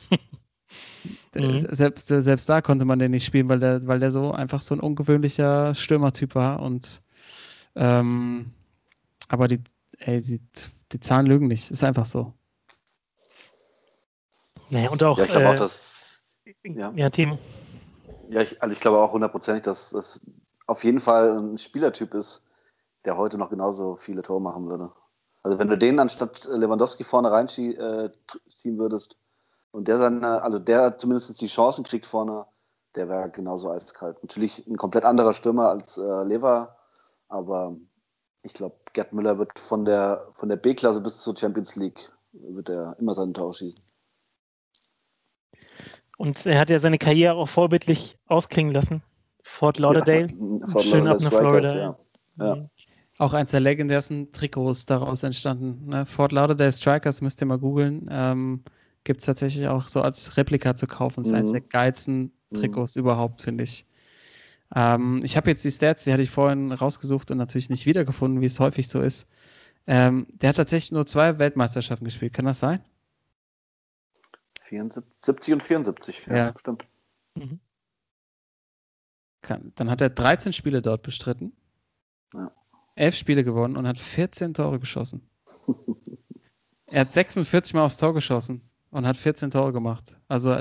mhm. 1.35 1.67
selbst, 1.71 2.07
selbst 2.07 2.47
da 2.47 2.61
konnte 2.61 2.85
man 2.85 2.99
den 2.99 3.11
nicht 3.11 3.25
spielen, 3.25 3.49
weil 3.49 3.59
der, 3.59 3.85
weil 3.85 3.99
der 3.99 4.11
so 4.11 4.31
einfach 4.31 4.61
so 4.61 4.75
ein 4.75 4.79
ungewöhnlicher 4.79 5.75
Stürmertyp 5.75 6.35
war. 6.35 6.61
Und 6.61 7.01
ähm, 7.75 8.51
aber 9.27 9.49
die, 9.49 9.59
ey, 9.99 10.21
die, 10.21 10.41
die 10.93 10.99
Zahlen 11.01 11.25
lügen 11.25 11.47
nicht, 11.47 11.69
ist 11.69 11.83
einfach 11.83 12.05
so. 12.05 12.33
Naja, 14.69 14.89
und 14.89 15.03
auch, 15.03 15.17
ja, 15.17 15.25
ich 15.25 15.31
glaube 15.31 15.45
äh, 15.45 15.49
auch, 15.49 15.59
dass. 15.59 16.37
Ja, 16.63 16.91
ja 16.95 17.09
Team. 17.09 17.37
Ja, 18.29 18.41
ich, 18.41 18.61
also 18.61 18.71
ich 18.71 18.79
glaube 18.79 18.99
auch 18.99 19.11
hundertprozentig, 19.11 19.63
dass 19.63 19.89
das 19.89 20.21
auf 20.67 20.85
jeden 20.85 20.99
Fall 20.99 21.37
ein 21.37 21.57
Spielertyp 21.57 22.13
ist, 22.13 22.45
der 23.05 23.17
heute 23.17 23.37
noch 23.37 23.49
genauso 23.49 23.95
viele 23.95 24.21
Tore 24.21 24.41
machen 24.41 24.69
würde. 24.69 24.91
Also 25.43 25.57
wenn 25.57 25.69
du 25.69 25.77
den 25.77 25.99
anstatt 25.99 26.45
Lewandowski 26.45 27.03
vorne 27.03 27.31
reinziehen 27.31 27.75
äh, 27.79 28.11
würdest 28.77 29.17
und 29.71 29.87
der 29.87 29.97
seine, 29.97 30.43
also 30.43 30.59
der 30.59 30.97
zumindest 30.97 31.41
die 31.41 31.47
Chancen 31.47 31.83
kriegt 31.83 32.05
vorne, 32.05 32.45
der 32.95 33.09
wäre 33.09 33.29
genauso 33.29 33.71
eiskalt. 33.71 34.21
Natürlich 34.21 34.67
ein 34.67 34.77
komplett 34.77 35.05
anderer 35.05 35.33
Stürmer 35.33 35.69
als 35.69 35.97
äh, 35.97 36.23
Lever, 36.23 36.77
aber 37.27 37.75
ich 38.43 38.53
glaube, 38.53 38.75
Gerd 38.93 39.13
Müller 39.13 39.37
wird 39.37 39.57
von 39.57 39.85
der, 39.85 40.27
von 40.33 40.49
der 40.49 40.57
B-Klasse 40.57 41.01
bis 41.01 41.19
zur 41.19 41.35
Champions 41.37 41.75
League 41.75 42.11
wird 42.33 42.69
er 42.69 42.95
immer 42.99 43.13
seine 43.13 43.33
Tore 43.33 43.53
schießen. 43.53 43.83
Und 46.17 46.45
er 46.45 46.59
hat 46.59 46.69
ja 46.69 46.79
seine 46.79 46.97
Karriere 46.97 47.33
auch 47.35 47.49
vorbildlich 47.49 48.17
ausklingen 48.27 48.73
lassen. 48.73 49.01
Fort 49.43 49.79
Lauderdale. 49.79 50.27
Ja, 50.27 50.67
Fort 50.67 50.85
Schön 50.85 51.05
Lauderdale 51.05 51.09
ab 51.09 51.21
nach 51.21 51.39
Florida. 51.39 51.75
Ja. 51.75 51.97
Ja. 52.37 52.69
Auch 53.21 53.33
eins 53.33 53.51
der 53.51 53.59
legendärsten 53.59 54.31
Trikots 54.31 54.87
daraus 54.87 55.21
entstanden. 55.21 55.89
Ne? 55.89 56.07
Fort 56.07 56.31
Lauderdale 56.31 56.71
Strikers 56.71 57.21
müsst 57.21 57.39
ihr 57.39 57.45
mal 57.45 57.59
googeln. 57.59 58.07
Ähm, 58.09 58.63
Gibt 59.03 59.19
es 59.19 59.27
tatsächlich 59.27 59.67
auch 59.67 59.89
so 59.89 60.01
als 60.01 60.37
Replika 60.37 60.75
zu 60.75 60.87
kaufen. 60.87 61.21
Das 61.21 61.27
ist 61.27 61.31
mhm. 61.33 61.37
eines 61.37 61.51
der 61.51 61.61
geilsten 61.61 62.31
mhm. 62.49 62.55
Trikots 62.55 62.95
mhm. 62.95 63.01
überhaupt, 63.01 63.43
finde 63.43 63.63
ich. 63.63 63.85
Ähm, 64.73 65.21
ich 65.23 65.37
habe 65.37 65.51
jetzt 65.51 65.63
die 65.63 65.69
Stats, 65.69 66.05
die 66.05 66.13
hatte 66.13 66.23
ich 66.23 66.31
vorhin 66.31 66.71
rausgesucht 66.71 67.29
und 67.29 67.37
natürlich 67.37 67.69
nicht 67.69 67.85
wiedergefunden, 67.85 68.41
wie 68.41 68.47
es 68.47 68.59
häufig 68.59 68.87
so 68.87 68.99
ist. 69.01 69.27
Ähm, 69.85 70.25
der 70.31 70.49
hat 70.49 70.55
tatsächlich 70.55 70.91
nur 70.91 71.05
zwei 71.05 71.37
Weltmeisterschaften 71.37 72.05
gespielt. 72.05 72.33
Kann 72.33 72.45
das 72.45 72.59
sein? 72.59 72.83
74 74.61 75.53
und 75.53 75.61
74, 75.61 76.25
ja, 76.25 76.35
ja. 76.35 76.53
stimmt. 76.57 76.87
Mhm. 77.35 77.59
Kann. 79.43 79.73
Dann 79.75 79.91
hat 79.91 80.01
er 80.01 80.09
13 80.09 80.53
Spiele 80.53 80.81
dort 80.81 81.03
bestritten. 81.03 81.53
Ja. 82.33 82.51
11 82.95 83.15
Spiele 83.15 83.43
gewonnen 83.43 83.77
und 83.77 83.87
hat 83.87 83.97
14 83.97 84.53
Tore 84.53 84.79
geschossen. 84.79 85.27
er 86.87 87.01
hat 87.01 87.09
46 87.09 87.73
Mal 87.73 87.85
aufs 87.85 87.97
Tor 87.97 88.13
geschossen 88.13 88.61
und 88.91 89.07
hat 89.07 89.17
14 89.17 89.51
Tore 89.51 89.73
gemacht. 89.73 90.17
Also 90.27 90.55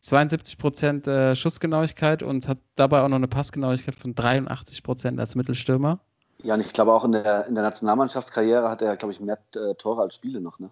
72 0.00 0.58
Prozent 0.58 1.06
äh, 1.06 1.34
Schussgenauigkeit 1.34 2.22
und 2.22 2.48
hat 2.48 2.58
dabei 2.76 3.02
auch 3.02 3.08
noch 3.08 3.16
eine 3.16 3.28
Passgenauigkeit 3.28 3.94
von 3.94 4.14
83 4.14 4.82
Prozent 4.82 5.20
als 5.20 5.34
Mittelstürmer. 5.34 6.00
Ja, 6.42 6.54
und 6.54 6.60
ich 6.60 6.72
glaube 6.72 6.92
auch 6.92 7.04
in 7.04 7.12
der, 7.12 7.46
in 7.46 7.54
der 7.54 7.64
Nationalmannschaftskarriere 7.64 8.68
hat 8.68 8.82
er, 8.82 8.96
glaube 8.96 9.12
ich, 9.12 9.20
mehr 9.20 9.38
äh, 9.56 9.74
Tore 9.74 10.02
als 10.02 10.14
Spiele 10.14 10.40
noch, 10.40 10.58
ne? 10.58 10.70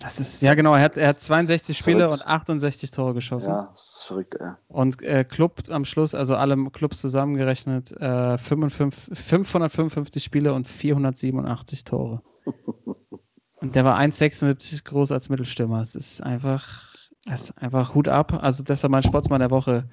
Das 0.00 0.18
ist, 0.18 0.40
ja 0.40 0.54
genau, 0.54 0.74
er 0.74 0.80
hat, 0.80 0.96
er 0.96 1.08
hat 1.08 1.20
62 1.20 1.76
Spiele 1.76 2.08
und 2.08 2.26
68 2.26 2.90
Tore 2.90 3.12
geschossen. 3.12 3.50
Ja, 3.50 3.68
das 3.72 3.96
ist 3.96 4.04
verrückt, 4.04 4.34
ey. 4.40 4.52
Und 4.68 5.02
äh, 5.02 5.24
Club 5.24 5.64
am 5.68 5.84
Schluss, 5.84 6.14
also 6.14 6.36
alle 6.36 6.56
Clubs 6.70 7.02
zusammengerechnet, 7.02 7.92
äh, 8.00 8.38
55, 8.38 9.18
555 9.18 10.24
Spiele 10.24 10.54
und 10.54 10.66
487 10.66 11.84
Tore. 11.84 12.22
und 13.60 13.74
der 13.74 13.84
war 13.84 13.98
1,76 13.98 14.84
groß 14.84 15.12
als 15.12 15.28
Mittelstürmer. 15.28 15.82
Es 15.82 15.94
ist 15.94 16.22
einfach, 16.22 16.94
das 17.26 17.42
ist 17.42 17.58
einfach 17.58 17.94
Hut 17.94 18.08
ab. 18.08 18.42
Also 18.42 18.64
deshalb 18.64 18.92
mein 18.92 19.02
Sportsmann 19.02 19.40
der 19.40 19.50
Woche. 19.50 19.86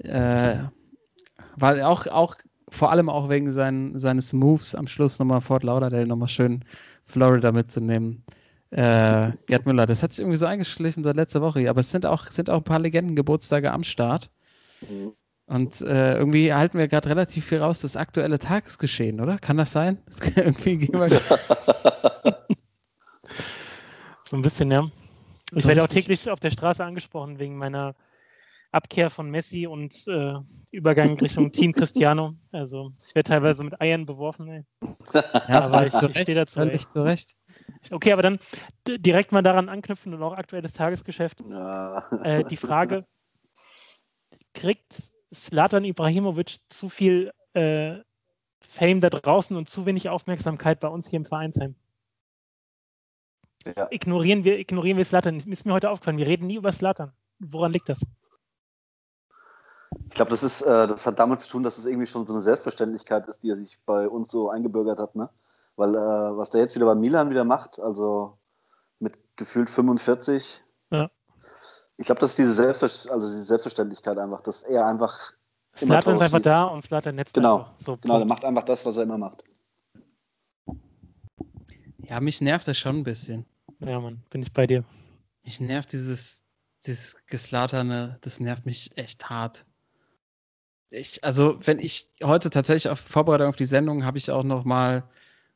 Äh, 0.00 0.64
weil 1.56 1.80
auch, 1.82 2.08
auch, 2.08 2.34
vor 2.70 2.90
allem 2.90 3.08
auch 3.08 3.28
wegen 3.28 3.52
sein, 3.52 3.96
seines 4.00 4.32
Moves 4.32 4.74
am 4.74 4.88
Schluss 4.88 5.20
nochmal 5.20 5.40
Fort 5.40 5.62
Lauderdale 5.62 6.08
nochmal 6.08 6.26
schön 6.26 6.64
Florida 7.06 7.52
mitzunehmen 7.52 8.24
äh, 8.74 9.30
Gerd 9.46 9.66
Müller. 9.66 9.86
Das 9.86 10.02
hat 10.02 10.12
sich 10.12 10.22
irgendwie 10.22 10.36
so 10.36 10.46
eingeschlichen 10.46 11.04
seit 11.04 11.14
letzter 11.14 11.40
Woche. 11.40 11.70
Aber 11.70 11.78
es 11.80 11.92
sind 11.92 12.06
auch, 12.06 12.26
sind 12.26 12.50
auch 12.50 12.58
ein 12.58 12.64
paar 12.64 12.80
Legendengeburtstage 12.80 13.72
am 13.72 13.84
Start. 13.84 14.30
Mhm. 14.80 15.12
Und 15.46 15.80
äh, 15.82 16.16
irgendwie 16.16 16.52
halten 16.52 16.78
wir 16.78 16.88
gerade 16.88 17.08
relativ 17.08 17.44
viel 17.44 17.58
raus, 17.58 17.82
das 17.82 17.96
aktuelle 17.96 18.38
Tagesgeschehen, 18.38 19.20
oder? 19.20 19.38
Kann 19.38 19.58
das 19.58 19.70
sein? 19.72 19.98
Das 20.06 20.18
irgendwie 20.36 20.78
gehen 20.78 20.98
wir 20.98 21.08
so 24.28 24.36
ein 24.36 24.42
bisschen, 24.42 24.70
ja. 24.70 24.88
Ich 25.52 25.62
so 25.62 25.68
werde 25.68 25.84
auch 25.84 25.88
täglich 25.88 26.28
auf 26.28 26.40
der 26.40 26.50
Straße 26.50 26.82
angesprochen 26.82 27.38
wegen 27.38 27.56
meiner 27.56 27.94
Abkehr 28.72 29.10
von 29.10 29.30
Messi 29.30 29.68
und 29.68 29.94
äh, 30.08 30.34
Übergang 30.72 31.16
Richtung 31.20 31.52
Team 31.52 31.72
Cristiano. 31.72 32.34
Also 32.50 32.92
ich 33.06 33.14
werde 33.14 33.28
teilweise 33.28 33.62
mit 33.62 33.80
Eiern 33.80 34.06
beworfen. 34.06 34.48
Ey. 34.48 34.64
Ja, 35.46 35.60
aber 35.66 35.86
ich, 35.86 35.94
ich 35.94 36.18
stehe 36.22 36.34
dazu. 36.34 36.54
Völlig 36.54 36.90
zu 36.90 37.04
Recht. 37.04 37.36
Okay, 37.90 38.12
aber 38.12 38.22
dann 38.22 38.38
direkt 38.86 39.32
mal 39.32 39.42
daran 39.42 39.68
anknüpfen 39.68 40.14
und 40.14 40.22
auch 40.22 40.34
aktuelles 40.34 40.72
Tagesgeschäft. 40.72 41.42
Ja. 41.50 42.08
Äh, 42.22 42.44
die 42.44 42.56
Frage: 42.56 43.06
Kriegt 44.54 45.12
Slatan 45.32 45.84
Ibrahimovic 45.84 46.58
zu 46.68 46.88
viel 46.88 47.32
äh, 47.54 47.98
Fame 48.60 49.00
da 49.00 49.10
draußen 49.10 49.56
und 49.56 49.68
zu 49.68 49.86
wenig 49.86 50.08
Aufmerksamkeit 50.08 50.80
bei 50.80 50.88
uns 50.88 51.08
hier 51.08 51.18
im 51.18 51.24
Vereinsheim? 51.24 51.74
Ja. 53.76 53.88
Ignorieren 53.90 54.44
wir, 54.44 54.58
ignorieren 54.58 54.98
wir 54.98 55.04
Slatan. 55.04 55.40
Ist 55.40 55.64
mir 55.64 55.72
heute 55.72 55.90
aufgefallen, 55.90 56.18
wir 56.18 56.26
reden 56.26 56.46
nie 56.46 56.56
über 56.56 56.72
Slatan. 56.72 57.12
Woran 57.38 57.72
liegt 57.72 57.88
das? 57.88 58.00
Ich 60.08 60.14
glaube, 60.14 60.30
das 60.30 60.42
ist, 60.42 60.62
äh, 60.62 60.86
das 60.86 61.06
hat 61.06 61.18
damit 61.18 61.40
zu 61.40 61.50
tun, 61.50 61.62
dass 61.62 61.78
es 61.78 61.86
irgendwie 61.86 62.06
schon 62.06 62.26
so 62.26 62.34
eine 62.34 62.42
Selbstverständlichkeit 62.42 63.26
ist, 63.28 63.42
die 63.42 63.50
er 63.50 63.56
sich 63.56 63.78
bei 63.86 64.08
uns 64.08 64.30
so 64.30 64.50
eingebürgert 64.50 64.98
hat, 64.98 65.14
ne? 65.14 65.30
Weil 65.76 65.94
äh, 65.94 65.98
was 66.36 66.50
der 66.50 66.60
jetzt 66.60 66.74
wieder 66.76 66.86
bei 66.86 66.94
Milan 66.94 67.30
wieder 67.30 67.44
macht, 67.44 67.80
also 67.80 68.38
mit 69.00 69.18
gefühlt 69.36 69.68
45, 69.68 70.62
ja. 70.90 71.10
ich 71.96 72.06
glaube, 72.06 72.20
das 72.20 72.30
ist 72.30 72.38
diese, 72.38 72.54
Selbstver 72.54 73.12
also 73.12 73.26
diese 73.26 73.42
Selbstverständlichkeit 73.42 74.18
einfach, 74.18 74.42
dass 74.42 74.62
er 74.62 74.86
einfach. 74.86 75.32
Flattern 75.72 76.16
ist 76.16 76.22
einfach 76.22 76.40
da 76.40 76.64
und 76.64 76.82
Flattern 76.82 77.16
netzt 77.16 77.34
genau. 77.34 77.58
einfach. 77.58 77.72
So, 77.80 77.96
genau, 77.96 78.18
der 78.18 78.26
macht 78.26 78.44
einfach 78.44 78.62
das, 78.62 78.86
was 78.86 78.96
er 78.96 79.02
immer 79.02 79.18
macht. 79.18 79.42
Ja, 82.08 82.20
mich 82.20 82.40
nervt 82.40 82.68
das 82.68 82.78
schon 82.78 82.98
ein 82.98 83.04
bisschen. 83.04 83.44
Ja, 83.80 83.98
Mann, 83.98 84.22
bin 84.30 84.42
ich 84.42 84.52
bei 84.52 84.66
dir. 84.66 84.84
Mich 85.42 85.60
nervt 85.60 85.92
dieses, 85.92 86.44
dieses 86.86 87.16
Geslaterne, 87.26 88.18
das 88.20 88.38
nervt 88.38 88.66
mich 88.66 88.96
echt 88.96 89.28
hart. 89.28 89.66
Ich, 90.90 91.24
also, 91.24 91.58
wenn 91.66 91.80
ich 91.80 92.12
heute 92.22 92.50
tatsächlich 92.50 92.90
auf 92.90 93.00
Vorbereitung 93.00 93.48
auf 93.48 93.56
die 93.56 93.66
Sendung 93.66 94.04
habe 94.04 94.18
ich 94.18 94.30
auch 94.30 94.44
noch 94.44 94.64
mal 94.64 95.02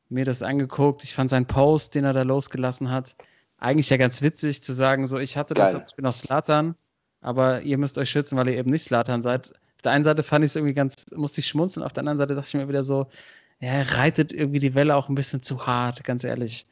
mir 0.09 0.25
das 0.25 0.43
angeguckt. 0.43 1.05
Ich 1.05 1.15
fand 1.15 1.31
seinen 1.31 1.47
Post, 1.47 1.95
den 1.95 2.05
er 2.05 2.13
da 2.13 2.23
losgelassen 2.23 2.91
hat, 2.91 3.17
eigentlich 3.59 3.91
ja 3.91 3.97
ganz 3.97 4.23
witzig 4.23 4.63
zu 4.63 4.73
sagen, 4.73 5.07
so 5.07 5.19
ich 5.19 5.37
hatte 5.37 5.55
Geil. 5.55 5.73
das, 5.73 5.91
ich 5.91 5.97
bin 5.97 6.07
auch 6.07 6.15
Slatan, 6.15 6.75
aber 7.21 7.63
ihr 7.63 7.79
müsst 7.79 7.99
euch 7.99 8.11
schützen, 8.11 8.37
weil 8.37 8.49
ihr 8.49 8.59
eben 8.59 8.71
nicht 8.71 8.85
Slatan 8.85 9.23
seid. 9.23 9.51
Auf 9.77 9.83
der 9.83 9.93
einen 9.93 10.05
Seite 10.05 10.23
fand 10.23 10.45
ich 10.45 10.53
es 10.53 10.57
irgendwie 10.57 10.75
ganz, 10.75 11.07
musste 11.15 11.41
ich 11.41 11.47
schmunzeln, 11.47 11.85
auf 11.85 11.93
der 11.93 12.03
anderen 12.03 12.19
Seite 12.19 12.35
dachte 12.35 12.49
ich 12.49 12.55
mir 12.55 12.69
wieder 12.69 12.85
so, 12.85 13.07
ja, 13.61 13.71
er 13.71 13.97
reitet 13.97 14.33
irgendwie 14.33 14.61
die 14.61 14.75
Welle 14.75 14.95
auch 14.95 15.09
ein 15.09 15.15
bisschen 15.15 15.43
zu 15.43 15.67
hart, 15.67 16.05
ganz 16.05 16.25
ehrlich. 16.25 16.67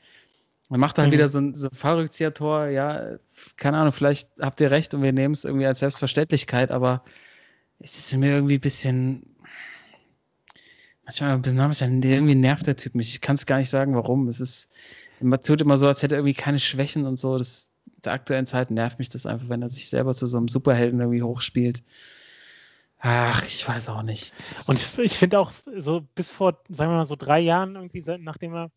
Man 0.68 0.80
macht 0.80 0.98
halt 0.98 1.08
mhm. 1.08 1.12
wieder 1.12 1.28
so 1.28 1.38
ein, 1.38 1.54
so 1.54 1.68
ein 1.68 1.76
Fallrückzieher-Tor, 1.76 2.66
ja, 2.66 3.18
keine 3.56 3.78
Ahnung, 3.78 3.92
vielleicht 3.92 4.30
habt 4.40 4.60
ihr 4.60 4.70
recht 4.70 4.94
und 4.94 5.02
wir 5.02 5.12
nehmen 5.12 5.34
es 5.34 5.44
irgendwie 5.44 5.66
als 5.66 5.80
Selbstverständlichkeit, 5.80 6.70
aber 6.70 7.04
es 7.78 7.98
ist 7.98 8.16
mir 8.16 8.32
irgendwie 8.32 8.54
ein 8.54 8.60
bisschen, 8.60 9.35
manchmal, 11.06 11.38
manchmal 11.38 12.04
irgendwie 12.04 12.34
nervt 12.34 12.66
der 12.66 12.76
Typ 12.76 12.94
mich. 12.94 13.14
Ich 13.14 13.20
kann 13.20 13.36
es 13.36 13.46
gar 13.46 13.58
nicht 13.58 13.70
sagen, 13.70 13.94
warum. 13.94 14.28
Es 14.28 14.40
ist, 14.40 14.70
man 15.20 15.40
tut 15.40 15.60
immer 15.60 15.76
so, 15.76 15.86
als 15.86 16.02
hätte 16.02 16.16
er 16.16 16.18
irgendwie 16.18 16.34
keine 16.34 16.58
Schwächen 16.58 17.06
und 17.06 17.18
so. 17.18 17.38
Das, 17.38 17.70
der 18.04 18.12
aktuellen 18.12 18.46
Zeit 18.46 18.70
nervt 18.70 18.98
mich 18.98 19.08
das 19.08 19.26
einfach, 19.26 19.48
wenn 19.48 19.62
er 19.62 19.68
sich 19.68 19.88
selber 19.88 20.14
zu 20.14 20.26
so 20.26 20.36
einem 20.36 20.48
Superhelden 20.48 21.00
irgendwie 21.00 21.22
hochspielt. 21.22 21.82
Ach, 22.98 23.44
ich 23.44 23.66
weiß 23.66 23.88
auch 23.90 24.02
nicht. 24.02 24.34
Und 24.66 24.76
ich, 24.76 24.98
ich 24.98 25.18
finde 25.18 25.38
auch, 25.38 25.52
so 25.76 26.00
bis 26.14 26.30
vor, 26.30 26.60
sagen 26.68 26.90
wir 26.90 26.96
mal, 26.96 27.06
so 27.06 27.16
drei 27.16 27.40
Jahren 27.40 27.76
irgendwie, 27.76 28.00
seit, 28.00 28.20
nachdem 28.20 28.54
er, 28.54 28.70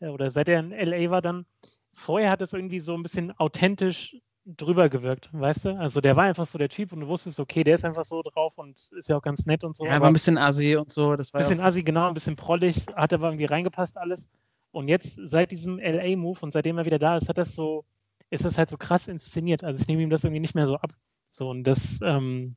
äh, 0.00 0.08
oder 0.08 0.30
seit 0.30 0.48
er 0.48 0.60
in 0.60 0.72
LA 0.72 1.10
war 1.10 1.22
dann, 1.22 1.44
vorher 1.92 2.30
hat 2.30 2.40
es 2.40 2.52
irgendwie 2.52 2.80
so 2.80 2.94
ein 2.94 3.02
bisschen 3.02 3.32
authentisch 3.38 4.16
drüber 4.56 4.88
gewirkt, 4.88 5.28
weißt 5.32 5.66
du? 5.66 5.78
Also 5.78 6.00
der 6.00 6.16
war 6.16 6.24
einfach 6.24 6.46
so 6.46 6.58
der 6.58 6.68
Typ 6.68 6.92
und 6.92 7.00
du 7.00 7.08
wusstest, 7.08 7.38
okay, 7.38 7.64
der 7.64 7.74
ist 7.74 7.84
einfach 7.84 8.04
so 8.04 8.22
drauf 8.22 8.56
und 8.56 8.90
ist 8.92 9.08
ja 9.08 9.16
auch 9.16 9.22
ganz 9.22 9.44
nett 9.46 9.62
und 9.62 9.76
so. 9.76 9.84
Ja, 9.84 10.00
war 10.00 10.08
ein 10.08 10.14
bisschen 10.14 10.38
assi 10.38 10.76
und 10.76 10.90
so. 10.90 11.16
Das 11.16 11.34
war 11.34 11.40
ein 11.40 11.44
bisschen 11.44 11.58
ja 11.58 11.64
assi, 11.64 11.82
genau, 11.82 12.08
ein 12.08 12.14
bisschen 12.14 12.36
prollig, 12.36 12.86
hat 12.94 13.12
aber 13.12 13.28
irgendwie 13.28 13.44
reingepasst 13.44 13.98
alles. 13.98 14.28
Und 14.70 14.88
jetzt 14.88 15.18
seit 15.22 15.50
diesem 15.50 15.78
LA-Move 15.78 16.38
und 16.40 16.52
seitdem 16.52 16.78
er 16.78 16.86
wieder 16.86 16.98
da 16.98 17.16
ist, 17.16 17.28
hat 17.28 17.38
das 17.38 17.54
so, 17.54 17.84
ist 18.30 18.44
das 18.44 18.56
halt 18.56 18.70
so 18.70 18.76
krass 18.76 19.08
inszeniert. 19.08 19.64
Also 19.64 19.80
ich 19.80 19.88
nehme 19.88 20.02
ihm 20.02 20.10
das 20.10 20.24
irgendwie 20.24 20.40
nicht 20.40 20.54
mehr 20.54 20.66
so 20.66 20.76
ab. 20.76 20.92
So 21.30 21.50
und 21.50 21.64
das, 21.64 22.00
ähm, 22.02 22.56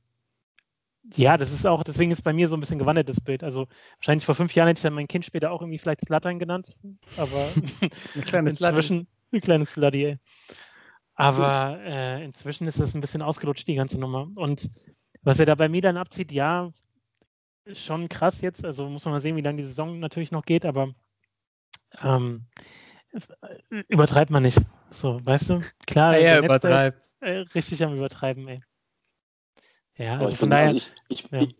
ja, 1.16 1.38
das 1.38 1.52
ist 1.52 1.66
auch, 1.66 1.84
deswegen 1.84 2.12
ist 2.12 2.24
bei 2.24 2.32
mir 2.32 2.48
so 2.48 2.56
ein 2.56 2.60
bisschen 2.60 2.80
gewandelt 2.80 3.10
das 3.10 3.20
Bild. 3.20 3.44
Also 3.44 3.68
wahrscheinlich 3.98 4.26
vor 4.26 4.36
fünf 4.36 4.54
Jahren 4.56 4.68
hätte 4.68 4.80
ich 4.80 4.84
dann 4.84 4.94
mein 4.94 5.08
Kind 5.08 5.26
später 5.26 5.52
auch 5.52 5.62
irgendwie 5.62 5.80
vielleicht 5.80 6.02
Slattern 6.02 6.40
genannt, 6.40 6.76
aber 7.18 7.54
ein 8.16 8.22
kleines 8.22 8.62
inzwischen 8.62 9.08
ein 9.34 9.42
kleines 9.42 9.72
Slutty, 9.72 10.06
ey. 10.06 10.20
Aber 11.16 11.80
äh, 11.82 12.24
inzwischen 12.24 12.68
ist 12.68 12.80
das 12.80 12.96
ein 12.96 13.02
bisschen 13.02 13.22
ausgelutscht, 13.22 13.68
die 13.68 13.76
ganze 13.76 14.00
Nummer. 14.00 14.30
Und 14.36 14.70
was 15.22 15.40
er 15.40 15.46
da 15.46 15.56
bei 15.56 15.70
mir 15.70 15.82
dann 15.82 15.98
abzieht, 15.98 16.32
ja, 16.32 16.72
schon 17.74 18.10
krass 18.10 18.42
jetzt. 18.42 18.66
Also 18.66 18.90
muss 18.90 19.06
man 19.06 19.14
mal 19.14 19.22
sehen, 19.22 19.36
wie 19.36 19.42
lange 19.42 19.62
die 19.62 19.68
Saison 19.68 20.00
natürlich 20.00 20.32
noch 20.32 20.46
geht, 20.46 20.66
aber 20.66 20.94
ähm, 22.02 22.46
übertreibt 23.88 24.32
man 24.32 24.44
nicht. 24.44 24.60
So, 24.90 25.24
weißt 25.26 25.50
du? 25.50 25.62
Klar, 25.86 26.18
ja, 26.18 26.36
er 26.36 26.44
übertreibt. 26.44 27.12
äh, 27.20 27.38
richtig 27.54 27.84
am 27.84 27.96
Übertreiben, 27.96 28.48
ey. 28.48 28.62
Ja, 29.98 30.14
also 30.14 30.28
von 30.28 30.50
bin, 30.50 30.50
daher. 30.52 30.68
Also 30.68 30.78
ich, 31.10 31.26
ich, 31.26 31.32
ja. 31.32 31.42
ich, 31.42 31.56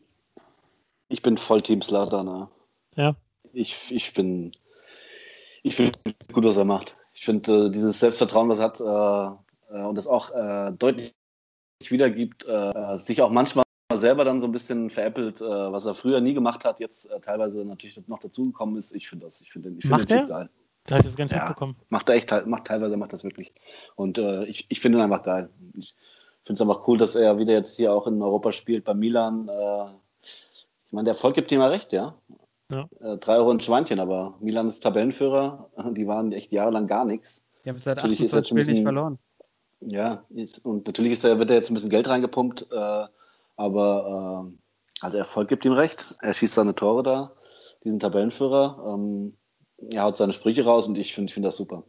ich, 1.10 1.22
bin 1.22 1.38
voll 1.38 1.62
Team 1.62 1.82
Slater, 1.82 2.24
ne? 2.24 2.50
Ja. 2.96 3.16
Ich, 3.54 3.92
ich 3.92 4.14
bin. 4.14 4.52
Ich 5.64 5.76
finde 5.76 6.00
gut, 6.32 6.44
was 6.44 6.58
er 6.58 6.66
macht. 6.66 6.98
Ich 7.22 7.26
finde, 7.26 7.68
äh, 7.68 7.70
dieses 7.70 8.00
Selbstvertrauen, 8.00 8.50
was 8.50 8.58
er 8.58 8.66
hat 8.66 8.82
äh, 8.82 9.76
äh, 9.78 9.84
und 9.84 9.94
das 9.96 10.08
auch 10.08 10.34
äh, 10.34 10.72
deutlich 10.72 11.14
wiedergibt, 11.88 12.48
äh, 12.48 12.98
sich 12.98 13.22
auch 13.22 13.30
manchmal 13.30 13.64
selber 13.94 14.26
dann 14.26 14.42
so 14.42 14.48
ein 14.48 14.52
bisschen 14.52 14.90
veräppelt, 14.90 15.42
was 15.42 15.86
er 15.86 15.94
früher 15.94 16.20
nie 16.20 16.34
gemacht 16.34 16.66
hat, 16.66 16.80
jetzt 16.80 17.10
teilweise 17.22 17.64
natürlich 17.66 18.08
noch 18.08 18.20
dazugekommen 18.20 18.78
ist. 18.78 18.96
Ich 18.96 19.08
finde 19.08 19.26
das, 19.26 19.42
ich 19.42 19.52
finde 19.52 19.70
ich 19.78 19.86
find 19.86 20.10
den 20.10 20.20
Typ 20.22 20.30
geil. 20.30 20.50
Da 20.86 20.96
habe 20.96 21.02
ich 21.02 21.06
das 21.06 21.16
ganz 21.16 21.32
ja, 21.32 21.40
mitbekommen. 21.40 21.76
Macht 21.90 22.08
er 22.08 22.16
echt, 22.16 22.32
macht 22.48 22.66
teilweise 22.66 22.96
macht 22.96 23.12
das 23.12 23.26
wirklich. 23.26 23.54
Und 23.96 24.18
ich, 24.18 24.66
ich 24.70 24.80
finde 24.80 24.98
ihn 24.98 25.04
einfach 25.04 25.24
geil. 25.24 25.50
Ich, 25.78 25.94
finde 26.46 26.54
es 26.54 26.62
einfach 26.62 26.88
cool, 26.88 26.98
dass 26.98 27.16
er 27.16 27.38
wieder 27.38 27.52
jetzt 27.52 27.76
hier 27.76 27.92
auch 27.94 28.08
in 28.08 28.22
Europa 28.22 28.54
spielt, 28.54 28.86
bei 28.86 28.94
Milan. 28.94 29.52
Ich 30.24 30.94
meine, 30.94 31.04
der 31.04 31.14
Erfolg 31.14 31.36
gibt 31.36 31.52
ihm 31.52 31.60
ja 31.60 31.68
recht, 31.68 31.92
ja. 31.92 32.16
Ja. 32.72 32.90
Äh, 33.00 33.18
drei 33.18 33.36
Euro 33.36 33.52
ein 33.52 33.60
Schweinchen, 33.60 34.00
aber 34.00 34.36
Milan 34.40 34.68
ist 34.68 34.82
Tabellenführer. 34.82 35.70
Die 35.92 36.08
waren 36.08 36.32
echt 36.32 36.52
jahrelang 36.52 36.88
gar 36.88 37.06
nichts. 37.06 37.46
Die 37.66 37.70
haben 37.70 37.78
seit 37.78 38.00
28 38.00 38.48
Spielen 38.48 38.68
nicht 38.68 38.84
verloren. 38.84 39.20
Ja, 39.82 40.24
ist, 40.30 40.66
und 40.66 40.86
natürlich 40.86 41.14
ist 41.14 41.24
da, 41.24 41.38
wird 41.40 41.50
da 41.50 41.56
jetzt 41.56 41.72
ein 41.72 41.74
bisschen 41.74 41.90
Geld 41.90 42.08
reingepumpt, 42.08 42.68
äh, 42.72 43.06
aber 43.58 44.46
äh, 44.48 45.04
also 45.04 45.18
Erfolg 45.18 45.50
gibt 45.50 45.66
ihm 45.66 45.74
recht. 45.74 46.16
Er 46.22 46.34
schießt 46.34 46.54
seine 46.54 46.76
Tore 46.76 47.04
da, 47.04 47.32
diesen 47.84 48.00
Tabellenführer. 48.00 48.84
Ähm, 48.88 49.34
er 49.90 50.04
haut 50.04 50.18
seine 50.18 50.34
Sprüche 50.34 50.64
raus 50.64 50.88
und 50.88 50.98
ich 50.98 51.14
finde 51.14 51.30
ich 51.30 51.34
find 51.34 51.46
das 51.46 51.58
super. 51.58 51.84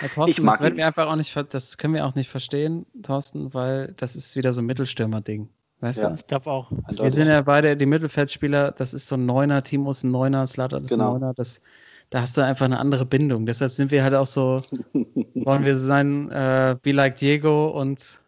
Ja, 0.00 0.08
Thorsten, 0.08 0.46
das, 0.46 0.60
wird 0.60 0.76
mir 0.76 0.86
einfach 0.86 1.08
auch 1.08 1.16
nicht, 1.16 1.36
das 1.52 1.78
können 1.78 1.94
wir 1.94 2.06
auch 2.06 2.14
nicht 2.14 2.28
verstehen, 2.28 2.86
Thorsten, 3.02 3.52
weil 3.54 3.92
das 3.96 4.16
ist 4.16 4.36
wieder 4.36 4.52
so 4.52 4.62
ein 4.62 4.66
Mittelstürmer-Ding. 4.66 5.48
Weißt 5.84 6.02
ja, 6.02 6.08
du? 6.08 6.14
Ich 6.14 6.26
glaube 6.26 6.50
auch. 6.50 6.70
Wir 6.88 7.10
sind 7.10 7.28
ja 7.28 7.42
beide 7.42 7.76
die 7.76 7.84
Mittelfeldspieler, 7.84 8.72
das 8.72 8.94
ist 8.94 9.06
so 9.06 9.16
ein 9.16 9.26
Neuner, 9.26 9.62
Timo 9.62 9.90
ist 9.90 10.02
ein 10.02 10.12
Neuner, 10.12 10.46
Slatter 10.46 10.80
ist 10.80 10.88
genau. 10.88 11.08
ein 11.08 11.20
Neuner, 11.20 11.34
das, 11.34 11.60
da 12.08 12.22
hast 12.22 12.38
du 12.38 12.40
einfach 12.40 12.64
eine 12.64 12.78
andere 12.78 13.04
Bindung. 13.04 13.44
Deshalb 13.44 13.70
sind 13.70 13.90
wir 13.90 14.02
halt 14.02 14.14
auch 14.14 14.26
so, 14.26 14.62
wollen 15.34 15.66
wir 15.66 15.76
sein, 15.76 16.30
äh, 16.30 16.74
be 16.80 16.92
like 16.92 17.16
Diego 17.16 17.68
und 17.68 18.22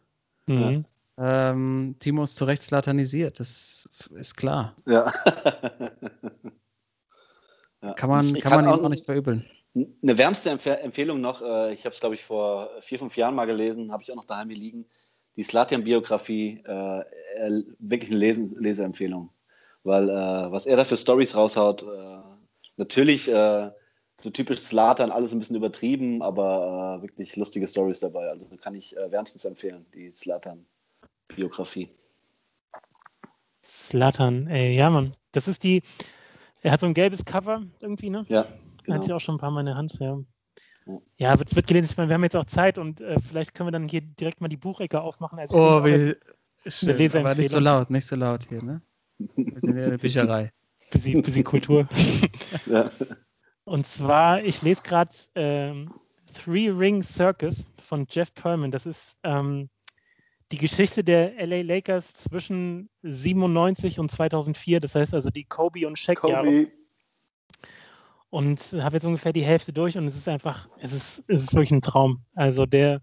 mhm. 0.45 0.85
ähm, 1.17 1.97
Timo 1.99 2.25
ist 2.25 2.37
zu 2.37 2.45
Recht 2.45 2.61
slatanisiert, 2.61 3.41
das 3.41 3.89
ist 4.15 4.37
klar. 4.37 4.77
Ja. 4.87 5.11
Kann 7.95 8.11
man, 8.11 8.33
kann, 8.33 8.43
kann 8.43 8.65
man 8.65 8.67
auch, 8.67 8.83
auch 8.83 8.89
nicht 8.89 9.05
verübeln. 9.05 9.47
Eine 9.75 10.19
wärmste 10.19 10.51
Empf 10.51 10.67
Empfehlung 10.67 11.21
noch, 11.21 11.41
äh, 11.41 11.73
ich 11.73 11.85
habe 11.85 11.95
es, 11.95 12.01
glaube 12.01 12.17
ich, 12.17 12.25
vor 12.25 12.69
vier, 12.81 12.99
fünf 12.99 13.17
Jahren 13.17 13.35
mal 13.35 13.45
gelesen, 13.47 13.93
habe 13.93 14.03
ich 14.03 14.11
auch 14.11 14.17
noch 14.17 14.27
daheim 14.27 14.49
hier 14.49 14.59
liegen. 14.59 14.87
Die 15.37 15.43
Slatian-Biografie, 15.43 16.63
äh, 16.65 17.05
wirklich 17.79 18.11
eine 18.11 18.19
Lesen 18.19 18.57
Leseempfehlung. 18.59 19.31
Weil 19.85 20.09
äh, 20.09 20.51
was 20.51 20.67
er 20.67 20.77
da 20.77 20.85
für 20.85 20.97
Stories 20.97 21.37
raushaut, 21.37 21.83
äh, 21.83 22.19
natürlich 22.77 23.31
äh, 23.31 23.71
so 24.17 24.31
typisch 24.31 24.61
Slatan, 24.61 25.11
alles 25.11 25.33
ein 25.33 25.39
bisschen 25.39 25.57
übertrieben, 25.57 26.23
aber 26.23 26.99
äh, 26.99 27.03
wirklich 27.03 27.37
lustige 27.37 27.67
Stories 27.67 28.01
dabei. 28.01 28.29
Also 28.31 28.47
kann 28.57 28.75
ich 28.75 28.97
wärmstens 29.11 29.45
empfehlen, 29.45 29.85
die 29.95 30.11
Slatan-Biografie. 30.11 31.91
Slatan, 33.63 34.47
ey, 34.49 34.75
ja, 34.75 34.91
Mann. 34.91 35.15
Das 35.33 35.49
ist 35.49 35.63
die, 35.63 35.83
er 36.63 36.73
hat 36.73 36.81
so 36.81 36.87
ein 36.87 36.95
gelbes 36.95 37.25
Cover 37.25 37.63
irgendwie, 37.81 38.11
ne? 38.11 38.25
Ja. 38.29 38.47
Genau. 38.85 38.97
Hatte 38.97 39.07
ich 39.07 39.13
auch 39.13 39.21
schon 39.21 39.35
ein 39.35 39.39
paar 39.39 39.51
Mal 39.51 39.61
in 39.61 39.67
der 39.67 39.77
Hand, 39.77 39.99
ja. 40.01 40.19
Ja, 41.17 41.39
wird, 41.39 41.55
wird 41.55 41.67
gelesen. 41.67 41.87
Ich 41.91 41.97
meine, 41.97 42.09
wir 42.09 42.15
haben 42.15 42.23
jetzt 42.23 42.37
auch 42.37 42.45
Zeit 42.45 42.79
und 42.79 43.01
äh, 43.01 43.17
vielleicht 43.19 43.55
können 43.55 43.67
wir 43.67 43.73
dann 43.73 43.89
hier 43.89 44.03
direkt 44.03 44.41
mal 44.41 44.49
die 44.49 44.57
Buchecke 44.57 45.01
aufmachen. 45.01 45.39
Als 45.39 45.53
oh, 45.53 45.85
wie 45.85 46.15
schön. 46.69 47.17
Aber 47.17 47.35
nicht 47.35 47.51
so 47.51 47.59
laut, 47.59 47.91
nicht 47.91 48.07
so 48.07 48.17
laut 48.17 48.47
hier, 48.49 48.63
ne? 48.63 48.83
Wir 49.19 49.61
sind 49.61 49.77
in 49.77 49.91
der 49.91 49.99
Bücherei. 49.99 50.53
Bisschen, 50.93 51.21
bisschen 51.21 51.43
Kultur. 51.43 51.89
ja. 52.67 52.89
Und 53.65 53.89
zwar, 53.89 54.41
ich 54.45 54.63
lese 54.63 54.85
gerade 54.85 55.11
ähm, 55.35 55.93
Three 56.33 56.69
Ring 56.69 57.03
Circus 57.03 57.67
von 57.83 58.07
Jeff 58.09 58.33
Perlman. 58.35 58.71
Das 58.71 58.87
ist 58.87 59.17
ähm, 59.25 59.69
die 60.53 60.59
Geschichte 60.59 61.03
der 61.03 61.33
LA 61.45 61.63
Lakers 61.63 62.15
zwischen 62.15 62.89
97 63.03 63.99
und 63.99 64.13
2004. 64.13 64.79
Das 64.79 64.95
heißt 64.95 65.13
also 65.13 65.31
die 65.31 65.43
Kobe 65.43 65.89
und 65.89 65.99
Shaq 65.99 66.23
Jahre 66.29 66.69
und 68.37 68.61
habe 68.75 68.97
jetzt 68.97 69.07
ungefähr 69.07 69.33
die 69.33 69.47
Hälfte 69.47 69.73
durch 69.73 69.97
und 69.97 70.07
es 70.07 70.15
ist 70.15 70.29
einfach, 70.29 70.69
es 70.79 70.93
ist, 70.93 71.25
es 71.27 71.41
ist 71.41 71.55
wirklich 71.55 71.71
ein 71.71 71.81
Traum. 71.81 72.21
Also 72.35 72.67
der 72.67 73.01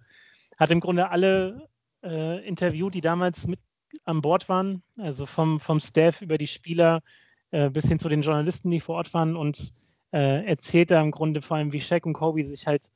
hat 0.59 0.69
im 0.69 0.79
Grunde 0.79 1.09
alle 1.09 1.69
äh, 2.03 2.47
interviewt, 2.47 2.93
die 2.93 3.01
damals 3.01 3.47
mit 3.47 3.59
an 4.05 4.21
Bord 4.21 4.47
waren, 4.47 4.83
also 4.95 5.25
vom, 5.25 5.59
vom 5.59 5.79
Staff 5.79 6.21
über 6.21 6.37
die 6.37 6.45
Spieler 6.45 7.01
äh, 7.49 7.71
bis 7.71 7.87
hin 7.87 7.97
zu 7.97 8.09
den 8.09 8.21
Journalisten, 8.21 8.69
die 8.69 8.79
vor 8.79 8.97
Ort 8.97 9.11
waren 9.15 9.35
und 9.35 9.73
äh, 10.11 10.45
erzählt 10.45 10.91
da 10.91 11.01
im 11.01 11.09
Grunde 11.09 11.41
vor 11.41 11.57
allem, 11.57 11.73
wie 11.73 11.81
Shaq 11.81 12.05
und 12.05 12.13
Kobe 12.13 12.45
sich 12.45 12.67
halt, 12.67 12.91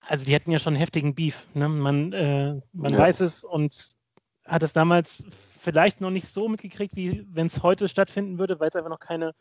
also 0.00 0.26
die 0.26 0.34
hatten 0.34 0.50
ja 0.50 0.58
schon 0.58 0.76
heftigen 0.76 1.14
Beef, 1.14 1.46
ne? 1.54 1.70
man, 1.70 2.12
äh, 2.12 2.60
man 2.74 2.92
ja. 2.92 2.98
weiß 2.98 3.20
es 3.20 3.44
und 3.44 3.96
hat 4.44 4.62
es 4.62 4.74
damals 4.74 5.24
vielleicht 5.58 6.02
noch 6.02 6.10
nicht 6.10 6.28
so 6.28 6.50
mitgekriegt, 6.50 6.96
wie 6.96 7.26
wenn 7.30 7.46
es 7.46 7.62
heute 7.62 7.88
stattfinden 7.88 8.38
würde, 8.38 8.60
weil 8.60 8.68
es 8.68 8.76
einfach 8.76 8.90
noch 8.90 9.00
keine 9.00 9.34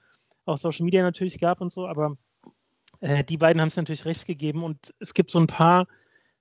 auch 0.50 0.58
Social 0.58 0.86
Media 0.86 1.02
natürlich 1.04 1.40
gab 1.40 1.62
und 1.62 1.72
so, 1.72 1.88
aber 1.88 2.18
äh, 3.02 3.24
die 3.24 3.38
beiden 3.38 3.62
haben 3.62 3.70
es 3.70 3.76
natürlich 3.76 4.06
recht 4.06 4.26
gegeben 4.26 4.64
und 4.64 4.94
es 5.00 5.14
gibt 5.14 5.32
so 5.32 5.40
ein 5.40 5.48
paar, 5.48 5.88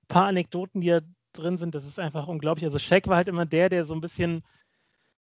paar 0.07 0.25
Anekdoten, 0.25 0.81
die 0.81 0.87
da 0.87 1.01
drin 1.33 1.57
sind, 1.57 1.75
das 1.75 1.85
ist 1.85 1.99
einfach 1.99 2.27
unglaublich. 2.27 2.65
Also 2.65 2.79
Shaq 2.79 3.07
war 3.07 3.17
halt 3.17 3.27
immer 3.27 3.45
der, 3.45 3.69
der 3.69 3.85
so 3.85 3.93
ein 3.93 4.01
bisschen 4.01 4.43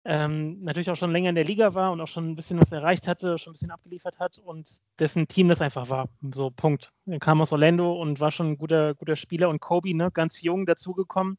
ähm, 0.04 0.62
natürlich 0.62 0.88
auch 0.88 0.96
schon 0.96 1.10
länger 1.10 1.30
in 1.30 1.34
der 1.34 1.44
Liga 1.44 1.74
war 1.74 1.90
und 1.90 2.00
auch 2.00 2.06
schon 2.06 2.30
ein 2.30 2.36
bisschen 2.36 2.60
was 2.60 2.70
erreicht 2.70 3.08
hatte, 3.08 3.38
schon 3.38 3.50
ein 3.50 3.54
bisschen 3.54 3.72
abgeliefert 3.72 4.20
hat 4.20 4.38
und 4.38 4.80
dessen 5.00 5.26
Team 5.26 5.48
das 5.48 5.60
einfach 5.60 5.90
war. 5.90 6.08
So, 6.32 6.50
Punkt. 6.50 6.92
Er 7.06 7.18
kam 7.18 7.40
aus 7.40 7.50
Orlando 7.50 7.92
und 8.00 8.20
war 8.20 8.30
schon 8.30 8.52
ein 8.52 8.58
guter, 8.58 8.94
guter 8.94 9.16
Spieler 9.16 9.48
und 9.48 9.60
Kobe, 9.60 9.96
ne, 9.96 10.12
ganz 10.12 10.42
jung 10.42 10.64
dazugekommen, 10.64 11.38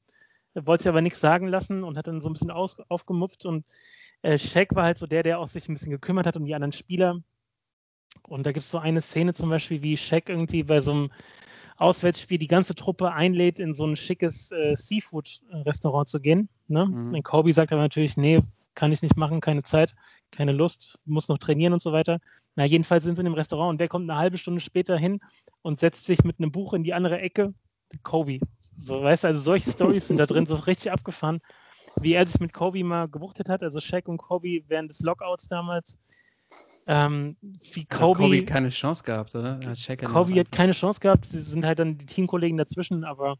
wollte 0.54 0.84
sich 0.84 0.90
aber 0.90 1.02
nichts 1.02 1.22
sagen 1.22 1.48
lassen 1.48 1.86
und 1.86 1.98
hat 1.98 2.08
dann 2.08 2.20
so 2.20 2.30
ein 2.30 2.34
bisschen 2.34 2.52
aus, 2.52 2.82
aufgemupft 2.90 3.46
und 3.46 3.66
äh, 4.22 4.38
Shaq 4.38 4.76
war 4.76 4.84
halt 4.84 4.98
so 4.98 5.08
der, 5.08 5.24
der 5.24 5.40
auch 5.40 5.48
sich 5.48 5.70
ein 5.70 5.74
bisschen 5.74 5.92
gekümmert 5.92 6.28
hat 6.28 6.36
um 6.36 6.44
die 6.44 6.56
anderen 6.56 6.74
Spieler. 6.74 7.22
Und 8.28 8.46
da 8.46 8.52
gibt 8.52 8.64
es 8.64 8.72
so 8.72 8.78
eine 8.78 9.02
Szene 9.02 9.34
zum 9.34 9.50
Beispiel, 9.50 9.82
wie 9.82 9.98
Shaq 9.98 10.30
irgendwie 10.30 10.64
bei 10.64 10.82
so 10.82 10.92
einem 10.92 11.12
Auswärtsspiel 11.78 12.38
die 12.38 12.48
ganze 12.48 12.76
Truppe 12.76 13.14
einlädt, 13.14 13.60
in 13.60 13.74
so 13.74 13.86
ein 13.86 13.96
schickes 13.96 14.52
äh, 14.52 14.76
Seafood-Restaurant 14.76 16.10
zu 16.10 16.20
gehen. 16.20 16.50
Ne? 16.68 16.86
Mhm. 16.86 17.14
Und 17.14 17.24
Kobe 17.24 17.54
sagt 17.54 17.72
aber 17.72 17.82
natürlich, 17.82 18.18
nee, 18.18 18.42
kann 18.76 18.92
ich 18.92 19.02
nicht 19.02 19.16
machen, 19.16 19.42
keine 19.42 19.64
Zeit, 19.64 19.96
keine 20.32 20.52
Lust, 20.52 21.00
muss 21.06 21.28
noch 21.28 21.38
trainieren 21.38 21.74
und 21.74 21.82
so 21.82 21.92
weiter. 21.92 22.20
Na, 22.56 22.66
jedenfalls 22.66 23.04
sind 23.04 23.16
sie 23.16 23.22
in 23.22 23.26
dem 23.26 23.34
Restaurant 23.34 23.72
und 23.72 23.78
der 23.80 23.88
kommt 23.88 24.10
eine 24.10 24.20
halbe 24.20 24.38
Stunde 24.38 24.62
später 24.62 24.98
hin 24.98 25.20
und 25.62 25.80
setzt 25.80 26.06
sich 26.06 26.24
mit 26.24 26.40
einem 26.40 26.52
Buch 26.52 26.74
in 26.74 26.84
die 26.84 26.94
andere 26.94 27.20
Ecke. 27.20 27.54
Kobe. 28.04 28.40
So, 28.76 29.02
weißt 29.02 29.24
du, 29.24 29.28
also 29.30 29.40
solche 29.40 29.72
Stories 29.72 30.08
sind 30.08 30.18
da 30.18 30.26
drin, 30.26 30.46
so 30.46 30.56
richtig 30.56 30.92
abgefahren, 30.92 31.40
wie 32.02 32.14
er 32.14 32.26
sich 32.26 32.40
mit 32.40 32.54
Kobe 32.54 32.84
mal 32.84 33.08
gewuchtet 33.08 33.50
hat. 33.50 33.64
Also 33.64 33.80
Shaq 33.80 34.08
und 34.08 34.18
Kobe 34.18 34.64
während 34.68 34.90
des 34.90 35.00
Lockouts 35.02 35.48
damals 35.48 35.98
ähm, 36.88 37.36
wie 37.74 37.86
Kobe, 37.86 38.20
Kobe 38.20 38.46
keine 38.46 38.70
Chance 38.70 39.04
gehabt, 39.04 39.36
oder? 39.36 39.60
Hat 39.60 39.98
Kobe 40.06 40.40
hat 40.40 40.52
keine 40.52 40.72
Chance 40.72 41.02
gehabt. 41.02 41.26
Sie 41.26 41.42
sind 41.42 41.66
halt 41.66 41.80
dann 41.80 41.98
die 41.98 42.06
Teamkollegen 42.06 42.58
dazwischen, 42.58 43.04
aber 43.04 43.38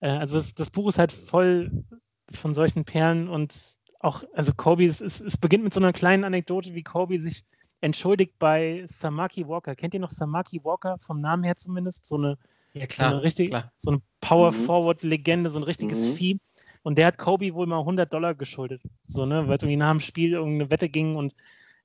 äh, 0.00 0.08
also 0.08 0.38
das, 0.38 0.54
das, 0.54 0.70
Buch 0.70 0.88
ist 0.88 0.98
halt 0.98 1.10
voll 1.10 1.84
von 2.30 2.54
solchen 2.54 2.84
Perlen 2.84 3.28
und 3.28 3.54
auch, 3.98 4.22
also 4.34 4.54
Kobe, 4.54 4.86
es, 4.86 5.00
es, 5.00 5.20
es, 5.20 5.36
beginnt 5.36 5.64
mit 5.64 5.74
so 5.74 5.80
einer 5.80 5.92
kleinen 5.92 6.24
Anekdote, 6.24 6.74
wie 6.74 6.82
Kobe 6.84 7.18
sich 7.18 7.44
entschuldigt 7.80 8.38
bei 8.38 8.84
Samaki 8.86 9.48
Walker. 9.48 9.74
Kennt 9.74 9.94
ihr 9.94 10.00
noch 10.00 10.10
Samaki 10.10 10.60
Walker 10.62 10.96
vom 10.98 11.20
Namen 11.20 11.42
her 11.42 11.56
zumindest? 11.56 12.04
So 12.04 12.16
eine 12.16 12.38
Ja, 12.72 12.86
klar. 12.86 13.10
So 13.10 13.16
eine, 13.16 13.24
richtig, 13.24 13.50
klar. 13.50 13.72
So 13.78 13.90
eine 13.90 14.02
Power-Forward-Legende, 14.20 15.50
so 15.50 15.58
ein 15.58 15.64
richtiges 15.64 15.98
mhm. 16.00 16.14
Vieh. 16.14 16.40
Und 16.82 16.98
der 16.98 17.06
hat 17.06 17.18
Kobe 17.18 17.52
wohl 17.54 17.66
mal 17.66 17.80
100 17.80 18.10
Dollar 18.12 18.34
geschuldet. 18.34 18.82
So, 19.06 19.26
ne, 19.26 19.48
weil 19.48 19.56
es 19.56 19.62
irgendwie 19.62 19.76
nach 19.76 19.90
dem 19.90 20.00
Spiel 20.00 20.32
irgendeine 20.32 20.70
Wette 20.70 20.88
ging 20.88 21.16
und 21.16 21.34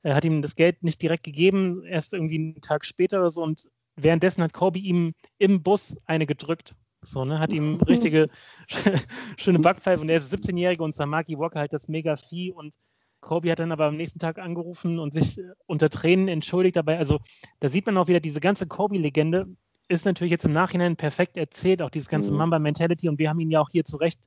er 0.05 0.13
hat 0.13 0.23
ihm 0.23 0.43
das 0.43 0.55
Geld 0.55 0.83
nicht 0.83 1.01
direkt 1.01 1.23
gegeben, 1.23 1.83
erst 1.83 2.13
irgendwie 2.13 2.35
einen 2.35 2.61
Tag 2.61 2.85
später 2.85 3.19
oder 3.19 3.31
so. 3.31 3.41
Und 3.41 3.67
währenddessen 3.95 4.43
hat 4.43 4.53
Kobe 4.53 4.77
ihm 4.77 5.15
im 5.39 5.63
Bus 5.63 5.97
eine 6.05 6.27
gedrückt. 6.27 6.75
So, 7.01 7.25
ne, 7.25 7.39
hat 7.39 7.51
ihm 7.51 7.79
richtige 7.87 8.27
schöne 9.37 9.59
Backpfeife 9.59 10.01
und 10.01 10.09
er 10.09 10.17
ist 10.17 10.31
17-Jährige 10.31 10.83
und 10.83 10.93
Samaki 10.93 11.39
Walker 11.39 11.59
halt 11.59 11.73
das 11.73 11.87
mega 11.87 12.15
Vieh 12.17 12.51
und 12.51 12.75
Kobe 13.19 13.49
hat 13.49 13.57
dann 13.57 13.71
aber 13.71 13.85
am 13.85 13.97
nächsten 13.97 14.19
Tag 14.19 14.37
angerufen 14.37 14.99
und 14.99 15.11
sich 15.11 15.41
unter 15.65 15.89
Tränen 15.89 16.27
entschuldigt 16.27 16.75
dabei. 16.75 16.99
Also 16.99 17.19
da 17.59 17.69
sieht 17.69 17.87
man 17.87 17.97
auch 17.97 18.07
wieder 18.07 18.19
diese 18.19 18.39
ganze 18.39 18.67
Kobe-Legende 18.67 19.47
ist 19.87 20.05
natürlich 20.05 20.31
jetzt 20.31 20.45
im 20.45 20.53
Nachhinein 20.53 20.97
perfekt 20.97 21.35
erzählt, 21.35 21.81
auch 21.81 21.89
dieses 21.89 22.09
ganze 22.09 22.31
mhm. 22.31 22.37
Mamba-Mentality 22.37 23.09
und 23.09 23.17
wir 23.17 23.29
haben 23.29 23.39
ihn 23.39 23.49
ja 23.49 23.59
auch 23.59 23.69
hier 23.71 23.85
zu 23.85 23.97
Recht 23.97 24.19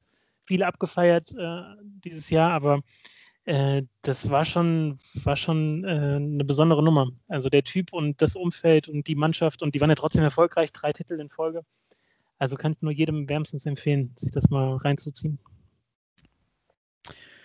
viele 0.43 0.67
abgefeiert 0.67 1.33
äh, 1.39 1.63
dieses 2.05 2.31
Jahr, 2.31 2.51
aber 2.51 2.81
äh, 3.49 3.83
das 4.03 4.29
war 4.29 4.45
schon, 4.45 4.99
war 5.25 5.37
schon 5.37 5.83
äh, 5.85 6.17
eine 6.17 6.45
besondere 6.45 6.83
Nummer. 6.83 7.09
Also 7.29 7.49
der 7.49 7.65
Typ 7.65 7.95
und 7.95 8.21
das 8.21 8.37
Umfeld 8.37 8.89
und 8.89 9.07
die 9.07 9.15
Mannschaft 9.15 9.63
und 9.63 9.75
die 9.75 9.81
waren 9.81 9.89
ja 9.89 9.97
trotzdem 9.97 10.23
erfolgreich, 10.23 10.71
drei 10.71 10.93
Titel 10.93 11.19
in 11.19 11.31
Folge. 11.31 11.65
Also 12.39 12.57
kann 12.57 12.73
ich 12.73 12.83
nur 12.83 12.93
jedem 12.93 13.27
wärmstens 13.27 13.65
empfehlen, 13.65 14.13
sich 14.17 14.31
das 14.31 14.51
mal 14.51 14.77
reinzuziehen. 14.77 15.39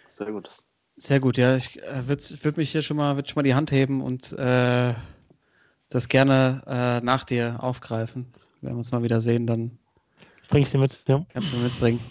Sehr 0.08 0.34
gut. 0.34 0.50
Sehr 0.98 1.22
gut, 1.22 1.38
ja. 1.38 1.56
Ich 1.56 1.82
äh, 1.82 2.06
würde 2.06 2.24
würd 2.42 2.58
mich 2.58 2.74
hier 2.74 2.82
schon 2.82 2.98
mal, 2.98 3.16
schon 3.26 3.36
mal 3.36 3.44
die 3.44 3.56
Hand 3.56 3.72
heben 3.72 4.02
und 4.02 4.34
äh, 4.34 4.94
das 5.90 6.10
gerne 6.10 6.64
äh, 6.68 7.06
nach 7.06 7.24
dir 7.24 7.64
aufgreifen. 7.64 8.28
Wenn 8.60 8.74
wir 8.74 8.78
uns 8.78 8.92
mal 8.92 9.04
wieder 9.04 9.22
sehen, 9.22 9.48
dann 9.48 9.80
bringe 10.50 10.64
ich 10.64 10.70
dir 10.70 10.80
mit. 10.80 11.02
Ja. 11.08 11.26
Kannst 11.30 11.54
du 11.54 11.58
mitbringen. 11.58 12.02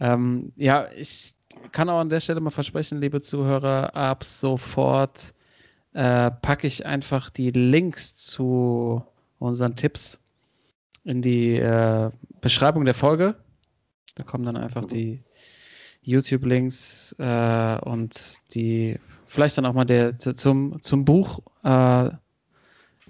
Ähm, 0.00 0.52
ja, 0.56 0.88
ich 0.92 1.34
kann 1.70 1.88
auch 1.88 2.00
an 2.00 2.08
der 2.08 2.20
Stelle 2.20 2.40
mal 2.40 2.50
versprechen, 2.50 3.00
liebe 3.00 3.22
Zuhörer, 3.22 3.94
ab 3.94 4.24
sofort 4.24 5.34
äh, 5.92 6.30
packe 6.30 6.66
ich 6.66 6.86
einfach 6.86 7.30
die 7.30 7.50
Links 7.50 8.16
zu 8.16 9.04
unseren 9.38 9.76
Tipps 9.76 10.20
in 11.04 11.22
die 11.22 11.56
äh, 11.56 12.10
Beschreibung 12.40 12.84
der 12.84 12.94
Folge. 12.94 13.36
Da 14.14 14.22
kommen 14.22 14.44
dann 14.44 14.56
einfach 14.56 14.84
die 14.84 15.22
YouTube-Links 16.02 17.16
äh, 17.18 17.78
und 17.82 18.38
die 18.54 18.98
vielleicht 19.26 19.56
dann 19.58 19.66
auch 19.66 19.72
mal 19.72 19.84
der 19.84 20.18
zum, 20.18 20.82
zum 20.82 21.04
Buch 21.04 21.40
äh, 21.64 22.10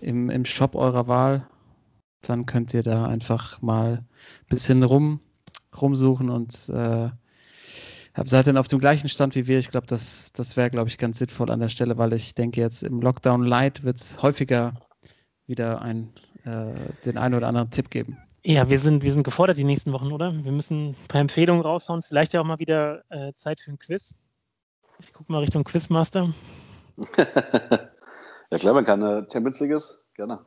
im, 0.01 0.31
im 0.31 0.45
Shop 0.45 0.75
eurer 0.75 1.09
Wahl. 1.09 1.49
Dann 2.23 2.47
könnt 2.47 2.73
ihr 2.75 2.83
da 2.83 3.07
einfach 3.07 3.61
mal 3.63 3.95
ein 3.95 4.07
bisschen 4.49 4.83
rum, 4.83 5.21
rumsuchen 5.81 6.31
und 6.31 6.69
äh, 6.69 7.11
seid 8.27 8.47
dann 8.47 8.57
auf 8.57 8.69
dem 8.69 8.79
gleichen 8.79 9.09
Stand 9.09 9.35
wie 9.35 9.47
wir. 9.47 9.59
Ich 9.59 9.71
glaube, 9.71 9.87
das, 9.87 10.33
das 10.33 10.57
wäre, 10.57 10.71
glaube 10.71 10.89
ich, 10.89 10.99
ganz 10.99 11.19
sinnvoll 11.19 11.51
an 11.51 11.61
der 11.61 11.69
Stelle, 11.69 11.99
weil 11.99 12.13
ich 12.13 12.35
denke, 12.35 12.61
jetzt 12.61 12.83
im 12.83 13.01
Lockdown 13.01 13.45
Light 13.45 13.85
wird 13.85 13.99
es 13.99 14.23
häufiger 14.23 14.75
wieder 15.47 15.83
ein, 15.83 16.13
äh, 16.45 16.75
den 17.05 17.19
einen 17.19 17.35
oder 17.35 17.49
anderen 17.49 17.71
Tipp 17.71 17.91
geben. 17.91 18.19
Ja, 18.45 18.69
wir 18.69 18.79
sind, 18.79 19.03
wir 19.03 19.13
sind 19.13 19.23
gefordert 19.23 19.57
die 19.57 19.65
nächsten 19.65 19.93
Wochen, 19.93 20.13
oder? 20.13 20.33
Wir 20.45 20.53
müssen 20.53 20.91
ein 20.91 21.09
paar 21.09 21.21
Empfehlungen 21.21 21.63
raushauen. 21.63 22.03
Vielleicht 22.03 22.33
ja 22.33 22.41
auch 22.41 22.45
mal 22.45 22.59
wieder 22.59 23.05
äh, 23.09 23.33
Zeit 23.35 23.61
für 23.61 23.71
ein 23.71 23.79
Quiz. 23.79 24.15
Ich 24.99 25.13
gucke 25.13 25.31
mal 25.31 25.39
Richtung 25.39 25.65
Quizmaster. 25.65 26.35
ja 27.17 28.59
klar, 28.59 28.75
wenn 28.75 28.85
keine 28.85 29.27
Champions 29.33 29.61
League 29.61 29.73
ist, 29.73 30.03
gerne. 30.15 30.41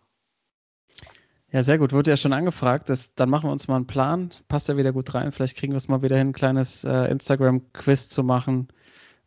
Ja, 1.51 1.63
sehr 1.63 1.77
gut. 1.77 1.93
Wurde 1.93 2.11
ja 2.11 2.17
schon 2.17 2.33
angefragt. 2.33 2.89
Das, 2.89 3.13
dann 3.15 3.29
machen 3.29 3.47
wir 3.47 3.51
uns 3.51 3.67
mal 3.67 3.77
einen 3.77 3.87
Plan. 3.87 4.31
Passt 4.47 4.67
ja 4.67 4.77
wieder 4.77 4.91
gut 4.91 5.13
rein. 5.13 5.31
Vielleicht 5.31 5.57
kriegen 5.57 5.73
wir 5.73 5.77
es 5.77 5.87
mal 5.87 6.01
wieder 6.01 6.17
hin, 6.17 6.29
ein 6.29 6.33
kleines 6.33 6.83
äh, 6.83 7.09
Instagram-Quiz 7.11 8.09
zu 8.09 8.23
machen. 8.23 8.67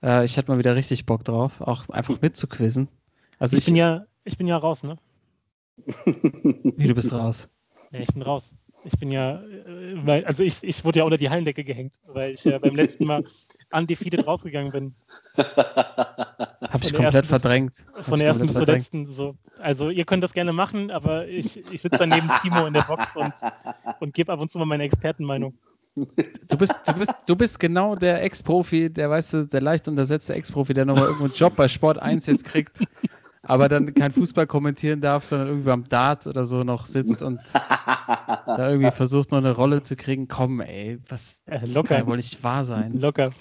Äh, 0.03 0.25
ich 0.25 0.37
hätte 0.37 0.51
mal 0.51 0.59
wieder 0.59 0.77
richtig 0.77 1.07
Bock 1.07 1.25
drauf, 1.25 1.61
auch 1.61 1.89
einfach 1.89 2.21
mitzuquizzen. 2.21 2.89
Also 3.39 3.57
ich, 3.57 3.63
ich, 3.63 3.67
bin 3.67 3.77
ja, 3.77 4.05
ich 4.25 4.37
bin 4.37 4.47
ja 4.47 4.57
raus, 4.57 4.83
ne? 4.83 4.99
Wie, 6.05 6.89
du 6.89 6.95
bist 6.95 7.13
raus? 7.13 7.49
Ja, 7.93 8.01
ich 8.01 8.13
bin 8.13 8.23
raus. 8.23 8.55
Ich 8.85 8.99
bin 8.99 9.11
ja, 9.11 9.43
äh, 9.43 10.25
also 10.25 10.45
ich, 10.45 10.63
ich 10.63 10.85
wurde 10.85 11.01
ja 11.01 11.05
unter 11.05 11.19
die 11.19 11.31
Hallendecke 11.31 11.65
gehängt, 11.65 12.01
weil 12.09 12.33
ich 12.33 12.45
ja 12.45 12.59
beim 12.59 12.77
letzten 12.77 13.07
Mal 13.07 13.25
undefeated 13.73 14.27
rausgegangen 14.27 14.73
bin. 14.73 14.95
Habe 15.37 16.85
ich 16.85 16.93
komplett 16.93 17.27
verdrängt. 17.27 17.75
Von 18.03 18.19
der 18.19 18.29
ersten 18.29 18.47
bis 18.47 18.57
zur 18.57 18.67
letzten. 18.67 19.07
So. 19.07 19.37
Also 19.61 19.91
ihr 19.91 20.05
könnt 20.05 20.23
das 20.23 20.33
gerne 20.33 20.53
machen, 20.53 20.91
aber 20.91 21.29
ich, 21.29 21.59
ich 21.73 21.83
sitze 21.83 21.99
dann 21.99 22.09
neben 22.09 22.29
Timo 22.43 22.67
in 22.67 22.75
der 22.75 22.83
Box 22.83 23.15
und, 23.15 23.33
und 24.01 24.15
gebe 24.15 24.33
ab 24.33 24.41
und 24.41 24.51
zu 24.51 24.59
mal 24.59 24.65
meine 24.65 24.85
Expertenmeinung. 24.85 25.55
Du 25.95 26.57
bist, 26.57 26.75
du 26.87 26.93
bist, 26.95 27.13
du 27.27 27.37
bist 27.37 27.59
genau 27.59 27.97
der 27.97 28.23
Ex-Profi, 28.23 28.89
der 28.89 29.11
weißt 29.11 29.35
du, 29.35 29.47
der 29.47 29.61
leicht 29.61 29.89
untersetzte 29.89 30.35
Ex-Profi, 30.35 30.73
der 30.73 30.85
nochmal 30.85 31.05
irgendwo 31.05 31.25
einen 31.25 31.35
Job 31.35 31.57
bei 31.57 31.67
Sport 31.67 31.99
1 31.99 32.27
jetzt 32.27 32.45
kriegt 32.45 32.79
aber 33.49 33.69
dann 33.71 33.95
kein 33.95 34.13
Fußball 34.13 34.47
kommentieren 34.47 35.01
darf, 35.01 35.25
sondern 35.25 35.49
irgendwie 35.49 35.71
am 35.71 35.89
Dart 35.89 36.27
oder 36.27 36.45
so 36.45 36.65
noch 36.65 36.85
sitzt 36.85 37.23
und 37.23 37.41
da 37.55 38.71
irgendwie 38.71 38.91
versucht 38.91 39.33
noch 39.33 39.39
eine 39.39 39.53
Rolle 39.53 39.83
zu 39.83 39.97
kriegen. 39.97 40.29
Komm, 40.29 40.61
ey, 40.61 40.99
was 41.09 41.41
äh, 41.47 41.65
locker. 41.65 41.89
kann 41.89 41.99
ja 41.99 42.07
wohl 42.07 42.17
nicht 42.19 42.45
wahr 42.45 42.65
sein. 42.65 43.01
Locker. 43.01 43.33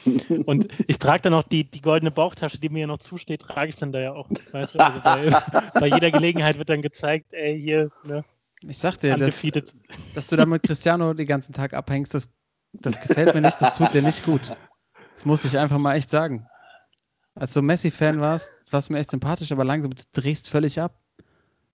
Und 0.45 0.69
ich 0.87 0.97
trage 0.97 1.23
dann 1.23 1.33
auch 1.33 1.43
die, 1.43 1.69
die 1.69 1.81
goldene 1.81 2.11
Bauchtasche, 2.11 2.57
die 2.57 2.69
mir 2.69 2.81
ja 2.81 2.87
noch 2.87 2.99
zusteht, 2.99 3.41
trage 3.41 3.67
ich 3.67 3.75
dann 3.75 3.91
da 3.91 3.99
ja 3.99 4.13
auch. 4.13 4.29
Weißt 4.51 4.75
du? 4.75 4.79
also 4.79 4.99
bei, 5.01 5.29
bei, 5.79 5.87
jeder 5.87 6.09
Gelegenheit 6.09 6.57
wird 6.57 6.69
dann 6.69 6.81
gezeigt, 6.81 7.33
ey, 7.33 7.59
hier, 7.59 7.89
ne? 8.05 8.23
Ich 8.61 8.79
sag 8.79 8.97
dir, 8.97 9.17
dass, 9.17 9.43
dass, 10.15 10.27
du 10.27 10.35
da 10.35 10.45
mit 10.45 10.63
Cristiano 10.63 11.13
den 11.13 11.27
ganzen 11.27 11.53
Tag 11.53 11.73
abhängst, 11.73 12.13
das, 12.13 12.29
das 12.71 12.99
gefällt 13.01 13.35
mir 13.35 13.41
nicht, 13.41 13.61
das 13.61 13.77
tut 13.77 13.93
dir 13.93 14.01
nicht 14.01 14.25
gut. 14.25 14.55
Das 15.13 15.25
muss 15.25 15.45
ich 15.45 15.57
einfach 15.57 15.77
mal 15.77 15.95
echt 15.95 16.09
sagen. 16.09 16.47
Als 17.35 17.53
du 17.53 17.61
Messi-Fan 17.61 18.19
warst, 18.19 18.56
warst 18.74 18.89
mir 18.89 18.99
echt 18.99 19.11
sympathisch, 19.11 19.51
aber 19.51 19.63
langsam, 19.63 19.93
du 19.93 20.03
drehst 20.13 20.49
völlig 20.49 20.80
ab. 20.80 20.99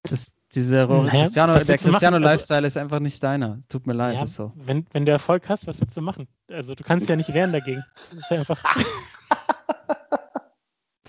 Das, 0.03 0.31
diese 0.53 0.85
naja, 0.85 1.23
Cristiano, 1.23 1.57
der 1.57 1.77
Cristiano-Lifestyle 1.77 2.57
also, 2.57 2.67
ist 2.67 2.77
einfach 2.77 2.99
nicht 2.99 3.23
deiner. 3.23 3.63
Tut 3.69 3.87
mir 3.87 3.93
leid, 3.93 4.15
ja, 4.15 4.23
ist 4.23 4.35
so. 4.35 4.51
Wenn, 4.55 4.85
wenn 4.91 5.05
du 5.05 5.11
Erfolg 5.11 5.49
hast, 5.49 5.65
was 5.67 5.81
willst 5.81 5.97
du 5.97 6.01
machen? 6.01 6.27
Also 6.49 6.75
du 6.75 6.83
kannst 6.83 7.09
ja 7.09 7.15
nicht 7.15 7.33
wehren 7.33 7.51
dagegen. 7.51 7.83
Das 8.11 8.19
ist 8.19 8.31
ja 8.31 8.37
einfach. 8.39 8.63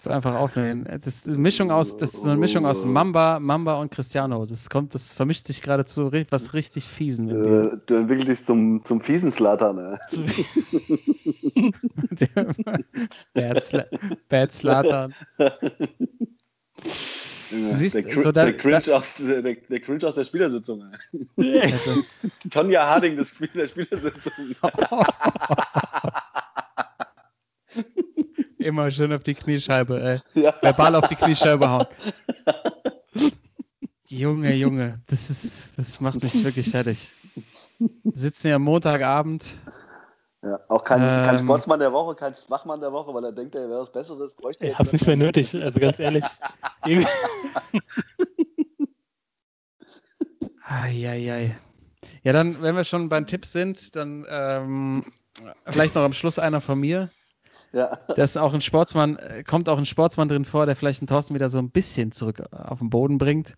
das 0.05 0.11
ist 0.11 0.17
einfach 0.17 0.35
aufnehmen. 0.35 0.85
Das 0.85 1.15
ist 1.15 1.27
eine 1.27 1.39
Mischung 1.39 1.71
aus, 1.71 1.97
das 1.97 2.13
ist 2.13 2.27
eine 2.27 2.37
Mischung 2.37 2.67
aus 2.67 2.85
Mamba, 2.85 3.41
Mamba 3.41 3.81
und 3.81 3.91
Cristiano. 3.91 4.45
Das 4.45 4.69
kommt, 4.69 4.95
das 4.95 5.15
vermischt 5.15 5.47
sich 5.47 5.63
gerade 5.63 5.87
zu 5.87 6.13
was 6.31 6.53
richtig 6.53 6.85
fiesen. 6.85 7.31
Äh, 7.31 7.79
du 7.87 7.95
entwickelst 7.95 8.29
dich 8.29 8.45
zum, 8.45 8.85
zum 8.85 9.01
fiesen 9.01 9.31
Slater, 9.31 9.73
ne? 9.73 9.99
Bad, 13.33 13.65
Sla 13.65 13.85
Bad 14.29 14.53
Slatan. 14.53 15.15
Du 17.51 17.69
siehst, 17.75 17.95
der, 17.95 18.05
so 18.13 18.31
da, 18.31 18.45
der, 18.45 18.57
Cringe 18.59 18.83
da, 18.85 18.97
aus, 18.97 19.15
der, 19.15 19.41
der, 19.41 19.81
Cringe 19.81 20.07
aus 20.07 20.17
der 20.17 20.25
Spielersitzung. 20.25 20.85
Also. 21.39 22.03
Tonja 22.51 22.87
Harding 22.87 23.17
des 23.17 23.31
Spiel 23.31 23.49
der 23.55 23.69
Spielersitzung. 23.69 24.33
Immer 28.65 28.91
schön 28.91 29.13
auf 29.13 29.23
die 29.23 29.35
Kniescheibe, 29.35 30.03
ey. 30.03 30.21
Ja. 30.43 30.55
Verbal 30.63 30.95
auf 30.95 31.07
die 31.09 31.17
Kniescheibe 31.17 31.69
hauen. 31.69 31.87
Junge, 34.07 34.55
Junge, 34.55 35.03
das 35.07 35.29
ist, 35.29 35.71
das 35.77 36.01
macht 36.01 36.23
mich 36.23 36.43
wirklich 36.43 36.71
fertig. 36.71 37.13
Wir 37.79 37.91
sitzen 38.15 38.49
ja 38.49 38.59
Montagabend, 38.59 39.59
ja, 40.43 40.61
auch 40.69 40.83
kein, 40.83 41.01
ähm, 41.03 41.25
kein 41.25 41.39
Sportsmann 41.39 41.79
der 41.81 41.93
Woche, 41.93 42.15
kein 42.15 42.35
Schwachmann 42.35 42.81
der 42.81 42.93
Woche, 42.93 43.13
weil 43.13 43.25
er 43.25 43.33
denkt, 43.33 43.55
er 43.55 43.69
wäre 43.69 43.81
was 43.81 43.93
Besseres, 43.93 44.35
bräuchte 44.35 44.67
Ich 44.67 44.79
hab's 44.79 44.93
nicht 44.93 45.07
mehr 45.07 45.17
nötig, 45.17 45.55
also 45.55 45.79
ganz 45.79 45.99
ehrlich. 45.99 46.25
Eieiei. 50.63 51.55
Ja, 52.23 52.33
dann, 52.33 52.63
wenn 52.63 52.77
wir 52.77 52.85
schon 52.85 53.11
beim 53.11 53.27
Tipp 53.27 53.45
sind, 53.45 53.95
dann 53.97 54.25
ähm, 54.29 55.05
vielleicht 55.67 55.95
noch 55.95 56.03
am 56.03 56.15
Schluss 56.15 56.39
einer 56.39 56.63
von 56.63 56.79
mir. 56.79 57.11
Ja. 57.75 57.99
Das 58.17 58.31
ist 58.31 58.37
auch 58.37 58.55
ein 58.55 58.61
Sportsmann, 58.61 59.19
kommt 59.47 59.69
auch 59.69 59.79
ein 59.79 59.85
Sportsmann 59.85 60.29
drin 60.29 60.45
vor, 60.45 60.65
der 60.65 60.77
vielleicht 60.77 61.01
den 61.01 61.09
Thorsten 61.09 61.35
wieder 61.35 61.51
so 61.51 61.59
ein 61.59 61.71
bisschen 61.71 62.13
zurück 62.13 62.43
auf 62.53 62.79
den 62.79 62.89
Boden 62.89 63.19
bringt. 63.19 63.57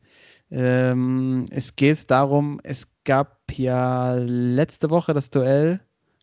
Ähm, 0.50 1.46
es 1.50 1.76
geht 1.76 2.10
darum, 2.10 2.60
es 2.62 2.88
gab 3.04 3.42
ja 3.52 4.14
letzte 4.14 4.90
Woche 4.90 5.12
das 5.12 5.30
Duell 5.30 5.80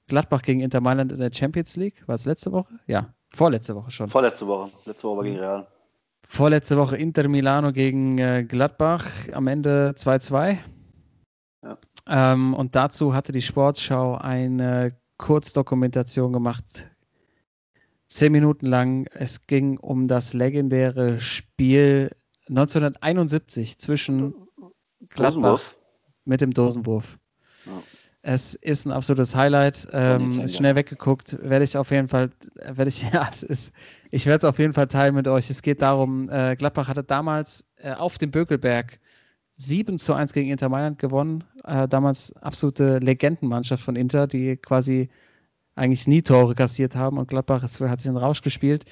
Gladbach 0.08 0.42
gegen 0.42 0.62
Inter 0.62 0.82
Mailand 0.82 1.12
in 1.12 1.20
der 1.20 1.32
Champions 1.34 1.76
League. 1.76 2.08
War 2.08 2.16
es 2.16 2.26
letzte 2.26 2.52
Woche? 2.52 2.74
Ja, 2.88 3.14
vorletzte 3.36 3.76
Woche 3.76 3.92
schon. 3.92 4.10
Vorletzte 4.10 4.48
Woche. 4.48 4.72
Letzte 4.86 5.08
Woche 5.08 5.18
war 5.18 5.24
gegen 5.24 5.40
Real. 5.40 5.68
Vorletzte 6.28 6.78
Woche 6.78 6.98
Inter 6.98 7.28
Milano 7.28 7.72
gegen 7.72 8.18
äh, 8.18 8.44
Gladbach. 8.44 9.06
Am 9.34 9.48
Ende 9.48 9.94
2-2. 9.98 10.58
Ja. 11.64 11.78
Ähm, 12.08 12.54
und 12.54 12.76
dazu 12.76 13.14
hatte 13.14 13.32
die 13.32 13.42
Sportschau 13.42 14.16
eine 14.16 14.90
Kurzdokumentation 15.18 16.34
gemacht. 16.34 16.90
Zehn 18.14 18.32
Minuten 18.32 18.68
lang. 18.68 19.08
Es 19.16 19.48
ging 19.48 19.80
um 19.80 20.08
das 20.08 20.34
legendäre 20.34 21.20
Spiel 21.20 22.12
1971 22.48 23.80
zwischen 23.80 24.36
Gladbach 25.10 25.60
mit 26.24 26.40
dem 26.40 26.54
Dosenwurf 26.54 27.18
Es 28.22 28.54
ist 28.54 28.86
ein 28.86 28.92
absolutes 28.92 29.36
Highlight. 29.36 29.88
Ähm, 29.94 30.30
ist 30.30 30.58
schnell 30.58 30.76
weggeguckt. 30.76 31.40
Werde 31.42 31.66
ich 31.66 31.76
auf 31.76 31.90
jeden 31.90 32.08
Fall, 32.08 32.30
werde 32.54 32.90
ich, 32.90 33.02
ja, 33.14 33.28
es 33.32 33.42
ist, 33.42 33.74
ich 34.12 34.28
werde 34.28 34.46
es 34.46 34.46
auf 34.46 34.60
jeden 34.60 34.74
Fall 34.74 34.88
teilen 34.88 35.16
mit 35.16 35.28
euch. 35.28 35.50
Es 35.50 35.64
geht 35.64 35.82
darum, 35.82 36.30
äh, 36.30 36.56
Gladbach 36.56 36.88
hatte 36.88 37.04
damals 37.04 37.66
äh, 37.78 37.94
auf 37.94 38.20
dem 38.20 38.30
Bökelberg 38.30 39.00
7 39.58 39.98
zu 39.98 40.14
1 40.14 40.34
gegen 40.34 40.52
Inter 40.52 40.70
Mailand 40.70 41.00
gewonnen. 41.00 41.46
Äh, 41.64 41.88
damals 41.88 42.32
absolute 42.44 43.00
Legendenmannschaft 43.00 43.84
von 43.84 43.96
Inter, 43.96 44.28
die 44.28 44.56
quasi 44.58 45.10
eigentlich 45.76 46.08
nie 46.08 46.22
Tore 46.22 46.56
kassiert 46.56 46.96
haben 46.96 47.18
und 47.18 47.28
Gladbach 47.28 47.62
hat 47.62 48.02
sich 48.02 48.08
einen 48.08 48.18
Rausch 48.18 48.42
gespielt. 48.42 48.86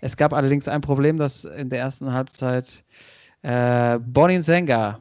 Es 0.00 0.16
gab 0.16 0.32
allerdings 0.32 0.68
ein 0.68 0.80
Problem, 0.80 1.18
dass 1.18 1.44
in 1.44 1.70
der 1.70 1.80
ersten 1.80 2.12
Halbzeit 2.12 2.84
äh, 3.42 3.98
Bonin 3.98 4.42
Senga, 4.42 4.98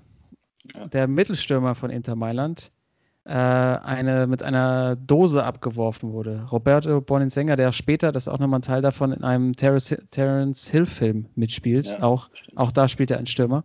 der 0.91 1.07
Mittelstürmer 1.07 1.75
von 1.75 1.89
Inter 1.89 2.15
Mailand, 2.15 2.71
äh, 3.23 3.33
eine, 3.33 4.25
mit 4.27 4.41
einer 4.41 4.95
Dose 4.95 5.43
abgeworfen 5.43 6.11
wurde. 6.11 6.47
Roberto 6.51 7.01
Boninsenga, 7.01 7.55
der 7.55 7.71
später, 7.71 8.11
das 8.11 8.23
ist 8.23 8.27
auch 8.27 8.39
nochmal 8.39 8.59
ein 8.59 8.63
Teil 8.63 8.81
davon, 8.81 9.11
in 9.11 9.23
einem 9.23 9.53
Terence, 9.53 9.95
Terence 10.09 10.69
Hill-Film 10.69 11.27
mitspielt. 11.35 11.87
Ja, 11.87 12.01
auch, 12.01 12.29
auch 12.55 12.71
da 12.71 12.87
spielt 12.87 13.11
er 13.11 13.17
einen 13.17 13.27
Stürmer. 13.27 13.63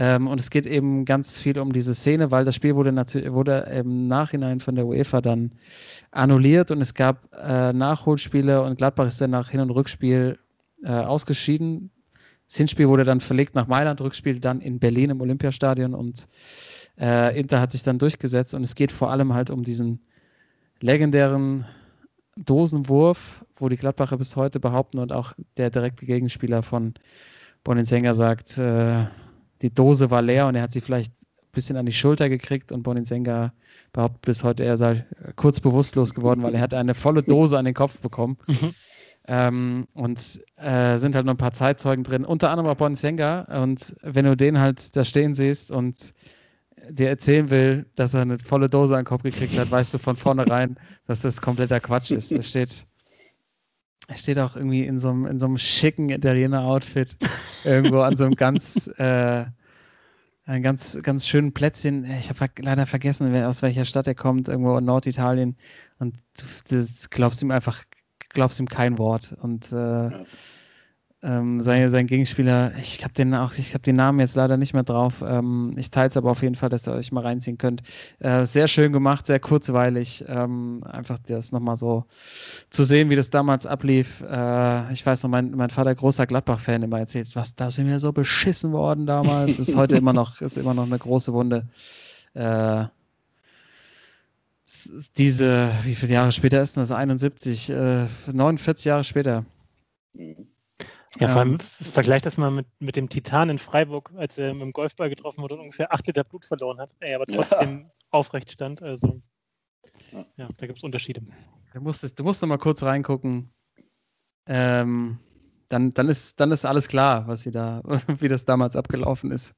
Ähm, 0.00 0.28
und 0.28 0.38
es 0.38 0.50
geht 0.50 0.64
eben 0.64 1.04
ganz 1.04 1.40
viel 1.40 1.58
um 1.58 1.72
diese 1.72 1.92
Szene, 1.92 2.30
weil 2.30 2.44
das 2.44 2.54
Spiel 2.54 2.76
wurde, 2.76 2.94
wurde 2.94 3.68
im 3.74 4.06
Nachhinein 4.06 4.60
von 4.60 4.76
der 4.76 4.86
UEFA 4.86 5.20
dann 5.20 5.50
annulliert 6.12 6.70
und 6.70 6.80
es 6.80 6.94
gab 6.94 7.28
äh, 7.34 7.72
Nachholspiele 7.72 8.62
und 8.62 8.78
Gladbach 8.78 9.08
ist 9.08 9.20
dann 9.20 9.30
nach 9.32 9.50
Hin- 9.50 9.60
und 9.60 9.70
Rückspiel 9.70 10.38
äh, 10.84 10.90
ausgeschieden. 10.90 11.90
Das 12.46 12.56
Hinspiel 12.58 12.86
wurde 12.88 13.02
dann 13.02 13.20
verlegt 13.20 13.56
nach 13.56 13.66
Mailand, 13.66 14.00
Rückspiel 14.00 14.38
dann 14.38 14.60
in 14.60 14.78
Berlin 14.78 15.10
im 15.10 15.20
Olympiastadion 15.20 15.94
und 15.94 16.28
äh, 17.00 17.36
Inter 17.36 17.60
hat 17.60 17.72
sich 17.72 17.82
dann 17.82 17.98
durchgesetzt 17.98 18.54
und 18.54 18.62
es 18.62 18.76
geht 18.76 18.92
vor 18.92 19.10
allem 19.10 19.34
halt 19.34 19.50
um 19.50 19.64
diesen 19.64 19.98
legendären 20.78 21.64
Dosenwurf, 22.36 23.44
wo 23.56 23.68
die 23.68 23.76
Gladbacher 23.76 24.16
bis 24.16 24.36
heute 24.36 24.60
behaupten 24.60 25.00
und 25.00 25.12
auch 25.12 25.32
der 25.56 25.70
direkte 25.70 26.06
Gegenspieler 26.06 26.62
von 26.62 26.94
Boninsenga 27.64 28.14
sagt, 28.14 28.58
äh, 28.58 29.06
die 29.62 29.74
Dose 29.74 30.10
war 30.10 30.22
leer 30.22 30.46
und 30.46 30.54
er 30.54 30.62
hat 30.62 30.72
sie 30.72 30.80
vielleicht 30.80 31.12
ein 31.12 31.52
bisschen 31.52 31.76
an 31.76 31.86
die 31.86 31.92
Schulter 31.92 32.28
gekriegt 32.28 32.72
und 32.72 32.82
Boninsenga 32.82 33.52
behauptet 33.92 34.22
bis 34.22 34.44
heute, 34.44 34.64
er 34.64 34.76
sei 34.76 35.06
kurz 35.36 35.60
bewusstlos 35.60 36.14
geworden, 36.14 36.42
weil 36.42 36.54
er 36.54 36.60
hat 36.60 36.74
eine 36.74 36.94
volle 36.94 37.22
Dose 37.22 37.58
an 37.58 37.64
den 37.64 37.74
Kopf 37.74 38.00
bekommen. 38.00 38.38
Mhm. 38.48 38.74
Ähm, 39.30 39.86
und 39.92 40.40
äh, 40.56 40.96
sind 40.96 41.14
halt 41.14 41.26
noch 41.26 41.34
ein 41.34 41.36
paar 41.36 41.52
Zeitzeugen 41.52 42.02
drin, 42.02 42.24
unter 42.24 42.48
anderem 42.48 42.70
auch 42.70 42.76
Boninsenga. 42.76 43.42
Und 43.62 43.94
wenn 44.00 44.24
du 44.24 44.34
den 44.38 44.58
halt 44.58 44.96
da 44.96 45.04
stehen 45.04 45.34
siehst 45.34 45.70
und 45.70 46.14
dir 46.88 47.08
erzählen 47.08 47.50
will, 47.50 47.86
dass 47.94 48.14
er 48.14 48.22
eine 48.22 48.38
volle 48.38 48.70
Dose 48.70 48.94
an 48.94 49.00
den 49.00 49.06
Kopf 49.06 49.22
gekriegt 49.22 49.58
hat, 49.58 49.70
weißt 49.70 49.92
du 49.92 49.98
von 49.98 50.16
vornherein, 50.16 50.78
dass 51.06 51.20
das 51.20 51.40
kompletter 51.40 51.80
Quatsch 51.80 52.10
ist. 52.10 52.32
Er 52.32 52.42
steht, 52.42 52.86
er 54.06 54.16
steht 54.16 54.38
auch 54.38 54.56
irgendwie 54.56 54.84
in 54.84 54.98
so 54.98 55.10
einem, 55.10 55.26
in 55.26 55.38
so 55.38 55.46
einem 55.46 55.58
schicken 55.58 56.08
Italiener-Outfit 56.08 57.16
irgendwo 57.64 58.00
an 58.00 58.16
so 58.16 58.24
einem 58.24 58.34
ganz, 58.34 58.86
äh, 58.98 59.44
ein 60.44 60.62
ganz, 60.62 60.98
ganz 61.02 61.26
schönen 61.26 61.52
Plätzchen. 61.52 62.04
Ich 62.04 62.30
habe 62.30 62.50
leider 62.60 62.86
vergessen, 62.86 63.34
aus 63.44 63.60
welcher 63.60 63.84
Stadt 63.84 64.06
er 64.06 64.14
kommt, 64.14 64.48
irgendwo 64.48 64.78
in 64.78 64.84
Norditalien. 64.84 65.56
Und 65.98 66.16
du, 66.38 66.46
du 66.76 66.86
glaubst 67.10 67.42
ihm 67.42 67.50
einfach, 67.50 67.84
glaubst 68.30 68.60
ihm 68.60 68.68
kein 68.68 68.96
Wort. 68.98 69.36
Und 69.42 69.72
äh, 69.72 69.76
ja 69.76 70.24
ähm, 71.22 71.60
sein, 71.60 71.90
sein 71.90 72.06
Gegenspieler, 72.06 72.72
ich 72.80 73.02
habe 73.02 73.12
den 73.12 73.34
auch, 73.34 73.52
ich 73.54 73.74
habe 73.74 73.82
den 73.82 73.96
Namen 73.96 74.20
jetzt 74.20 74.36
leider 74.36 74.56
nicht 74.56 74.72
mehr 74.72 74.84
drauf. 74.84 75.22
Ähm, 75.26 75.74
ich 75.76 75.90
teile 75.90 76.08
es 76.08 76.16
aber 76.16 76.30
auf 76.30 76.42
jeden 76.42 76.54
Fall, 76.54 76.68
dass 76.68 76.86
ihr 76.86 76.92
euch 76.92 77.10
mal 77.10 77.22
reinziehen 77.22 77.58
könnt. 77.58 77.82
Äh, 78.20 78.44
sehr 78.44 78.68
schön 78.68 78.92
gemacht, 78.92 79.26
sehr 79.26 79.40
kurzweilig. 79.40 80.24
Ähm, 80.28 80.84
einfach 80.84 81.18
das 81.26 81.50
nochmal 81.50 81.74
so 81.74 82.04
zu 82.70 82.84
sehen, 82.84 83.10
wie 83.10 83.16
das 83.16 83.30
damals 83.30 83.66
ablief. 83.66 84.20
Äh, 84.20 84.92
ich 84.92 85.04
weiß 85.04 85.24
noch, 85.24 85.30
mein, 85.30 85.50
mein 85.50 85.70
Vater, 85.70 85.92
großer 85.92 86.26
Gladbach-Fan, 86.26 86.84
immer 86.84 87.00
erzählt, 87.00 87.34
was, 87.34 87.56
da 87.56 87.70
sind 87.70 87.88
wir 87.88 87.98
so 87.98 88.12
beschissen 88.12 88.70
worden 88.70 89.06
damals. 89.06 89.58
ist 89.58 89.74
heute 89.74 89.96
immer 89.96 90.12
noch, 90.12 90.40
ist 90.40 90.56
immer 90.56 90.74
noch 90.74 90.86
eine 90.86 90.98
große 90.98 91.32
Wunde. 91.32 91.68
Äh, 92.34 92.84
diese, 95.16 95.72
wie 95.82 95.96
viele 95.96 96.12
Jahre 96.12 96.30
später 96.30 96.62
ist 96.62 96.76
das? 96.76 96.92
71, 96.92 97.72
49 98.32 98.86
äh, 98.86 98.88
Jahre 98.88 99.04
später. 99.04 99.44
Mhm. 100.14 100.46
Ja, 101.16 101.28
vor 101.28 101.38
allem 101.40 101.52
ähm, 101.52 101.58
vergleich 101.58 102.22
das 102.22 102.36
mal 102.36 102.50
mit, 102.50 102.66
mit 102.80 102.96
dem 102.96 103.08
Titan 103.08 103.48
in 103.48 103.58
Freiburg, 103.58 104.12
als 104.16 104.36
er 104.38 104.52
mit 104.52 104.62
dem 104.62 104.72
Golfball 104.72 105.08
getroffen 105.08 105.42
wurde 105.42 105.54
und 105.54 105.60
ungefähr 105.60 105.92
8 105.92 106.06
Liter 106.06 106.24
Blut 106.24 106.44
verloren 106.44 106.78
hat, 106.78 106.94
er 107.00 107.16
aber 107.16 107.26
trotzdem 107.26 107.80
ja. 107.80 107.90
aufrecht 108.10 108.50
stand. 108.50 108.82
Also, 108.82 109.22
ja, 110.36 110.48
da 110.56 110.66
gibt 110.66 110.78
es 110.78 110.84
Unterschiede. 110.84 111.22
Du 111.72 111.80
musst, 111.80 112.18
du 112.18 112.24
musst 112.24 112.42
noch 112.42 112.48
mal 112.48 112.58
kurz 112.58 112.82
reingucken. 112.82 113.52
Ähm, 114.46 115.18
dann, 115.68 115.92
dann, 115.94 116.08
ist, 116.08 116.40
dann 116.40 116.50
ist 116.50 116.64
alles 116.64 116.88
klar, 116.88 117.26
was 117.26 117.42
sie 117.42 117.50
da, 117.50 117.82
wie 118.18 118.28
das 118.28 118.44
damals 118.44 118.76
abgelaufen 118.76 119.30
ist. 119.30 119.54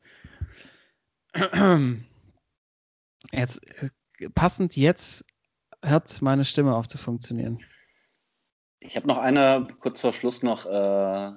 Jetzt, 3.33 3.61
äh, 3.83 3.91
passend 4.35 4.77
jetzt 4.77 5.25
hört 5.85 6.21
meine 6.23 6.45
Stimme 6.45 6.75
auf 6.75 6.89
zu 6.89 6.99
funktionieren. 6.99 7.61
Ich 8.81 8.97
habe 8.97 9.07
noch 9.07 9.18
eine, 9.18 9.68
kurz 9.78 10.01
vor 10.01 10.12
Schluss 10.12 10.43
noch, 10.43 10.64
äh, 10.66 11.33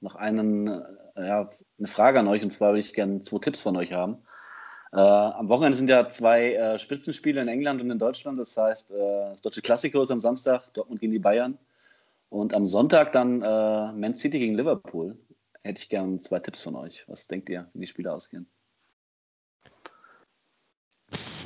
noch 0.00 0.14
einen, 0.14 0.68
äh, 1.16 1.26
ja, 1.26 1.50
eine 1.78 1.88
Frage 1.88 2.20
an 2.20 2.28
euch. 2.28 2.42
Und 2.42 2.50
zwar 2.50 2.70
würde 2.70 2.80
ich 2.80 2.94
gerne 2.94 3.20
zwei 3.20 3.38
Tipps 3.38 3.62
von 3.62 3.76
euch 3.76 3.92
haben. 3.92 4.18
Äh, 4.92 4.98
am 4.98 5.48
Wochenende 5.48 5.76
sind 5.76 5.90
ja 5.90 6.08
zwei 6.08 6.54
äh, 6.54 6.78
Spitzenspiele 6.78 7.40
in 7.40 7.48
England 7.48 7.82
und 7.82 7.90
in 7.90 7.98
Deutschland. 7.98 8.38
Das 8.38 8.56
heißt, 8.56 8.92
äh, 8.92 9.30
das 9.30 9.42
deutsche 9.42 9.60
Klassiker 9.60 10.02
ist 10.02 10.12
am 10.12 10.20
Samstag, 10.20 10.72
Dortmund 10.72 11.00
gegen 11.00 11.12
die 11.12 11.18
Bayern. 11.18 11.58
Und 12.28 12.54
am 12.54 12.64
Sonntag 12.64 13.10
dann 13.12 13.42
äh, 13.42 13.92
Man 13.92 14.14
City 14.14 14.38
gegen 14.38 14.54
Liverpool. 14.54 15.18
Hätte 15.62 15.80
ich 15.80 15.88
gerne 15.88 16.18
zwei 16.20 16.38
Tipps 16.38 16.62
von 16.62 16.76
euch. 16.76 17.04
Was 17.08 17.26
denkt 17.26 17.48
ihr, 17.48 17.68
wie 17.74 17.80
die 17.80 17.86
Spiele 17.88 18.12
ausgehen? 18.12 18.46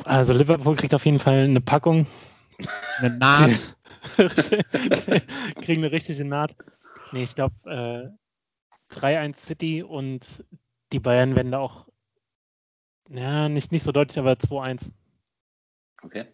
Also 0.04 0.32
Liverpool 0.32 0.76
kriegt 0.76 0.92
auf 0.92 1.06
jeden 1.06 1.18
Fall 1.18 1.44
eine 1.44 1.60
Packung. 1.60 2.06
Eine 2.98 3.16
Naht. 3.16 3.76
Kriegen 5.62 5.84
eine 5.84 5.92
richtige 5.92 6.24
Naht. 6.24 6.56
Nee, 7.12 7.22
ich 7.22 7.34
glaube 7.34 7.54
äh, 8.90 8.94
3-1 8.94 9.36
City 9.36 9.82
und 9.82 10.44
die 10.92 11.00
Bayern 11.00 11.36
werden 11.36 11.52
da 11.52 11.58
auch, 11.58 11.86
ja, 13.08 13.48
nicht, 13.48 13.72
nicht 13.72 13.84
so 13.84 13.92
deutlich, 13.92 14.18
aber 14.18 14.32
2-1. 14.32 14.90
Okay. 16.02 16.26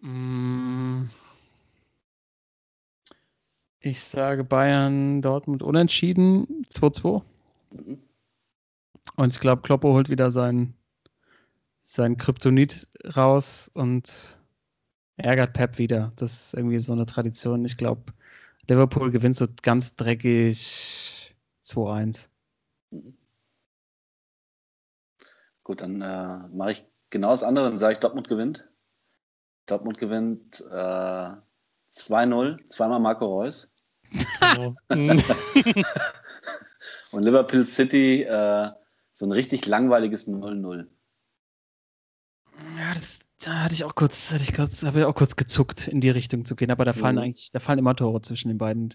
Mm. 0.00 1.10
Ich 3.80 4.00
sage 4.00 4.44
Bayern, 4.44 5.22
Dortmund 5.22 5.62
unentschieden, 5.62 6.66
2-2. 6.72 7.22
Mhm. 7.70 8.02
Und 9.16 9.32
ich 9.32 9.40
glaube, 9.40 9.62
Kloppo 9.62 9.92
holt 9.92 10.10
wieder 10.10 10.30
sein, 10.30 10.74
sein 11.82 12.16
Kryptonit 12.16 12.88
raus 13.16 13.70
und 13.74 14.37
ärgert 15.18 15.52
Pep 15.52 15.78
wieder. 15.78 16.12
Das 16.16 16.32
ist 16.32 16.54
irgendwie 16.54 16.78
so 16.78 16.92
eine 16.92 17.06
Tradition. 17.06 17.64
Ich 17.64 17.76
glaube, 17.76 18.12
Liverpool 18.68 19.10
gewinnt 19.10 19.36
so 19.36 19.46
ganz 19.62 19.94
dreckig 19.96 21.34
2-1. 21.64 22.28
Gut, 25.64 25.80
dann 25.80 26.00
äh, 26.00 26.38
mache 26.54 26.72
ich 26.72 26.84
genau 27.10 27.30
das 27.30 27.42
andere. 27.42 27.68
Dann 27.68 27.78
sage 27.78 27.94
ich, 27.94 27.98
Dortmund 27.98 28.28
gewinnt. 28.28 28.68
Dortmund 29.66 29.98
gewinnt 29.98 30.64
äh, 30.70 31.30
2-0, 31.94 32.68
zweimal 32.68 33.00
Marco 33.00 33.26
Reus. 33.26 33.74
Und 37.10 37.22
Liverpool 37.22 37.66
City 37.66 38.22
äh, 38.22 38.70
so 39.12 39.26
ein 39.26 39.32
richtig 39.32 39.66
langweiliges 39.66 40.28
0-0. 40.28 40.86
Da 43.44 43.60
hatte 43.60 43.74
ich 43.74 43.84
auch 43.84 43.94
kurz, 43.94 44.32
hatte 44.32 44.42
ich 44.42 44.52
kurz, 44.52 44.82
habe 44.82 45.00
ich 45.00 45.04
auch 45.04 45.14
kurz 45.14 45.36
gezuckt, 45.36 45.86
in 45.86 46.00
die 46.00 46.10
Richtung 46.10 46.44
zu 46.44 46.56
gehen, 46.56 46.72
aber 46.72 46.84
da 46.84 46.92
fallen 46.92 47.16
mhm. 47.16 47.22
eigentlich, 47.22 47.52
da 47.52 47.60
fallen 47.60 47.78
immer 47.78 47.94
Tore 47.94 48.20
zwischen 48.20 48.48
den 48.48 48.58
beiden. 48.58 48.94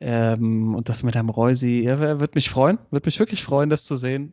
Ähm, 0.00 0.74
und 0.74 0.88
das 0.88 1.02
mit 1.02 1.14
Herrn 1.14 1.28
Reusi, 1.28 1.82
ja, 1.84 2.18
wird 2.18 2.34
mich 2.34 2.48
freuen, 2.48 2.78
wird 2.90 3.04
mich 3.04 3.18
wirklich 3.18 3.42
freuen, 3.42 3.68
das 3.68 3.84
zu 3.84 3.94
sehen. 3.94 4.32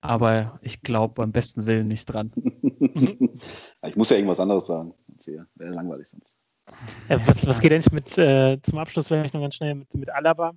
Aber 0.00 0.58
ich 0.62 0.80
glaube 0.80 1.14
beim 1.14 1.30
besten 1.30 1.66
Willen 1.66 1.88
nicht 1.88 2.06
dran. 2.06 2.32
ich 3.86 3.96
muss 3.96 4.08
ja 4.08 4.16
irgendwas 4.16 4.40
anderes 4.40 4.66
sagen. 4.66 4.94
Wäre 5.56 5.74
langweilig 5.74 6.08
sonst. 6.08 6.34
Ja, 7.10 7.26
was, 7.26 7.46
was 7.46 7.60
geht 7.60 7.72
eigentlich 7.72 7.92
mit, 7.92 8.16
äh, 8.16 8.58
zum 8.62 8.78
Abschluss 8.78 9.08
vielleicht 9.08 9.34
noch 9.34 9.42
ganz 9.42 9.56
schnell 9.56 9.74
mit, 9.74 9.92
mit 9.94 10.08
Alaba? 10.08 10.52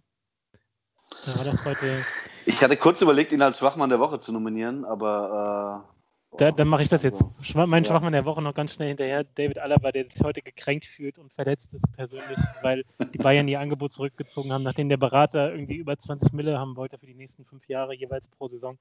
Da 1.26 1.36
war 1.36 1.43
das 1.43 1.65
heute. 1.65 2.05
Ich 2.45 2.63
hatte 2.63 2.78
kurz 2.78 3.01
überlegt, 3.01 3.34
ihn 3.34 3.41
als 3.41 3.59
Schwachmann 3.59 3.89
der 3.89 3.99
Woche 3.99 4.21
zu 4.21 4.32
nominieren, 4.32 4.86
aber 4.86 5.86
äh, 5.89 5.93
da, 6.38 6.51
dann 6.51 6.67
mache 6.67 6.84
ich 6.84 6.89
das 6.89 7.03
jetzt. 7.03 7.23
Mein 7.55 7.86
Schwachmann 7.86 8.13
der 8.13 8.25
Woche 8.25 8.41
noch 8.41 8.53
ganz 8.53 8.73
schnell 8.73 8.89
hinterher. 8.89 9.23
David 9.23 9.59
Alaba, 9.59 9.91
der 9.91 10.09
sich 10.09 10.21
heute 10.23 10.41
gekränkt 10.41 10.86
fühlt 10.86 11.19
und 11.19 11.31
verletzt 11.31 11.73
ist 11.73 11.86
persönlich, 11.95 12.38
weil 12.61 12.84
die 13.13 13.17
Bayern 13.17 13.47
ihr 13.47 13.59
Angebot 13.59 13.93
zurückgezogen 13.93 14.51
haben, 14.51 14.63
nachdem 14.63 14.89
der 14.89 14.97
Berater 14.97 15.51
irgendwie 15.51 15.75
über 15.75 15.97
20 15.97 16.34
Mille 16.34 16.57
haben 16.59 16.75
wollte 16.75 16.97
für 16.97 17.05
die 17.05 17.15
nächsten 17.15 17.45
fünf 17.45 17.67
Jahre 17.67 17.95
jeweils 17.95 18.27
pro 18.27 18.47
Saison. 18.47 18.77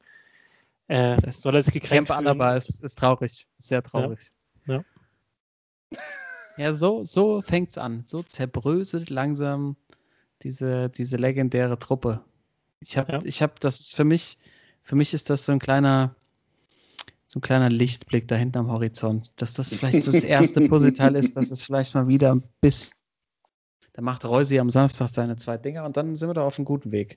Äh, 0.89 1.17
Das, 1.19 1.41
soll 1.41 1.55
er 1.57 1.63
sich 1.63 1.75
gekränkt 1.75 2.09
Camp 2.09 2.19
fühlen? 2.19 2.27
Alaba 2.41 2.57
ist, 2.57 2.83
ist 2.83 2.99
traurig. 2.99 3.47
Ist 3.59 3.69
sehr 3.69 3.83
traurig. 3.83 4.33
Ja. 4.67 4.85
Ja, 6.57 6.75
so, 6.75 7.03
so 7.03 7.41
fängt's 7.43 7.79
an. 7.79 8.05
So 8.07 8.23
zerbröselt 8.23 9.11
langsam 9.11 9.77
diese, 10.43 10.91
diese 10.91 11.17
legendäre 11.17 11.79
Truppe. 11.79 12.23
Ich 12.81 12.99
habe, 12.99 13.13
Ja. 13.13 13.21
ich 13.25 13.43
habe, 13.43 13.55
das 13.61 13.81
ist 13.81 13.97
für 13.97 14.05
mich, 14.05 14.39
für 14.83 14.97
mich 14.97 15.15
ist 15.15 15.31
das 15.31 15.47
so 15.47 15.53
ein 15.53 15.59
kleiner, 15.61 16.15
so 17.33 17.39
ein 17.39 17.41
kleiner 17.41 17.71
Lichtblick 17.71 18.29
da 18.29 18.35
hinten 18.37 18.59
am 18.59 18.71
Horizont. 18.71 19.33
Dass 19.37 19.55
das 19.55 19.75
vielleicht 19.75 20.03
so 20.03 20.13
das 20.13 20.23
erste 20.23 20.61
Puzzleteil 20.69 21.17
ist, 21.17 21.35
dass 21.35 21.51
es 21.51 21.65
vielleicht 21.65 21.95
mal 21.95 22.07
wieder 22.07 22.35
ein 22.35 22.43
bisschen. 22.61 22.95
Da 23.95 24.03
macht 24.03 24.27
Reusi 24.27 24.59
am 24.59 24.69
Samstag 24.69 25.09
seine 25.09 25.37
zwei 25.37 25.57
Dinger 25.57 25.85
und 25.87 25.97
dann 25.97 26.15
sind 26.15 26.29
wir 26.29 26.35
da 26.35 26.43
auf 26.43 26.59
einem 26.59 26.67
guten 26.67 26.93
Weg. 26.93 27.17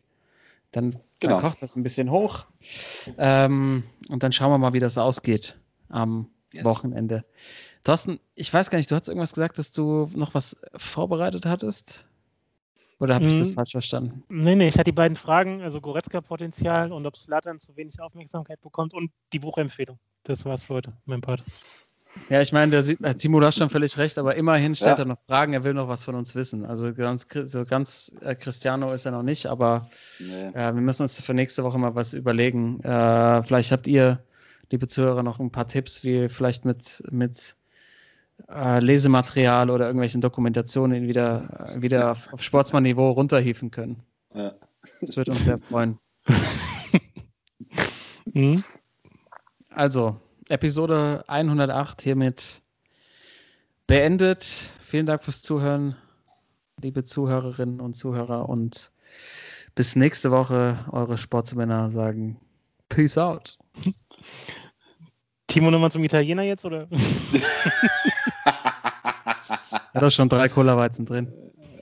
Dann, 0.72 0.92
Genau. 1.20 1.34
dann 1.34 1.42
kocht 1.42 1.62
das 1.62 1.76
ein 1.76 1.84
bisschen 1.84 2.10
hoch. 2.12 2.46
Ähm, 3.18 3.84
und 4.10 4.24
dann 4.24 4.32
schauen 4.32 4.52
wir 4.52 4.58
mal, 4.58 4.72
wie 4.72 4.80
das 4.80 4.98
ausgeht 4.98 5.60
am 5.90 6.30
Yes. 6.54 6.64
Wochenende. 6.64 7.26
Thorsten, 7.84 8.22
ich 8.36 8.54
weiß 8.54 8.70
gar 8.70 8.78
nicht, 8.78 8.90
du 8.90 8.96
hast 8.96 9.10
irgendwas 9.10 9.34
gesagt, 9.34 9.58
dass 9.60 9.74
du 9.74 10.10
noch 10.16 10.34
was 10.34 10.56
vorbereitet 10.78 11.46
hattest? 11.46 12.08
Oder 13.00 13.16
habe 13.16 13.26
ich 13.26 13.38
das 13.38 13.52
Mm. 13.52 13.54
falsch 13.56 13.72
verstanden? 13.72 14.24
Nee, 14.30 14.56
nee, 14.56 14.68
ich 14.70 14.76
hatte 14.76 14.86
die 14.86 14.92
beiden 14.94 15.18
Fragen, 15.18 15.62
also 15.62 15.82
Goretzka-Potenzial 15.82 16.92
und 16.94 17.06
ob 17.06 17.18
Slatan 17.18 17.60
zu 17.60 17.76
wenig 17.76 18.00
Aufmerksamkeit 18.00 18.62
bekommt 18.62 18.94
und 18.94 19.12
die 19.34 19.40
Buchempfehlung. 19.40 20.00
Das 20.24 20.46
war's 20.46 20.64
für 20.64 20.76
heute, 20.76 20.94
mein 21.06 21.22
Part. 21.22 21.44
Ja, 22.30 22.40
ich 22.40 22.54
meine, 22.54 22.72
der 22.72 22.82
sieht- 22.82 23.02
äh, 23.04 23.14
Timo, 23.14 23.42
du 23.42 23.46
hast 23.46 23.58
schon 23.58 23.70
völlig 23.70 23.98
recht, 23.98 24.18
aber 24.18 24.36
immerhin 24.36 24.74
stellt 24.74 24.98
Ja. 24.98 25.04
er 25.04 25.08
noch 25.08 25.18
Fragen, 25.28 25.52
er 25.52 25.66
will 25.66 25.74
noch 25.74 25.90
was 25.90 26.06
von 26.06 26.16
uns 26.16 26.34
wissen. 26.34 26.66
Also 26.66 26.94
ganz, 26.94 27.28
so 27.46 27.66
ganz 27.66 28.16
äh, 28.22 28.36
Cristiano 28.36 28.94
ist 28.94 29.06
er 29.06 29.12
noch 29.12 29.24
nicht, 29.24 29.46
aber 29.48 29.90
Nee. 30.20 30.46
äh, 30.54 30.74
wir 30.74 30.82
müssen 30.82 31.02
uns 31.02 31.20
für 31.20 31.34
nächste 31.34 31.66
Woche 31.66 31.78
mal 31.78 31.94
was 31.96 32.14
überlegen. 32.14 32.80
Äh, 32.82 33.44
vielleicht 33.44 33.74
habt 33.74 33.88
ihr, 33.88 34.24
liebe 34.72 34.88
Zuhörer, 34.88 35.24
noch 35.24 35.40
ein 35.42 35.52
paar 35.52 35.68
Tipps, 35.68 36.06
wie 36.06 36.30
vielleicht 36.30 36.64
mit, 36.64 37.04
mit 37.12 37.58
äh, 38.50 38.80
Lesematerial 38.80 39.70
oder 39.70 39.86
irgendwelchen 39.86 40.22
Dokumentationen 40.22 41.04
ihn 41.04 41.08
wieder, 41.08 41.74
äh, 41.76 41.82
wieder 41.82 42.12
auf, 42.12 42.34
auf 42.34 42.44
Sportsmann-Niveau 42.44 43.12
runterhieven 43.12 43.72
können. 43.72 44.04
Ja. 44.34 44.54
Das 45.02 45.18
würde 45.18 45.32
uns 45.32 45.44
sehr 45.44 45.60
freuen. 45.60 45.98
Mhm. 48.34 48.62
Also, 49.70 50.20
Episode 50.50 51.24
108 51.28 52.02
hiermit 52.02 52.62
beendet. 53.88 54.44
Vielen 54.82 55.06
Dank 55.06 55.24
fürs 55.24 55.42
Zuhören, 55.42 55.96
liebe 56.82 57.06
Zuhörerinnen 57.06 57.80
und 57.80 57.94
Zuhörer. 57.94 58.50
Und 58.50 58.92
bis 59.74 59.96
nächste 59.96 60.32
Woche. 60.32 60.78
Eure 60.92 61.18
Sportsmänner 61.18 61.90
sagen 61.90 62.40
Peace 62.90 63.18
out. 63.18 63.58
Timo 65.56 65.72
nochmal 65.72 65.90
zum 65.90 66.04
Italiener 66.04 66.44
jetzt, 66.44 66.66
oder? 66.66 66.86
Hat 68.44 70.02
doch 70.02 70.12
schon 70.12 70.28
drei 70.28 70.50
Cola-Weizen 70.50 71.06
drin. 71.06 71.32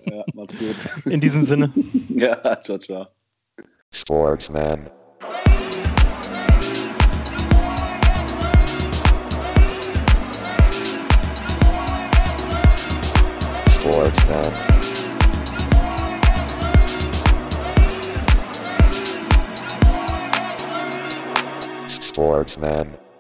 ja, 0.06 0.24
macht's 0.36 0.56
gut. 0.60 0.76
In 1.12 1.20
diesem 1.20 1.48
Sinne. 1.48 1.74
ja, 2.10 2.62
ciao, 2.62 2.78
ciao. 2.78 3.08
Sportsman. 3.92 4.92
Sportsman. 13.72 14.54
Sportsman. 21.90 23.13